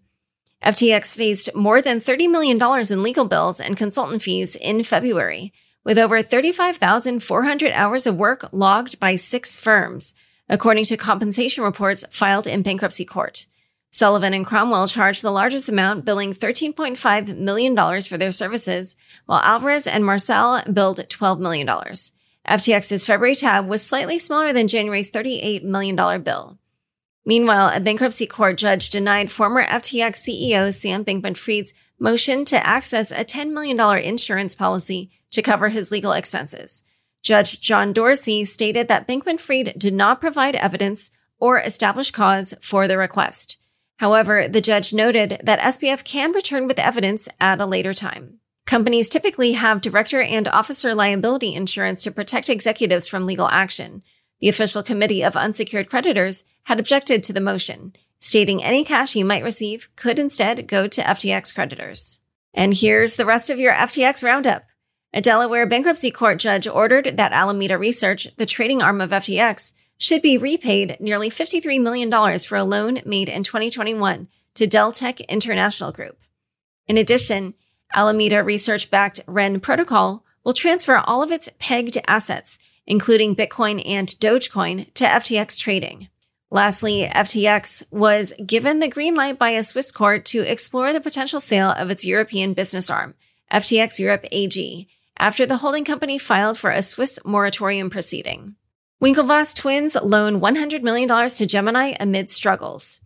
FTX 0.64 1.14
faced 1.14 1.54
more 1.54 1.82
than 1.82 2.00
$30 2.00 2.30
million 2.30 2.58
in 2.90 3.02
legal 3.02 3.26
bills 3.26 3.60
and 3.60 3.76
consultant 3.76 4.22
fees 4.22 4.56
in 4.56 4.82
February, 4.82 5.52
with 5.86 5.98
over 5.98 6.20
35,400 6.20 7.70
hours 7.70 8.08
of 8.08 8.16
work 8.16 8.48
logged 8.50 8.98
by 8.98 9.14
six 9.14 9.56
firms, 9.56 10.14
according 10.48 10.82
to 10.82 10.96
compensation 10.96 11.62
reports 11.62 12.04
filed 12.10 12.48
in 12.48 12.62
bankruptcy 12.62 13.04
court. 13.04 13.46
Sullivan 13.90 14.34
and 14.34 14.44
Cromwell 14.44 14.88
charged 14.88 15.22
the 15.22 15.30
largest 15.30 15.68
amount, 15.68 16.04
billing 16.04 16.34
$13.5 16.34 17.38
million 17.38 18.02
for 18.02 18.18
their 18.18 18.32
services, 18.32 18.96
while 19.26 19.38
Alvarez 19.38 19.86
and 19.86 20.04
Marsal 20.04 20.60
billed 20.72 20.98
$12 20.98 21.38
million. 21.38 21.68
FTX's 21.68 23.04
February 23.04 23.36
tab 23.36 23.68
was 23.68 23.80
slightly 23.86 24.18
smaller 24.18 24.52
than 24.52 24.66
January's 24.66 25.12
$38 25.12 25.62
million 25.62 25.94
bill. 26.22 26.58
Meanwhile, 27.26 27.72
a 27.74 27.80
bankruptcy 27.80 28.26
court 28.26 28.56
judge 28.56 28.88
denied 28.88 29.32
former 29.32 29.64
FTX 29.64 30.22
CEO 30.22 30.72
Sam 30.72 31.04
Bankman 31.04 31.36
Fried's 31.36 31.74
motion 31.98 32.44
to 32.44 32.66
access 32.66 33.10
a 33.10 33.24
$10 33.24 33.50
million 33.50 33.78
insurance 33.98 34.54
policy 34.54 35.10
to 35.32 35.42
cover 35.42 35.68
his 35.68 35.90
legal 35.90 36.12
expenses. 36.12 36.84
Judge 37.24 37.60
John 37.60 37.92
Dorsey 37.92 38.44
stated 38.44 38.86
that 38.86 39.08
Bankman 39.08 39.40
Fried 39.40 39.74
did 39.76 39.92
not 39.92 40.20
provide 40.20 40.54
evidence 40.54 41.10
or 41.38 41.60
establish 41.60 42.12
cause 42.12 42.54
for 42.62 42.86
the 42.86 42.96
request. 42.96 43.56
However, 43.96 44.46
the 44.46 44.60
judge 44.60 44.92
noted 44.92 45.40
that 45.42 45.58
SBF 45.58 46.04
can 46.04 46.30
return 46.30 46.68
with 46.68 46.78
evidence 46.78 47.28
at 47.40 47.60
a 47.60 47.66
later 47.66 47.92
time. 47.92 48.38
Companies 48.66 49.08
typically 49.08 49.52
have 49.52 49.80
director 49.80 50.22
and 50.22 50.46
officer 50.48 50.94
liability 50.94 51.54
insurance 51.54 52.04
to 52.04 52.10
protect 52.12 52.48
executives 52.48 53.08
from 53.08 53.26
legal 53.26 53.48
action. 53.48 54.02
The 54.40 54.48
official 54.48 54.82
committee 54.82 55.24
of 55.24 55.36
unsecured 55.36 55.88
creditors 55.88 56.44
had 56.64 56.78
objected 56.78 57.22
to 57.22 57.32
the 57.32 57.40
motion, 57.40 57.94
stating 58.20 58.62
any 58.62 58.84
cash 58.84 59.12
he 59.12 59.22
might 59.22 59.44
receive 59.44 59.88
could 59.96 60.18
instead 60.18 60.66
go 60.66 60.86
to 60.86 61.02
FTX 61.02 61.54
creditors. 61.54 62.20
And 62.52 62.74
here's 62.74 63.16
the 63.16 63.26
rest 63.26 63.50
of 63.50 63.58
your 63.58 63.72
FTX 63.74 64.22
roundup. 64.24 64.64
A 65.12 65.20
Delaware 65.20 65.66
bankruptcy 65.66 66.10
court 66.10 66.38
judge 66.38 66.66
ordered 66.66 67.16
that 67.16 67.32
Alameda 67.32 67.78
Research, 67.78 68.28
the 68.36 68.46
trading 68.46 68.82
arm 68.82 69.00
of 69.00 69.10
FTX, 69.10 69.72
should 69.98 70.20
be 70.20 70.36
repaid 70.36 70.96
nearly 71.00 71.30
$53 71.30 71.80
million 71.80 72.38
for 72.40 72.56
a 72.56 72.64
loan 72.64 73.00
made 73.06 73.28
in 73.28 73.42
2021 73.42 74.28
to 74.54 74.66
Deltec 74.66 75.26
International 75.28 75.92
Group. 75.92 76.18
In 76.86 76.98
addition, 76.98 77.54
Alameda 77.94 78.42
Research 78.42 78.90
backed 78.90 79.20
Ren 79.26 79.60
Protocol 79.60 80.24
will 80.44 80.52
transfer 80.52 80.96
all 80.96 81.22
of 81.22 81.32
its 81.32 81.48
pegged 81.58 81.98
assets, 82.06 82.58
including 82.86 83.36
Bitcoin 83.36 83.82
and 83.86 84.08
Dogecoin, 84.08 84.92
to 84.94 85.04
FTX 85.04 85.58
trading. 85.58 86.08
Lastly, 86.50 87.10
FTX 87.12 87.82
was 87.90 88.32
given 88.44 88.78
the 88.78 88.88
green 88.88 89.14
light 89.14 89.38
by 89.38 89.50
a 89.50 89.62
Swiss 89.62 89.90
court 89.90 90.24
to 90.26 90.40
explore 90.40 90.92
the 90.92 91.00
potential 91.00 91.40
sale 91.40 91.70
of 91.70 91.90
its 91.90 92.04
European 92.04 92.54
business 92.54 92.88
arm, 92.88 93.14
FTX 93.52 93.98
Europe 93.98 94.24
AG, 94.30 94.88
after 95.18 95.44
the 95.44 95.58
holding 95.58 95.84
company 95.84 96.18
filed 96.18 96.58
for 96.58 96.70
a 96.70 96.82
Swiss 96.82 97.18
moratorium 97.24 97.90
proceeding. 97.90 98.54
Winklevoss 99.02 99.54
twins 99.54 99.96
loan 99.96 100.40
$100 100.40 100.82
million 100.82 101.28
to 101.28 101.46
Gemini 101.46 101.94
amid 101.98 102.30
struggles. 102.30 103.00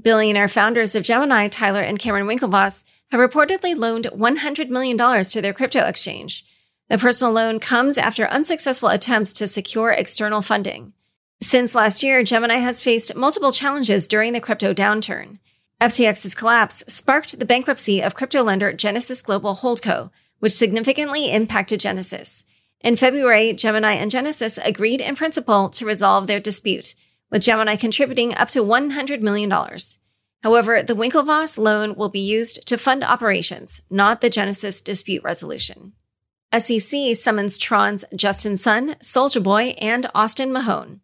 Billionaire 0.00 0.48
founders 0.48 0.94
of 0.94 1.04
Gemini, 1.04 1.48
Tyler 1.48 1.82
and 1.82 1.98
Cameron 1.98 2.26
Winklevoss, 2.26 2.84
have 3.10 3.20
reportedly 3.20 3.76
loaned 3.76 4.06
$100 4.06 4.68
million 4.68 4.96
to 5.24 5.42
their 5.42 5.52
crypto 5.52 5.86
exchange. 5.86 6.44
The 6.90 6.98
personal 6.98 7.32
loan 7.32 7.60
comes 7.60 7.96
after 7.96 8.26
unsuccessful 8.28 8.90
attempts 8.90 9.32
to 9.34 9.48
secure 9.48 9.90
external 9.90 10.42
funding. 10.42 10.92
Since 11.40 11.74
last 11.74 12.02
year, 12.02 12.22
Gemini 12.22 12.56
has 12.56 12.82
faced 12.82 13.16
multiple 13.16 13.52
challenges 13.52 14.06
during 14.06 14.32
the 14.32 14.40
crypto 14.40 14.74
downturn. 14.74 15.38
FTX's 15.80 16.34
collapse 16.34 16.84
sparked 16.86 17.38
the 17.38 17.44
bankruptcy 17.44 18.02
of 18.02 18.14
crypto 18.14 18.42
lender 18.42 18.72
Genesis 18.72 19.22
Global 19.22 19.56
Holdco, 19.56 20.10
which 20.40 20.52
significantly 20.52 21.32
impacted 21.32 21.80
Genesis. 21.80 22.44
In 22.80 22.96
February, 22.96 23.54
Gemini 23.54 23.92
and 23.94 24.10
Genesis 24.10 24.58
agreed 24.62 25.00
in 25.00 25.16
principle 25.16 25.70
to 25.70 25.86
resolve 25.86 26.26
their 26.26 26.40
dispute, 26.40 26.94
with 27.30 27.42
Gemini 27.42 27.76
contributing 27.76 28.34
up 28.34 28.50
to 28.50 28.60
$100 28.60 29.22
million. 29.22 29.50
However, 30.42 30.82
the 30.82 30.94
Winklevoss 30.94 31.56
loan 31.56 31.94
will 31.94 32.10
be 32.10 32.20
used 32.20 32.66
to 32.68 32.76
fund 32.76 33.02
operations, 33.02 33.80
not 33.88 34.20
the 34.20 34.28
Genesis 34.28 34.82
dispute 34.82 35.22
resolution. 35.22 35.94
SEC 36.52 37.16
summons 37.16 37.58
Tron's 37.58 38.04
Justin 38.14 38.56
Sun, 38.56 38.96
Soulja 39.02 39.42
Boy, 39.42 39.74
and 39.78 40.08
Austin 40.14 40.52
Mahone. 40.52 41.00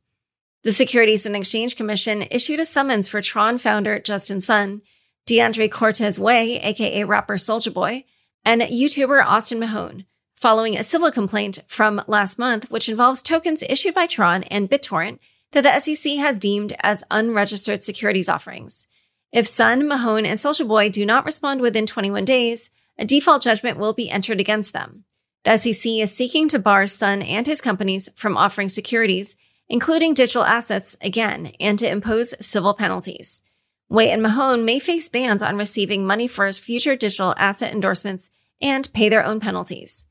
The 0.63 0.73
Securities 0.73 1.25
and 1.25 1.35
Exchange 1.35 1.77
Commission 1.77 2.27
issued 2.31 2.61
a 2.61 2.65
summons 2.65 3.09
for 3.09 3.23
Tron 3.23 3.59
founder 3.59 3.99
Justin 3.99 4.41
Sun, 4.41 4.83
DeAndre 5.27 5.71
Cortez 5.71 6.19
Way, 6.19 6.61
aka 6.61 7.05
rapper 7.05 7.35
Soulja 7.35 7.73
Boy, 7.73 8.05
and 8.45 8.63
YouTuber 8.63 9.25
Austin 9.25 9.59
Mahone, 9.59 10.05
following 10.37 10.77
a 10.77 10.83
civil 10.83 11.11
complaint 11.11 11.61
from 11.67 12.03
last 12.07 12.39
month, 12.39 12.71
which 12.71 12.89
involves 12.89 13.23
tokens 13.23 13.63
issued 13.69 13.95
by 13.95 14.07
Tron 14.07 14.43
and 14.45 14.71
BitTorrent 14.71 15.19
that 15.53 15.63
the 15.63 15.79
SEC 15.81 16.17
has 16.17 16.39
deemed 16.39 16.75
as 16.81 17.05
unregistered 17.11 17.83
securities 17.83 18.29
offerings. 18.29 18.87
If 19.33 19.47
Sun, 19.47 19.87
Mahone, 19.87 20.27
and 20.27 20.39
Soulja 20.39 20.67
Boy 20.67 20.91
do 20.91 21.07
not 21.07 21.25
respond 21.25 21.61
within 21.61 21.87
21 21.87 22.25
days, 22.25 22.71
a 22.99 23.05
default 23.05 23.43
judgment 23.43 23.79
will 23.79 23.93
be 23.93 24.11
entered 24.11 24.41
against 24.41 24.73
them. 24.73 25.05
The 25.45 25.57
SEC 25.57 25.93
is 25.93 26.13
seeking 26.13 26.49
to 26.49 26.59
bar 26.59 26.87
Sun 26.87 27.23
and 27.23 27.47
his 27.47 27.61
companies 27.61 28.09
from 28.15 28.37
offering 28.37 28.69
securities 28.69 29.37
including 29.71 30.13
digital 30.13 30.45
assets 30.45 30.97
again, 31.01 31.53
and 31.61 31.79
to 31.79 31.89
impose 31.89 32.35
civil 32.45 32.75
penalties. 32.75 33.41
Way 33.89 34.11
and 34.11 34.21
Mahone 34.21 34.65
may 34.65 34.81
face 34.81 35.09
bans 35.09 35.43
on 35.43 35.57
receiving 35.57 36.05
money 36.05 36.27
for 36.27 36.47
his 36.47 36.59
future 36.59 36.97
digital 36.97 37.35
asset 37.39 37.73
endorsements 37.73 38.29
and 38.61 38.93
pay 38.93 39.09
their 39.09 39.25
own 39.25 39.41
penalties. 39.41 40.05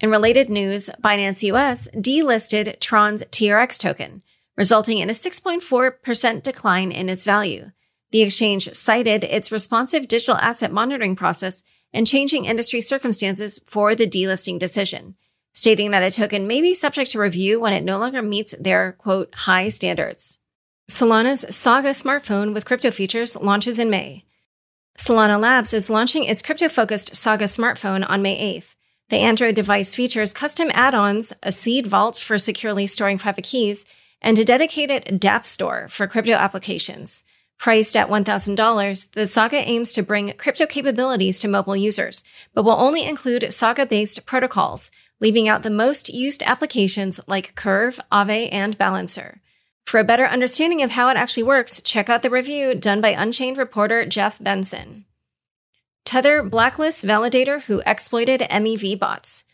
In 0.00 0.10
related 0.10 0.48
news, 0.48 0.88
Binance 1.02 1.42
US 1.42 1.88
delisted 1.96 2.78
Tron's 2.80 3.22
TRX 3.24 3.78
token, 3.78 4.22
resulting 4.56 4.98
in 4.98 5.10
a 5.10 5.14
6.4% 5.14 6.42
decline 6.42 6.92
in 6.92 7.08
its 7.08 7.24
value. 7.24 7.72
The 8.12 8.22
exchange 8.22 8.72
cited 8.72 9.24
its 9.24 9.50
responsive 9.50 10.06
digital 10.06 10.36
asset 10.36 10.72
monitoring 10.72 11.16
process 11.16 11.64
and 11.96 12.06
changing 12.06 12.44
industry 12.44 12.80
circumstances 12.80 13.58
for 13.66 13.96
the 13.96 14.06
delisting 14.06 14.60
decision 14.60 15.16
stating 15.56 15.90
that 15.90 16.02
a 16.02 16.10
token 16.10 16.46
may 16.46 16.60
be 16.60 16.74
subject 16.74 17.10
to 17.10 17.18
review 17.18 17.58
when 17.58 17.72
it 17.72 17.82
no 17.82 17.98
longer 17.98 18.20
meets 18.20 18.54
their 18.60 18.92
quote 18.92 19.34
high 19.34 19.68
standards. 19.68 20.38
Solana's 20.90 21.46
Saga 21.56 21.90
smartphone 21.90 22.52
with 22.52 22.66
crypto 22.66 22.90
features 22.90 23.34
launches 23.34 23.78
in 23.78 23.88
May. 23.88 24.26
Solana 24.98 25.40
Labs 25.40 25.72
is 25.72 25.88
launching 25.88 26.24
its 26.24 26.42
crypto 26.42 26.68
focused 26.68 27.16
Saga 27.16 27.46
smartphone 27.46 28.08
on 28.08 28.20
May 28.20 28.58
8th. 28.58 28.74
The 29.08 29.16
Android 29.16 29.54
device 29.54 29.94
features 29.94 30.34
custom 30.34 30.70
add 30.74 30.94
ons, 30.94 31.32
a 31.42 31.52
seed 31.52 31.86
vault 31.86 32.18
for 32.18 32.36
securely 32.36 32.86
storing 32.86 33.16
private 33.16 33.44
keys, 33.44 33.86
and 34.20 34.38
a 34.38 34.44
dedicated 34.44 35.20
dApp 35.20 35.46
store 35.46 35.88
for 35.88 36.06
crypto 36.06 36.32
applications. 36.32 37.24
Priced 37.58 37.96
at 37.96 38.08
$1,000, 38.08 39.12
the 39.12 39.26
Saga 39.26 39.56
aims 39.56 39.92
to 39.92 40.02
bring 40.02 40.34
crypto 40.34 40.66
capabilities 40.66 41.38
to 41.40 41.48
mobile 41.48 41.76
users, 41.76 42.22
but 42.54 42.64
will 42.64 42.72
only 42.72 43.04
include 43.04 43.52
Saga 43.52 43.86
based 43.86 44.26
protocols, 44.26 44.90
leaving 45.20 45.48
out 45.48 45.62
the 45.62 45.70
most 45.70 46.12
used 46.12 46.42
applications 46.42 47.18
like 47.26 47.54
Curve, 47.54 47.98
Aave, 48.12 48.48
and 48.52 48.76
Balancer. 48.76 49.40
For 49.86 50.00
a 50.00 50.04
better 50.04 50.26
understanding 50.26 50.82
of 50.82 50.90
how 50.90 51.08
it 51.08 51.16
actually 51.16 51.44
works, 51.44 51.80
check 51.80 52.10
out 52.10 52.22
the 52.22 52.30
review 52.30 52.74
done 52.74 53.00
by 53.00 53.10
Unchained 53.10 53.56
reporter 53.56 54.04
Jeff 54.04 54.38
Benson. 54.38 55.04
Tether 56.04 56.42
blacklists 56.42 57.04
validator 57.04 57.62
who 57.62 57.82
exploited 57.86 58.40
MEV 58.42 58.98
bots. 58.98 59.44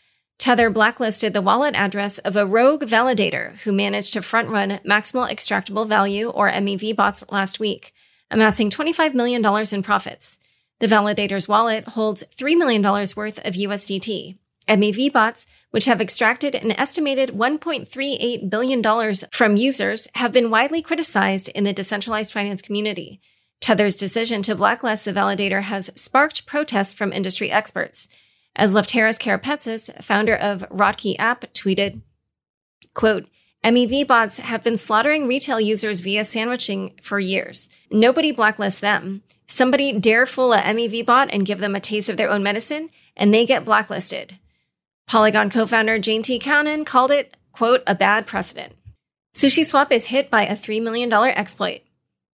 Tether 0.43 0.69
blacklisted 0.69 1.31
the 1.31 1.41
wallet 1.41 1.73
address 1.73 2.17
of 2.17 2.35
a 2.35 2.45
rogue 2.45 2.83
validator 2.83 3.55
who 3.59 3.71
managed 3.71 4.11
to 4.11 4.21
front 4.21 4.49
run 4.49 4.81
maximal 4.85 5.31
extractable 5.31 5.87
value 5.87 6.27
or 6.27 6.51
MEV 6.51 6.97
bots 6.97 7.23
last 7.31 7.61
week, 7.61 7.93
amassing 8.29 8.69
$25 8.69 9.13
million 9.13 9.41
in 9.71 9.83
profits. 9.83 10.39
The 10.81 10.87
validator's 10.87 11.47
wallet 11.47 11.87
holds 11.87 12.25
$3 12.35 12.57
million 12.57 12.81
worth 12.81 13.39
of 13.39 13.53
USDT. 13.53 14.37
MEV 14.67 15.13
bots, 15.13 15.47
which 15.71 15.85
have 15.85 16.01
extracted 16.01 16.55
an 16.55 16.73
estimated 16.73 17.29
$1.38 17.29 18.49
billion 18.49 19.13
from 19.31 19.55
users, 19.55 20.09
have 20.15 20.33
been 20.33 20.51
widely 20.51 20.81
criticized 20.81 21.47
in 21.55 21.63
the 21.63 21.71
decentralized 21.71 22.33
finance 22.33 22.61
community. 22.61 23.21
Tether's 23.61 23.95
decision 23.95 24.41
to 24.41 24.55
blacklist 24.55 25.05
the 25.05 25.13
validator 25.13 25.61
has 25.61 25.89
sparked 25.95 26.45
protests 26.45 26.91
from 26.91 27.13
industry 27.13 27.49
experts. 27.49 28.09
As 28.55 28.73
Lefteris 28.73 29.19
Karapetsis, 29.19 30.03
founder 30.03 30.35
of 30.35 30.65
Rotki 30.69 31.17
app, 31.17 31.51
tweeted, 31.53 32.01
quote, 32.93 33.27
MEV 33.63 34.05
bots 34.05 34.37
have 34.37 34.63
been 34.63 34.77
slaughtering 34.77 35.27
retail 35.27 35.59
users 35.59 36.01
via 36.01 36.23
sandwiching 36.23 36.91
for 37.01 37.19
years. 37.19 37.69
Nobody 37.89 38.33
blacklists 38.33 38.81
them. 38.81 39.23
Somebody 39.47 39.97
dare 39.97 40.25
fool 40.25 40.53
a 40.53 40.57
MEV 40.59 41.05
bot 41.05 41.29
and 41.31 41.45
give 41.45 41.59
them 41.59 41.75
a 41.75 41.79
taste 41.79 42.09
of 42.09 42.17
their 42.17 42.29
own 42.29 42.43
medicine, 42.43 42.89
and 43.15 43.33
they 43.33 43.45
get 43.45 43.65
blacklisted. 43.65 44.37
Polygon 45.07 45.49
co-founder 45.49 45.97
Jaynti 45.97 46.41
Kanani 46.41 46.85
called 46.85 47.11
it, 47.11 47.37
quote, 47.51 47.81
a 47.87 47.95
bad 47.95 48.27
precedent. 48.27 48.73
SushiSwap 49.33 49.91
is 49.91 50.07
hit 50.07 50.29
by 50.29 50.45
a 50.45 50.53
$3 50.53 50.81
million 50.81 51.11
exploit. 51.11 51.81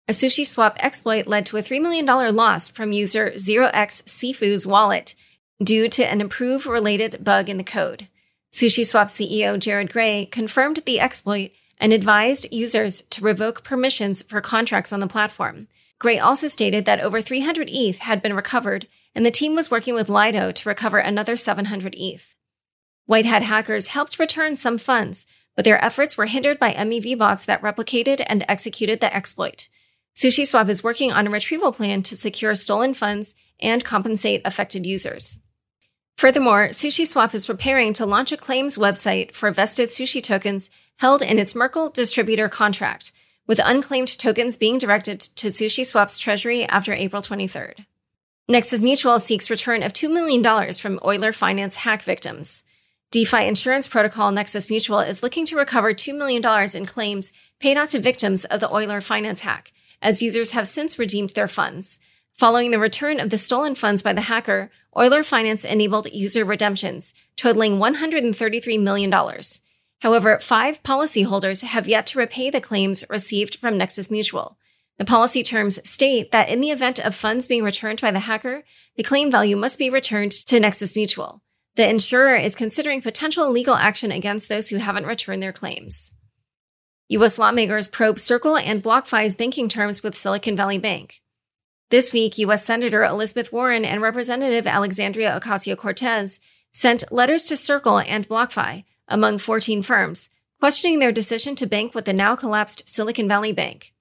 A 0.08 0.12
SushiSwap 0.12 0.76
exploit 0.80 1.28
led 1.28 1.46
to 1.46 1.58
a 1.58 1.62
$3 1.62 1.82
million 1.82 2.06
loss 2.36 2.70
from 2.70 2.92
user 2.92 3.32
0x 3.36 4.04
Sifu's 4.04 4.66
wallet 4.66 5.16
due 5.62 5.90
to 5.90 6.06
an 6.06 6.22
improve 6.22 6.66
related 6.66 7.24
bug 7.24 7.50
in 7.50 7.58
the 7.58 7.64
code. 7.64 8.08
SushiSwap 8.52 9.06
CEO 9.06 9.60
Jared 9.60 9.92
Grey 9.92 10.26
confirmed 10.26 10.82
the 10.86 11.00
exploit 11.00 11.52
and 11.80 11.94
advised 11.94 12.52
users 12.52 13.02
to 13.04 13.24
revoke 13.24 13.64
permissions 13.64 14.22
for 14.24 14.42
contracts 14.42 14.92
on 14.92 15.00
the 15.00 15.08
platform. 15.08 15.68
Grey 16.00 16.18
also 16.18 16.48
stated 16.48 16.86
that 16.86 17.02
over 17.02 17.22
300 17.22 17.70
ETH 17.70 18.00
had 18.00 18.22
been 18.22 18.34
recovered, 18.34 18.88
and 19.14 19.26
the 19.26 19.32
team 19.32 19.56
was 19.56 19.70
working 19.70 19.94
with 19.94 20.10
Lido 20.10 20.52
to 20.52 20.70
recover 20.70 20.98
another 20.98 21.36
700 21.36 21.94
ETH. 21.98 22.36
White 23.06 23.26
Hat 23.26 23.44
hackers 23.44 23.88
helped 23.88 24.20
return 24.20 24.56
some 24.56 24.78
funds, 24.78 25.26
but 25.56 25.66
their 25.66 25.84
efforts 25.84 26.18
were 26.18 26.28
hindered 26.28 26.60
by 26.60 26.74
MEV 26.74 27.18
bots 27.18 27.46
that 27.46 27.62
replicated 27.62 28.24
and 28.28 28.46
executed 28.48 29.02
the 29.02 29.14
exploit. 29.14 29.68
SushiSwap 30.16 30.70
is 30.70 30.84
working 30.84 31.12
on 31.12 31.28
a 31.28 31.30
retrieval 31.30 31.72
plan 31.72 32.02
to 32.04 32.16
secure 32.16 32.56
stolen 32.56 32.94
funds 32.94 33.36
and 33.60 33.84
compensate 33.84 34.42
affected 34.46 34.86
users. 34.86 35.38
Furthermore, 36.20 36.68
SushiSwap 36.68 37.34
is 37.34 37.46
preparing 37.46 37.94
to 37.94 38.06
launch 38.06 38.34
a 38.34 38.36
claims 38.36 38.78
website 38.78 39.32
for 39.34 39.50
vested 39.52 39.88
sushi 39.88 40.22
tokens 40.22 40.70
held 40.98 41.22
in 41.22 41.40
its 41.40 41.56
Merkle 41.56 41.90
distributor 41.92 42.50
contract, 42.50 43.14
with 43.48 43.62
unclaimed 43.64 44.20
tokens 44.20 44.58
being 44.58 44.78
directed 44.78 45.22
to 45.38 45.48
SushiSwap's 45.48 46.20
treasury 46.20 46.66
after 46.66 46.92
April 46.92 47.22
23rd. 47.22 47.86
Nexus 48.50 48.82
Mutual 48.82 49.22
seeks 49.22 49.50
return 49.50 49.82
of 49.82 49.94
$2 49.94 50.12
million 50.12 50.74
from 50.74 51.00
Euler 51.06 51.32
Finance 51.32 51.78
hack 51.78 52.04
victims. 52.04 52.66
DeFi 53.12 53.48
insurance 53.48 53.88
protocol 53.88 54.30
Nexus 54.34 54.70
Mutual 54.70 55.00
is 55.00 55.24
looking 55.24 55.46
to 55.46 55.56
recover 55.56 55.94
$2 55.94 56.14
million 56.14 56.44
in 56.76 56.86
claims 56.86 57.32
paid 57.62 57.78
out 57.78 57.88
to 57.88 58.00
victims 58.02 58.44
of 58.44 58.60
the 58.60 58.70
Euler 58.70 59.00
finance 59.00 59.40
hack, 59.40 59.72
as 60.02 60.22
users 60.22 60.52
have 60.52 60.68
since 60.68 61.00
redeemed 61.00 61.30
their 61.30 61.48
funds. 61.48 61.98
Following 62.40 62.72
the 62.72 62.80
return 62.80 63.20
of 63.20 63.32
the 63.32 63.38
stolen 63.38 63.76
funds 63.76 64.02
by 64.02 64.14
the 64.14 64.22
hacker, 64.22 64.72
Euler 64.96 65.24
Finance 65.24 65.66
enabled 65.66 66.10
user 66.14 66.46
redemptions, 66.46 67.14
totaling 67.36 67.80
$133 67.80 68.82
million. 68.82 69.14
However, 70.00 70.40
five 70.40 70.82
policyholders 70.82 71.64
have 71.64 71.86
yet 71.86 72.06
to 72.06 72.18
repay 72.18 72.50
the 72.50 72.62
claims 72.62 73.04
received 73.10 73.58
from 73.58 73.78
Nexus 73.78 74.10
Mutual. 74.10 74.58
The 74.98 75.04
policy 75.04 75.44
terms 75.44 75.86
state 75.86 76.32
that 76.32 76.48
in 76.48 76.62
the 76.62 76.72
event 76.72 76.98
of 76.98 77.14
funds 77.14 77.46
being 77.46 77.62
returned 77.62 78.00
by 78.00 78.12
the 78.12 78.20
hacker, 78.20 78.64
the 78.96 79.04
claim 79.04 79.30
value 79.30 79.58
must 79.58 79.78
be 79.78 79.90
returned 79.90 80.32
to 80.32 80.62
Nexus 80.62 80.96
Mutual. 80.96 81.42
The 81.76 81.90
insurer 81.90 82.38
is 82.38 82.56
considering 82.56 83.02
potential 83.02 83.52
legal 83.52 83.76
action 83.76 84.14
against 84.14 84.48
those 84.48 84.70
who 84.70 84.78
haven't 84.78 85.06
returned 85.06 85.44
their 85.44 85.52
claims. 85.52 86.14
U.S. 87.10 87.38
lawmakers 87.38 87.90
probe 87.90 88.18
Circle 88.18 88.56
and 88.56 88.82
BlockFi's 88.82 89.36
banking 89.36 89.68
terms 89.68 90.02
with 90.02 90.18
Silicon 90.18 90.56
Valley 90.56 90.78
Bank. 90.78 91.20
This 91.90 92.14
week, 92.14 92.38
U.S. 92.38 92.64
Senator 92.64 93.04
Elizabeth 93.04 93.52
Warren 93.52 93.84
and 93.84 94.02
Representative 94.02 94.68
Alexandria 94.68 95.40
Ocasio 95.40 95.76
Cortez 95.76 96.40
sent 96.72 97.12
letters 97.12 97.44
to 97.46 97.58
Circle 97.58 98.00
and 98.00 98.28
BlockFi, 98.28 98.84
among 99.08 99.40
14 99.40 99.82
firms, 99.82 100.30
questioning 100.60 101.00
their 101.00 101.12
decision 101.12 101.56
to 101.56 101.66
bank 101.66 101.96
with 101.96 102.06
the 102.06 102.14
now 102.14 102.36
collapsed 102.36 102.88
Silicon 102.88 103.28
Valley 103.28 103.52
Bank. 103.52 103.94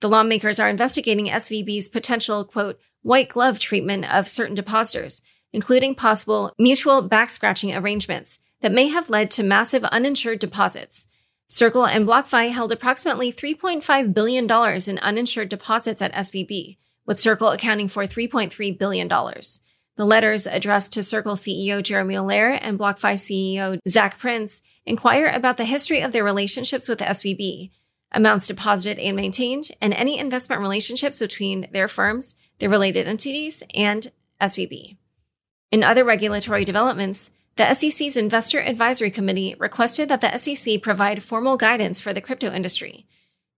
The 0.00 0.08
lawmakers 0.08 0.60
are 0.60 0.68
investigating 0.68 1.26
SVB's 1.26 1.88
potential, 1.88 2.44
quote, 2.44 2.78
white 3.02 3.28
glove 3.28 3.58
treatment 3.58 4.12
of 4.12 4.28
certain 4.28 4.54
depositors 4.54 5.20
including 5.54 5.94
possible 5.94 6.52
mutual 6.58 7.08
backscratching 7.08 7.80
arrangements 7.80 8.40
that 8.60 8.72
may 8.72 8.88
have 8.88 9.08
led 9.08 9.30
to 9.30 9.42
massive 9.44 9.84
uninsured 9.84 10.40
deposits. 10.40 11.06
Circle 11.46 11.86
and 11.86 12.06
BlockFi 12.06 12.50
held 12.50 12.72
approximately 12.72 13.32
$3.5 13.32 14.12
billion 14.12 14.50
in 14.88 14.98
uninsured 14.98 15.48
deposits 15.48 16.02
at 16.02 16.12
SVB, 16.12 16.76
with 17.06 17.20
Circle 17.20 17.48
accounting 17.50 17.88
for 17.88 18.04
$3.3 18.04 18.78
billion. 18.78 19.08
The 19.08 20.04
letters 20.04 20.46
addressed 20.46 20.92
to 20.94 21.02
Circle 21.02 21.34
CEO 21.34 21.82
Jeremy 21.82 22.16
Allaire 22.16 22.58
and 22.60 22.78
BlockFi 22.78 23.14
CEO 23.14 23.78
Zach 23.88 24.18
Prince 24.18 24.60
inquire 24.84 25.28
about 25.28 25.56
the 25.56 25.64
history 25.64 26.00
of 26.00 26.12
their 26.12 26.24
relationships 26.24 26.88
with 26.88 26.98
the 26.98 27.04
SVB, 27.04 27.70
amounts 28.12 28.46
deposited 28.46 29.00
and 29.00 29.16
maintained, 29.16 29.70
and 29.80 29.94
any 29.94 30.18
investment 30.18 30.60
relationships 30.60 31.20
between 31.20 31.68
their 31.72 31.88
firms, 31.88 32.34
their 32.58 32.68
related 32.68 33.06
entities, 33.06 33.62
and 33.74 34.10
SVB. 34.40 34.96
In 35.70 35.82
other 35.82 36.04
regulatory 36.04 36.64
developments, 36.64 37.30
the 37.56 37.72
SEC's 37.72 38.16
Investor 38.16 38.60
Advisory 38.60 39.12
Committee 39.12 39.54
requested 39.58 40.08
that 40.08 40.20
the 40.20 40.36
SEC 40.36 40.82
provide 40.82 41.22
formal 41.22 41.56
guidance 41.56 42.00
for 42.00 42.12
the 42.12 42.20
crypto 42.20 42.52
industry, 42.52 43.06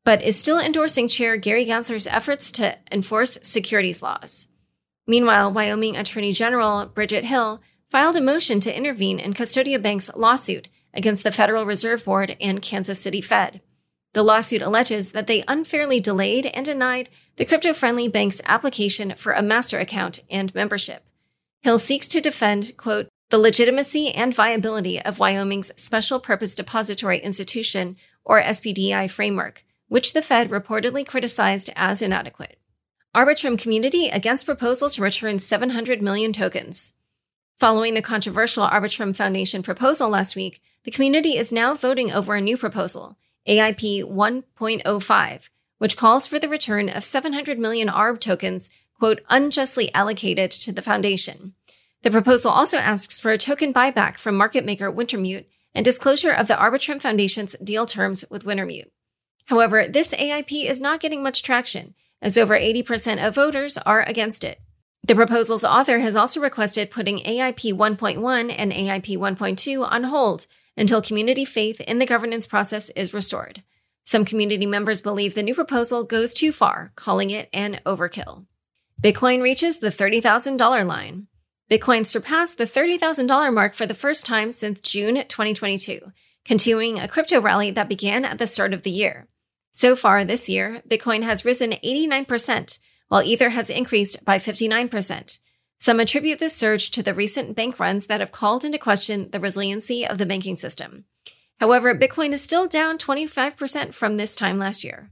but 0.06 0.22
is 0.22 0.38
still 0.38 0.60
endorsing 0.60 1.08
Chair 1.08 1.36
Gary 1.36 1.66
Gensler's 1.66 2.06
efforts 2.06 2.52
to 2.52 2.78
enforce 2.92 3.38
securities 3.42 4.02
laws. 4.02 4.46
Meanwhile, 5.04 5.52
Wyoming 5.52 5.96
Attorney 5.96 6.30
General 6.30 6.86
Bridget 6.86 7.24
Hill 7.24 7.60
filed 7.90 8.14
a 8.14 8.20
motion 8.20 8.60
to 8.60 8.76
intervene 8.76 9.18
in 9.18 9.34
Custodia 9.34 9.82
Bank's 9.82 10.14
lawsuit 10.14 10.68
against 10.94 11.24
the 11.24 11.32
Federal 11.32 11.66
Reserve 11.66 12.04
Board 12.04 12.36
and 12.40 12.62
Kansas 12.62 13.00
City 13.00 13.20
Fed. 13.20 13.60
The 14.12 14.22
lawsuit 14.22 14.62
alleges 14.62 15.10
that 15.10 15.26
they 15.26 15.42
unfairly 15.48 15.98
delayed 15.98 16.46
and 16.46 16.64
denied 16.64 17.08
the 17.34 17.44
crypto 17.44 17.72
friendly 17.72 18.06
bank's 18.06 18.40
application 18.44 19.14
for 19.16 19.32
a 19.32 19.42
master 19.42 19.80
account 19.80 20.20
and 20.30 20.54
membership. 20.54 21.02
Hill 21.62 21.80
seeks 21.80 22.06
to 22.08 22.20
defend, 22.20 22.76
quote, 22.76 23.08
the 23.30 23.38
legitimacy 23.38 24.14
and 24.14 24.32
viability 24.32 25.02
of 25.02 25.18
Wyoming's 25.18 25.72
Special 25.76 26.20
Purpose 26.20 26.54
Depository 26.54 27.18
Institution, 27.18 27.96
or 28.24 28.40
SPDI 28.40 29.10
framework, 29.10 29.64
which 29.88 30.12
the 30.12 30.22
Fed 30.22 30.50
reportedly 30.50 31.06
criticized 31.06 31.70
as 31.76 32.02
inadequate. 32.02 32.58
Arbitrum 33.14 33.58
community 33.58 34.08
against 34.08 34.46
proposal 34.46 34.88
to 34.90 35.02
return 35.02 35.38
700 35.38 36.02
million 36.02 36.32
tokens. 36.32 36.92
Following 37.58 37.94
the 37.94 38.02
controversial 38.02 38.66
Arbitrum 38.66 39.16
Foundation 39.16 39.62
proposal 39.62 40.10
last 40.10 40.36
week, 40.36 40.60
the 40.84 40.90
community 40.90 41.38
is 41.38 41.52
now 41.52 41.74
voting 41.74 42.12
over 42.12 42.34
a 42.34 42.40
new 42.40 42.58
proposal, 42.58 43.16
AIP 43.48 44.04
1.05, 44.04 45.48
which 45.78 45.96
calls 45.96 46.26
for 46.26 46.38
the 46.38 46.48
return 46.48 46.88
of 46.88 47.04
700 47.04 47.58
million 47.58 47.88
ARB 47.88 48.20
tokens 48.20 48.68
quote, 48.98 49.20
unjustly 49.28 49.92
allocated 49.94 50.50
to 50.50 50.72
the 50.72 50.82
foundation. 50.82 51.54
The 52.02 52.10
proposal 52.10 52.50
also 52.50 52.78
asks 52.78 53.18
for 53.20 53.30
a 53.30 53.38
token 53.38 53.72
buyback 53.72 54.16
from 54.16 54.36
market 54.36 54.64
maker 54.64 54.90
Wintermute 54.90 55.46
and 55.74 55.84
disclosure 55.84 56.30
of 56.30 56.48
the 56.48 56.54
Arbitrum 56.54 57.00
Foundation's 57.00 57.54
deal 57.62 57.86
terms 57.86 58.24
with 58.30 58.44
Wintermute. 58.44 58.90
However, 59.46 59.86
this 59.88 60.12
AIP 60.12 60.68
is 60.68 60.80
not 60.80 61.00
getting 61.00 61.22
much 61.22 61.42
traction, 61.42 61.94
as 62.20 62.36
over 62.36 62.58
80% 62.58 63.24
of 63.26 63.34
voters 63.34 63.78
are 63.78 64.02
against 64.02 64.44
it. 64.44 64.60
The 65.04 65.14
proposal's 65.14 65.64
author 65.64 66.00
has 66.00 66.16
also 66.16 66.40
requested 66.40 66.90
putting 66.90 67.20
AIP 67.20 67.72
1.1 67.72 68.54
and 68.56 68.72
AIP 68.72 69.16
1.2 69.16 69.88
on 69.88 70.04
hold 70.04 70.46
until 70.76 71.00
community 71.00 71.44
faith 71.44 71.80
in 71.80 72.00
the 72.00 72.06
governance 72.06 72.46
process 72.46 72.90
is 72.90 73.14
restored. 73.14 73.62
Some 74.02 74.24
community 74.24 74.66
members 74.66 75.00
believe 75.00 75.34
the 75.34 75.42
new 75.44 75.54
proposal 75.54 76.02
goes 76.02 76.34
too 76.34 76.50
far, 76.50 76.92
calling 76.96 77.30
it 77.30 77.48
an 77.52 77.80
overkill. 77.86 78.46
Bitcoin 79.00 79.42
reaches 79.42 79.78
the 79.78 79.90
$30,000 79.90 80.86
line. 80.86 81.28
Bitcoin 81.70 82.04
surpassed 82.04 82.58
the 82.58 82.64
$30,000 82.64 83.52
mark 83.52 83.74
for 83.74 83.86
the 83.86 83.94
first 83.94 84.26
time 84.26 84.50
since 84.50 84.80
June 84.80 85.14
2022, 85.14 86.12
continuing 86.44 86.98
a 86.98 87.08
crypto 87.08 87.40
rally 87.40 87.70
that 87.70 87.88
began 87.88 88.24
at 88.24 88.38
the 88.38 88.46
start 88.46 88.72
of 88.72 88.82
the 88.82 88.90
year. 88.90 89.28
So 89.76 89.94
far 89.94 90.24
this 90.24 90.48
year, 90.48 90.82
Bitcoin 90.88 91.22
has 91.22 91.44
risen 91.44 91.72
89%, 91.84 92.78
while 93.08 93.22
Ether 93.22 93.50
has 93.50 93.68
increased 93.68 94.24
by 94.24 94.38
59%. 94.38 95.38
Some 95.76 96.00
attribute 96.00 96.38
this 96.38 96.56
surge 96.56 96.90
to 96.92 97.02
the 97.02 97.12
recent 97.12 97.54
bank 97.54 97.78
runs 97.78 98.06
that 98.06 98.20
have 98.20 98.32
called 98.32 98.64
into 98.64 98.78
question 98.78 99.28
the 99.32 99.38
resiliency 99.38 100.06
of 100.06 100.16
the 100.16 100.24
banking 100.24 100.54
system. 100.54 101.04
However, 101.60 101.94
Bitcoin 101.94 102.32
is 102.32 102.42
still 102.42 102.66
down 102.66 102.96
25% 102.96 103.92
from 103.92 104.16
this 104.16 104.34
time 104.34 104.58
last 104.58 104.82
year. 104.82 105.10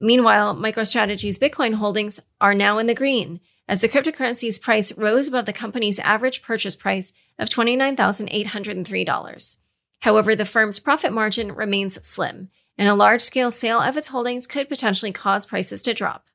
Meanwhile, 0.00 0.56
MicroStrategy's 0.56 1.38
Bitcoin 1.38 1.74
holdings 1.74 2.18
are 2.40 2.54
now 2.54 2.78
in 2.78 2.88
the 2.88 2.96
green 2.96 3.38
as 3.68 3.82
the 3.82 3.88
cryptocurrency's 3.88 4.58
price 4.58 4.90
rose 4.98 5.28
above 5.28 5.46
the 5.46 5.52
company's 5.52 6.00
average 6.00 6.42
purchase 6.42 6.74
price 6.74 7.12
of 7.38 7.48
$29,803. 7.48 9.56
However, 10.00 10.34
the 10.34 10.44
firm's 10.44 10.80
profit 10.80 11.12
margin 11.12 11.52
remains 11.52 12.04
slim, 12.04 12.48
and 12.78 12.88
a 12.88 12.94
large 12.94 13.20
scale 13.20 13.50
sale 13.50 13.80
of 13.80 13.96
its 13.96 14.08
holdings 14.08 14.46
could 14.46 14.68
potentially 14.68 15.12
cause 15.12 15.46
prices 15.46 15.82
to 15.82 15.94
drop. 15.94 16.26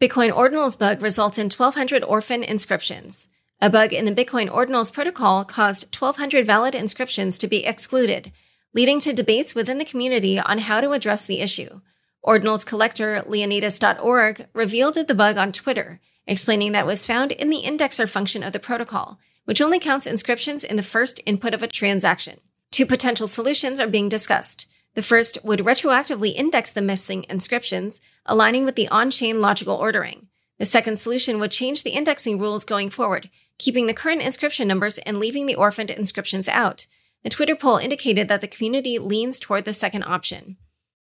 Bitcoin 0.00 0.32
Ordinals 0.32 0.78
bug 0.78 1.02
results 1.02 1.38
in 1.38 1.46
1,200 1.46 2.04
orphan 2.04 2.44
inscriptions. 2.44 3.28
A 3.60 3.68
bug 3.68 3.92
in 3.92 4.04
the 4.04 4.14
Bitcoin 4.14 4.48
Ordinals 4.48 4.92
protocol 4.92 5.44
caused 5.44 5.92
1,200 5.92 6.46
valid 6.46 6.76
inscriptions 6.76 7.38
to 7.40 7.48
be 7.48 7.64
excluded, 7.64 8.30
leading 8.72 9.00
to 9.00 9.12
debates 9.12 9.54
within 9.56 9.78
the 9.78 9.84
community 9.84 10.38
on 10.38 10.58
how 10.58 10.80
to 10.80 10.92
address 10.92 11.26
the 11.26 11.40
issue. 11.40 11.80
Ordinals 12.24 12.64
collector 12.64 13.24
Leonidas.org 13.26 14.46
revealed 14.52 14.94
the 14.94 15.14
bug 15.14 15.36
on 15.36 15.50
Twitter, 15.50 16.00
explaining 16.26 16.72
that 16.72 16.84
it 16.84 16.86
was 16.86 17.04
found 17.04 17.32
in 17.32 17.50
the 17.50 17.62
indexer 17.64 18.08
function 18.08 18.44
of 18.44 18.52
the 18.52 18.60
protocol, 18.60 19.18
which 19.46 19.60
only 19.60 19.80
counts 19.80 20.06
inscriptions 20.06 20.62
in 20.62 20.76
the 20.76 20.82
first 20.82 21.20
input 21.26 21.54
of 21.54 21.62
a 21.62 21.66
transaction. 21.66 22.38
Two 22.70 22.86
potential 22.86 23.26
solutions 23.26 23.80
are 23.80 23.88
being 23.88 24.08
discussed. 24.08 24.66
The 24.98 25.02
first 25.02 25.38
would 25.44 25.60
retroactively 25.60 26.34
index 26.34 26.72
the 26.72 26.82
missing 26.82 27.24
inscriptions, 27.28 28.00
aligning 28.26 28.64
with 28.64 28.74
the 28.74 28.88
on-chain 28.88 29.40
logical 29.40 29.76
ordering. 29.76 30.26
The 30.58 30.64
second 30.64 30.98
solution 30.98 31.38
would 31.38 31.52
change 31.52 31.84
the 31.84 31.90
indexing 31.90 32.40
rules 32.40 32.64
going 32.64 32.90
forward, 32.90 33.30
keeping 33.58 33.86
the 33.86 33.94
current 33.94 34.22
inscription 34.22 34.66
numbers 34.66 34.98
and 34.98 35.20
leaving 35.20 35.46
the 35.46 35.54
orphaned 35.54 35.90
inscriptions 35.90 36.48
out. 36.48 36.88
The 37.22 37.30
Twitter 37.30 37.54
poll 37.54 37.76
indicated 37.76 38.26
that 38.26 38.40
the 38.40 38.48
community 38.48 38.98
leans 38.98 39.38
toward 39.38 39.66
the 39.66 39.72
second 39.72 40.02
option. 40.02 40.56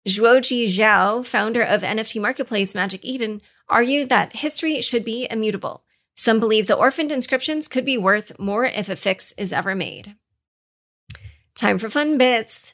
Zhuoji 0.07 0.73
Zhao, 0.73 1.25
founder 1.25 1.61
of 1.61 1.81
NFT 1.81 2.21
marketplace 2.21 2.73
Magic 2.73 3.03
Eden, 3.03 3.41
argued 3.67 4.07
that 4.07 4.37
history 4.37 4.79
should 4.79 5.03
be 5.03 5.27
immutable. 5.29 5.83
Some 6.15 6.39
believe 6.39 6.67
the 6.67 6.77
orphaned 6.77 7.11
inscriptions 7.11 7.67
could 7.67 7.83
be 7.83 7.97
worth 7.97 8.39
more 8.39 8.63
if 8.63 8.87
a 8.87 8.95
fix 8.95 9.33
is 9.33 9.51
ever 9.51 9.75
made. 9.75 10.15
Time 11.55 11.77
for 11.77 11.89
fun 11.89 12.17
bits. 12.17 12.73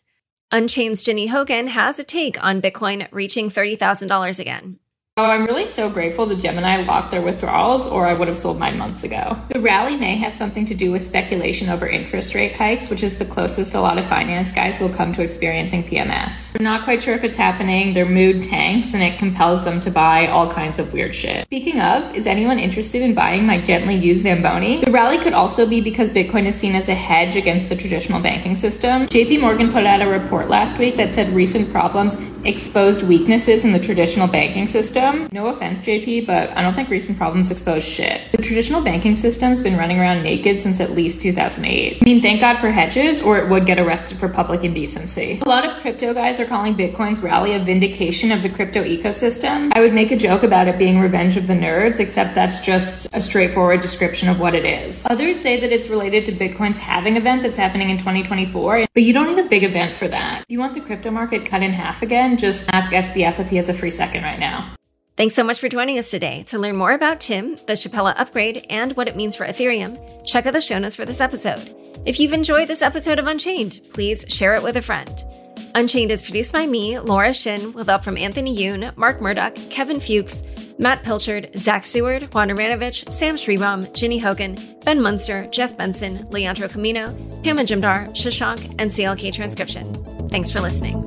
Unchained's 0.50 1.04
Ginny 1.04 1.28
Hogan 1.28 1.68
has 1.68 2.00
a 2.00 2.06
take 2.06 2.42
on 2.42 2.62
Bitcoin 2.62 3.08
reaching 3.12 3.50
$30,000 3.50 4.40
again. 4.40 4.80
Oh, 5.20 5.24
I'm 5.24 5.46
really 5.46 5.66
so 5.66 5.90
grateful 5.90 6.28
the 6.28 6.36
Gemini 6.36 6.84
locked 6.84 7.10
their 7.10 7.24
withdrawals, 7.24 7.88
or 7.88 8.06
I 8.06 8.14
would 8.14 8.28
have 8.28 8.38
sold 8.38 8.60
mine 8.60 8.78
months 8.78 9.04
ago. 9.04 9.36
The 9.50 9.60
rally 9.60 9.96
may 9.96 10.16
have 10.16 10.32
something 10.32 10.64
to 10.66 10.76
do 10.76 10.92
with 10.92 11.02
speculation 11.02 11.70
over 11.70 11.88
interest 11.88 12.36
rate 12.36 12.54
hikes, 12.54 12.92
which 12.92 13.02
is 13.02 13.18
the 13.18 13.26
closest 13.26 13.74
a 13.74 13.82
lot 13.82 13.98
of 13.98 14.06
finance 14.06 14.52
guys 14.52 14.80
will 14.80 14.90
come 14.90 15.14
to 15.14 15.24
experiencing 15.24 15.84
PMS. 15.84 16.52
They're 16.52 16.64
not 16.64 16.84
quite 16.84 17.02
sure 17.02 17.16
if 17.16 17.24
it's 17.24 17.36
happening, 17.36 17.96
their 17.96 18.06
mood 18.06 18.44
tanks, 18.44 18.94
and 18.94 19.02
it 19.02 19.18
compels 19.18 19.64
them 19.64 19.80
to 19.80 19.90
buy 19.90 20.28
all 20.28 20.52
kinds 20.52 20.78
of 20.78 20.94
weird 20.94 21.16
shit. 21.16 21.46
Speaking 21.46 21.82
of, 21.82 22.16
is 22.16 22.28
anyone 22.28 22.60
interested 22.60 23.02
in 23.02 23.16
buying 23.16 23.44
my 23.44 23.60
gently 23.60 23.96
used 23.96 24.22
Zamboni? 24.22 24.86
The 24.86 24.92
rally 24.92 25.18
could 25.18 25.34
also 25.34 25.66
be 25.66 25.82
because 25.82 26.12
Bitcoin 26.12 26.46
is 26.46 26.56
seen 26.56 26.76
as 26.76 26.90
a 26.90 26.96
hedge 26.96 27.36
against 27.36 27.70
the 27.70 27.76
traditional 27.76 28.22
banking 28.22 28.56
system. 28.56 29.08
JP 29.08 29.42
Morgan 29.42 29.72
put 29.72 29.88
out 29.88 30.04
a 30.04 30.08
report 30.08 30.48
last 30.48 30.78
week 30.78 30.96
that 30.98 31.12
said 31.12 31.34
recent 31.34 31.72
problems 31.72 32.20
exposed 32.44 33.02
weaknesses 33.02 33.66
in 33.66 33.74
the 33.74 33.80
traditional 33.80 34.28
banking 34.28 34.68
system 34.68 35.07
No 35.32 35.48
offense, 35.48 35.80
JP, 35.80 36.26
but 36.26 36.50
I 36.52 36.62
don't 36.62 36.74
think 36.74 36.90
recent 36.90 37.18
problems 37.18 37.52
expose 37.52 37.84
shit. 37.84 38.32
The 38.32 38.42
traditional 38.42 38.82
banking 38.82 39.16
system's 39.16 39.62
been 39.62 39.78
running 39.78 40.00
around 40.00 40.24
naked 40.24 40.60
since 40.60 40.80
at 40.80 40.92
least 40.92 41.22
2008. 41.22 41.98
I 42.02 42.06
mean, 42.06 42.22
thank 42.22 42.42
God 42.42 42.58
for 42.58 42.70
hedges, 42.70 43.22
or 43.22 43.38
it 43.38 43.50
would 43.50 43.66
get 43.66 43.80
arrested 43.80 44.18
for 44.18 44.30
public 44.30 44.64
indecency. 44.64 45.40
A 45.42 45.50
lot 45.50 45.66
of 45.66 45.80
crypto 45.82 46.14
guys 46.14 46.40
are 46.40 46.46
calling 46.46 46.76
Bitcoin's 46.76 47.22
rally 47.22 47.54
a 47.54 47.60
vindication 47.60 48.32
of 48.32 48.44
the 48.44 48.50
crypto 48.50 48.84
ecosystem. 48.84 49.72
I 49.76 49.80
would 49.80 49.94
make 49.94 50.12
a 50.12 50.18
joke 50.18 50.44
about 50.44 50.68
it 50.68 50.78
being 50.78 51.00
revenge 51.00 51.38
of 51.38 51.48
the 51.48 51.54
nerds, 51.54 52.00
except 52.00 52.36
that's 52.36 52.62
just 52.62 53.08
a 53.14 53.22
straightforward 53.22 53.82
description 53.82 54.30
of 54.30 54.40
what 54.40 54.56
it 54.56 54.66
is. 54.66 55.06
Others 55.10 55.40
say 55.40 55.60
that 55.60 55.72
it's 55.72 55.90
related 55.90 56.26
to 56.26 56.32
Bitcoin's 56.32 56.78
halving 56.78 57.18
event 57.18 57.44
that's 57.44 57.58
happening 57.58 57.90
in 57.90 57.98
2024, 57.98 58.88
but 58.94 59.04
you 59.04 59.14
don't 59.14 59.36
need 59.36 59.46
a 59.46 59.50
big 59.50 59.64
event 59.64 59.94
for 59.94 60.08
that. 60.08 60.42
If 60.42 60.46
you 60.50 60.60
want 60.60 60.74
the 60.76 60.82
crypto 60.82 61.12
market 61.12 61.46
cut 61.46 61.62
in 61.62 61.72
half 61.72 62.02
again, 62.02 62.38
just 62.38 62.70
ask 62.72 62.92
SBF 62.92 63.40
if 63.40 63.50
he 63.50 63.56
has 63.58 63.70
a 63.70 63.74
free 63.74 63.92
second 63.92 64.24
right 64.24 64.40
now. 64.40 64.74
Thanks 65.18 65.34
so 65.34 65.44
much 65.44 65.60
for 65.60 65.68
joining 65.68 65.98
us 65.98 66.12
today. 66.12 66.44
To 66.44 66.60
learn 66.60 66.76
more 66.76 66.92
about 66.92 67.20
Tim, 67.20 67.56
the 67.66 67.74
Shapella 67.74 68.14
upgrade, 68.18 68.68
and 68.70 68.96
what 68.96 69.08
it 69.08 69.16
means 69.16 69.36
for 69.36 69.48
Ethereum, 69.48 69.98
check 70.24 70.46
out 70.46 70.54
the 70.54 70.62
show 70.62 70.78
notes 70.78 70.96
for 70.96 71.06
this 71.06 71.22
episode. 71.22 71.76
If 72.06 72.20
you've 72.20 72.34
enjoyed 72.34 72.68
this 72.68 72.84
episode 72.84 73.18
of 73.18 73.26
Unchained, 73.26 73.80
please 73.94 74.26
share 74.28 74.54
it 74.54 74.62
with 74.62 74.78
a 74.78 74.82
friend. 74.84 75.24
Unchained 75.74 76.12
is 76.12 76.22
produced 76.22 76.54
by 76.54 76.68
me, 76.68 77.00
Laura 77.00 77.34
Shin, 77.34 77.74
with 77.74 77.88
help 77.88 78.04
from 78.04 78.16
Anthony 78.16 78.56
Yoon, 78.56 78.96
Mark 78.96 79.20
Murdoch, 79.20 79.56
Kevin 79.72 80.00
Fuchs, 80.00 80.44
Matt 80.78 81.04
Pilchard, 81.04 81.58
Zach 81.58 81.84
Seward, 81.84 82.32
Juan 82.32 82.50
Aranovich, 82.50 83.12
Sam 83.12 83.38
Sriram, 83.38 83.92
Ginny 83.96 84.20
Hogan, 84.20 84.56
Ben 84.86 85.02
Munster, 85.02 85.48
Jeff 85.48 85.76
Benson, 85.76 86.30
Leandro 86.30 86.68
Camino, 86.68 87.08
Pam 87.44 87.58
Majumdar, 87.58 88.10
Shashank, 88.10 88.76
and 88.78 88.92
CLK 88.92 89.34
Transcription. 89.34 90.30
Thanks 90.30 90.52
for 90.52 90.60
listening. 90.60 91.04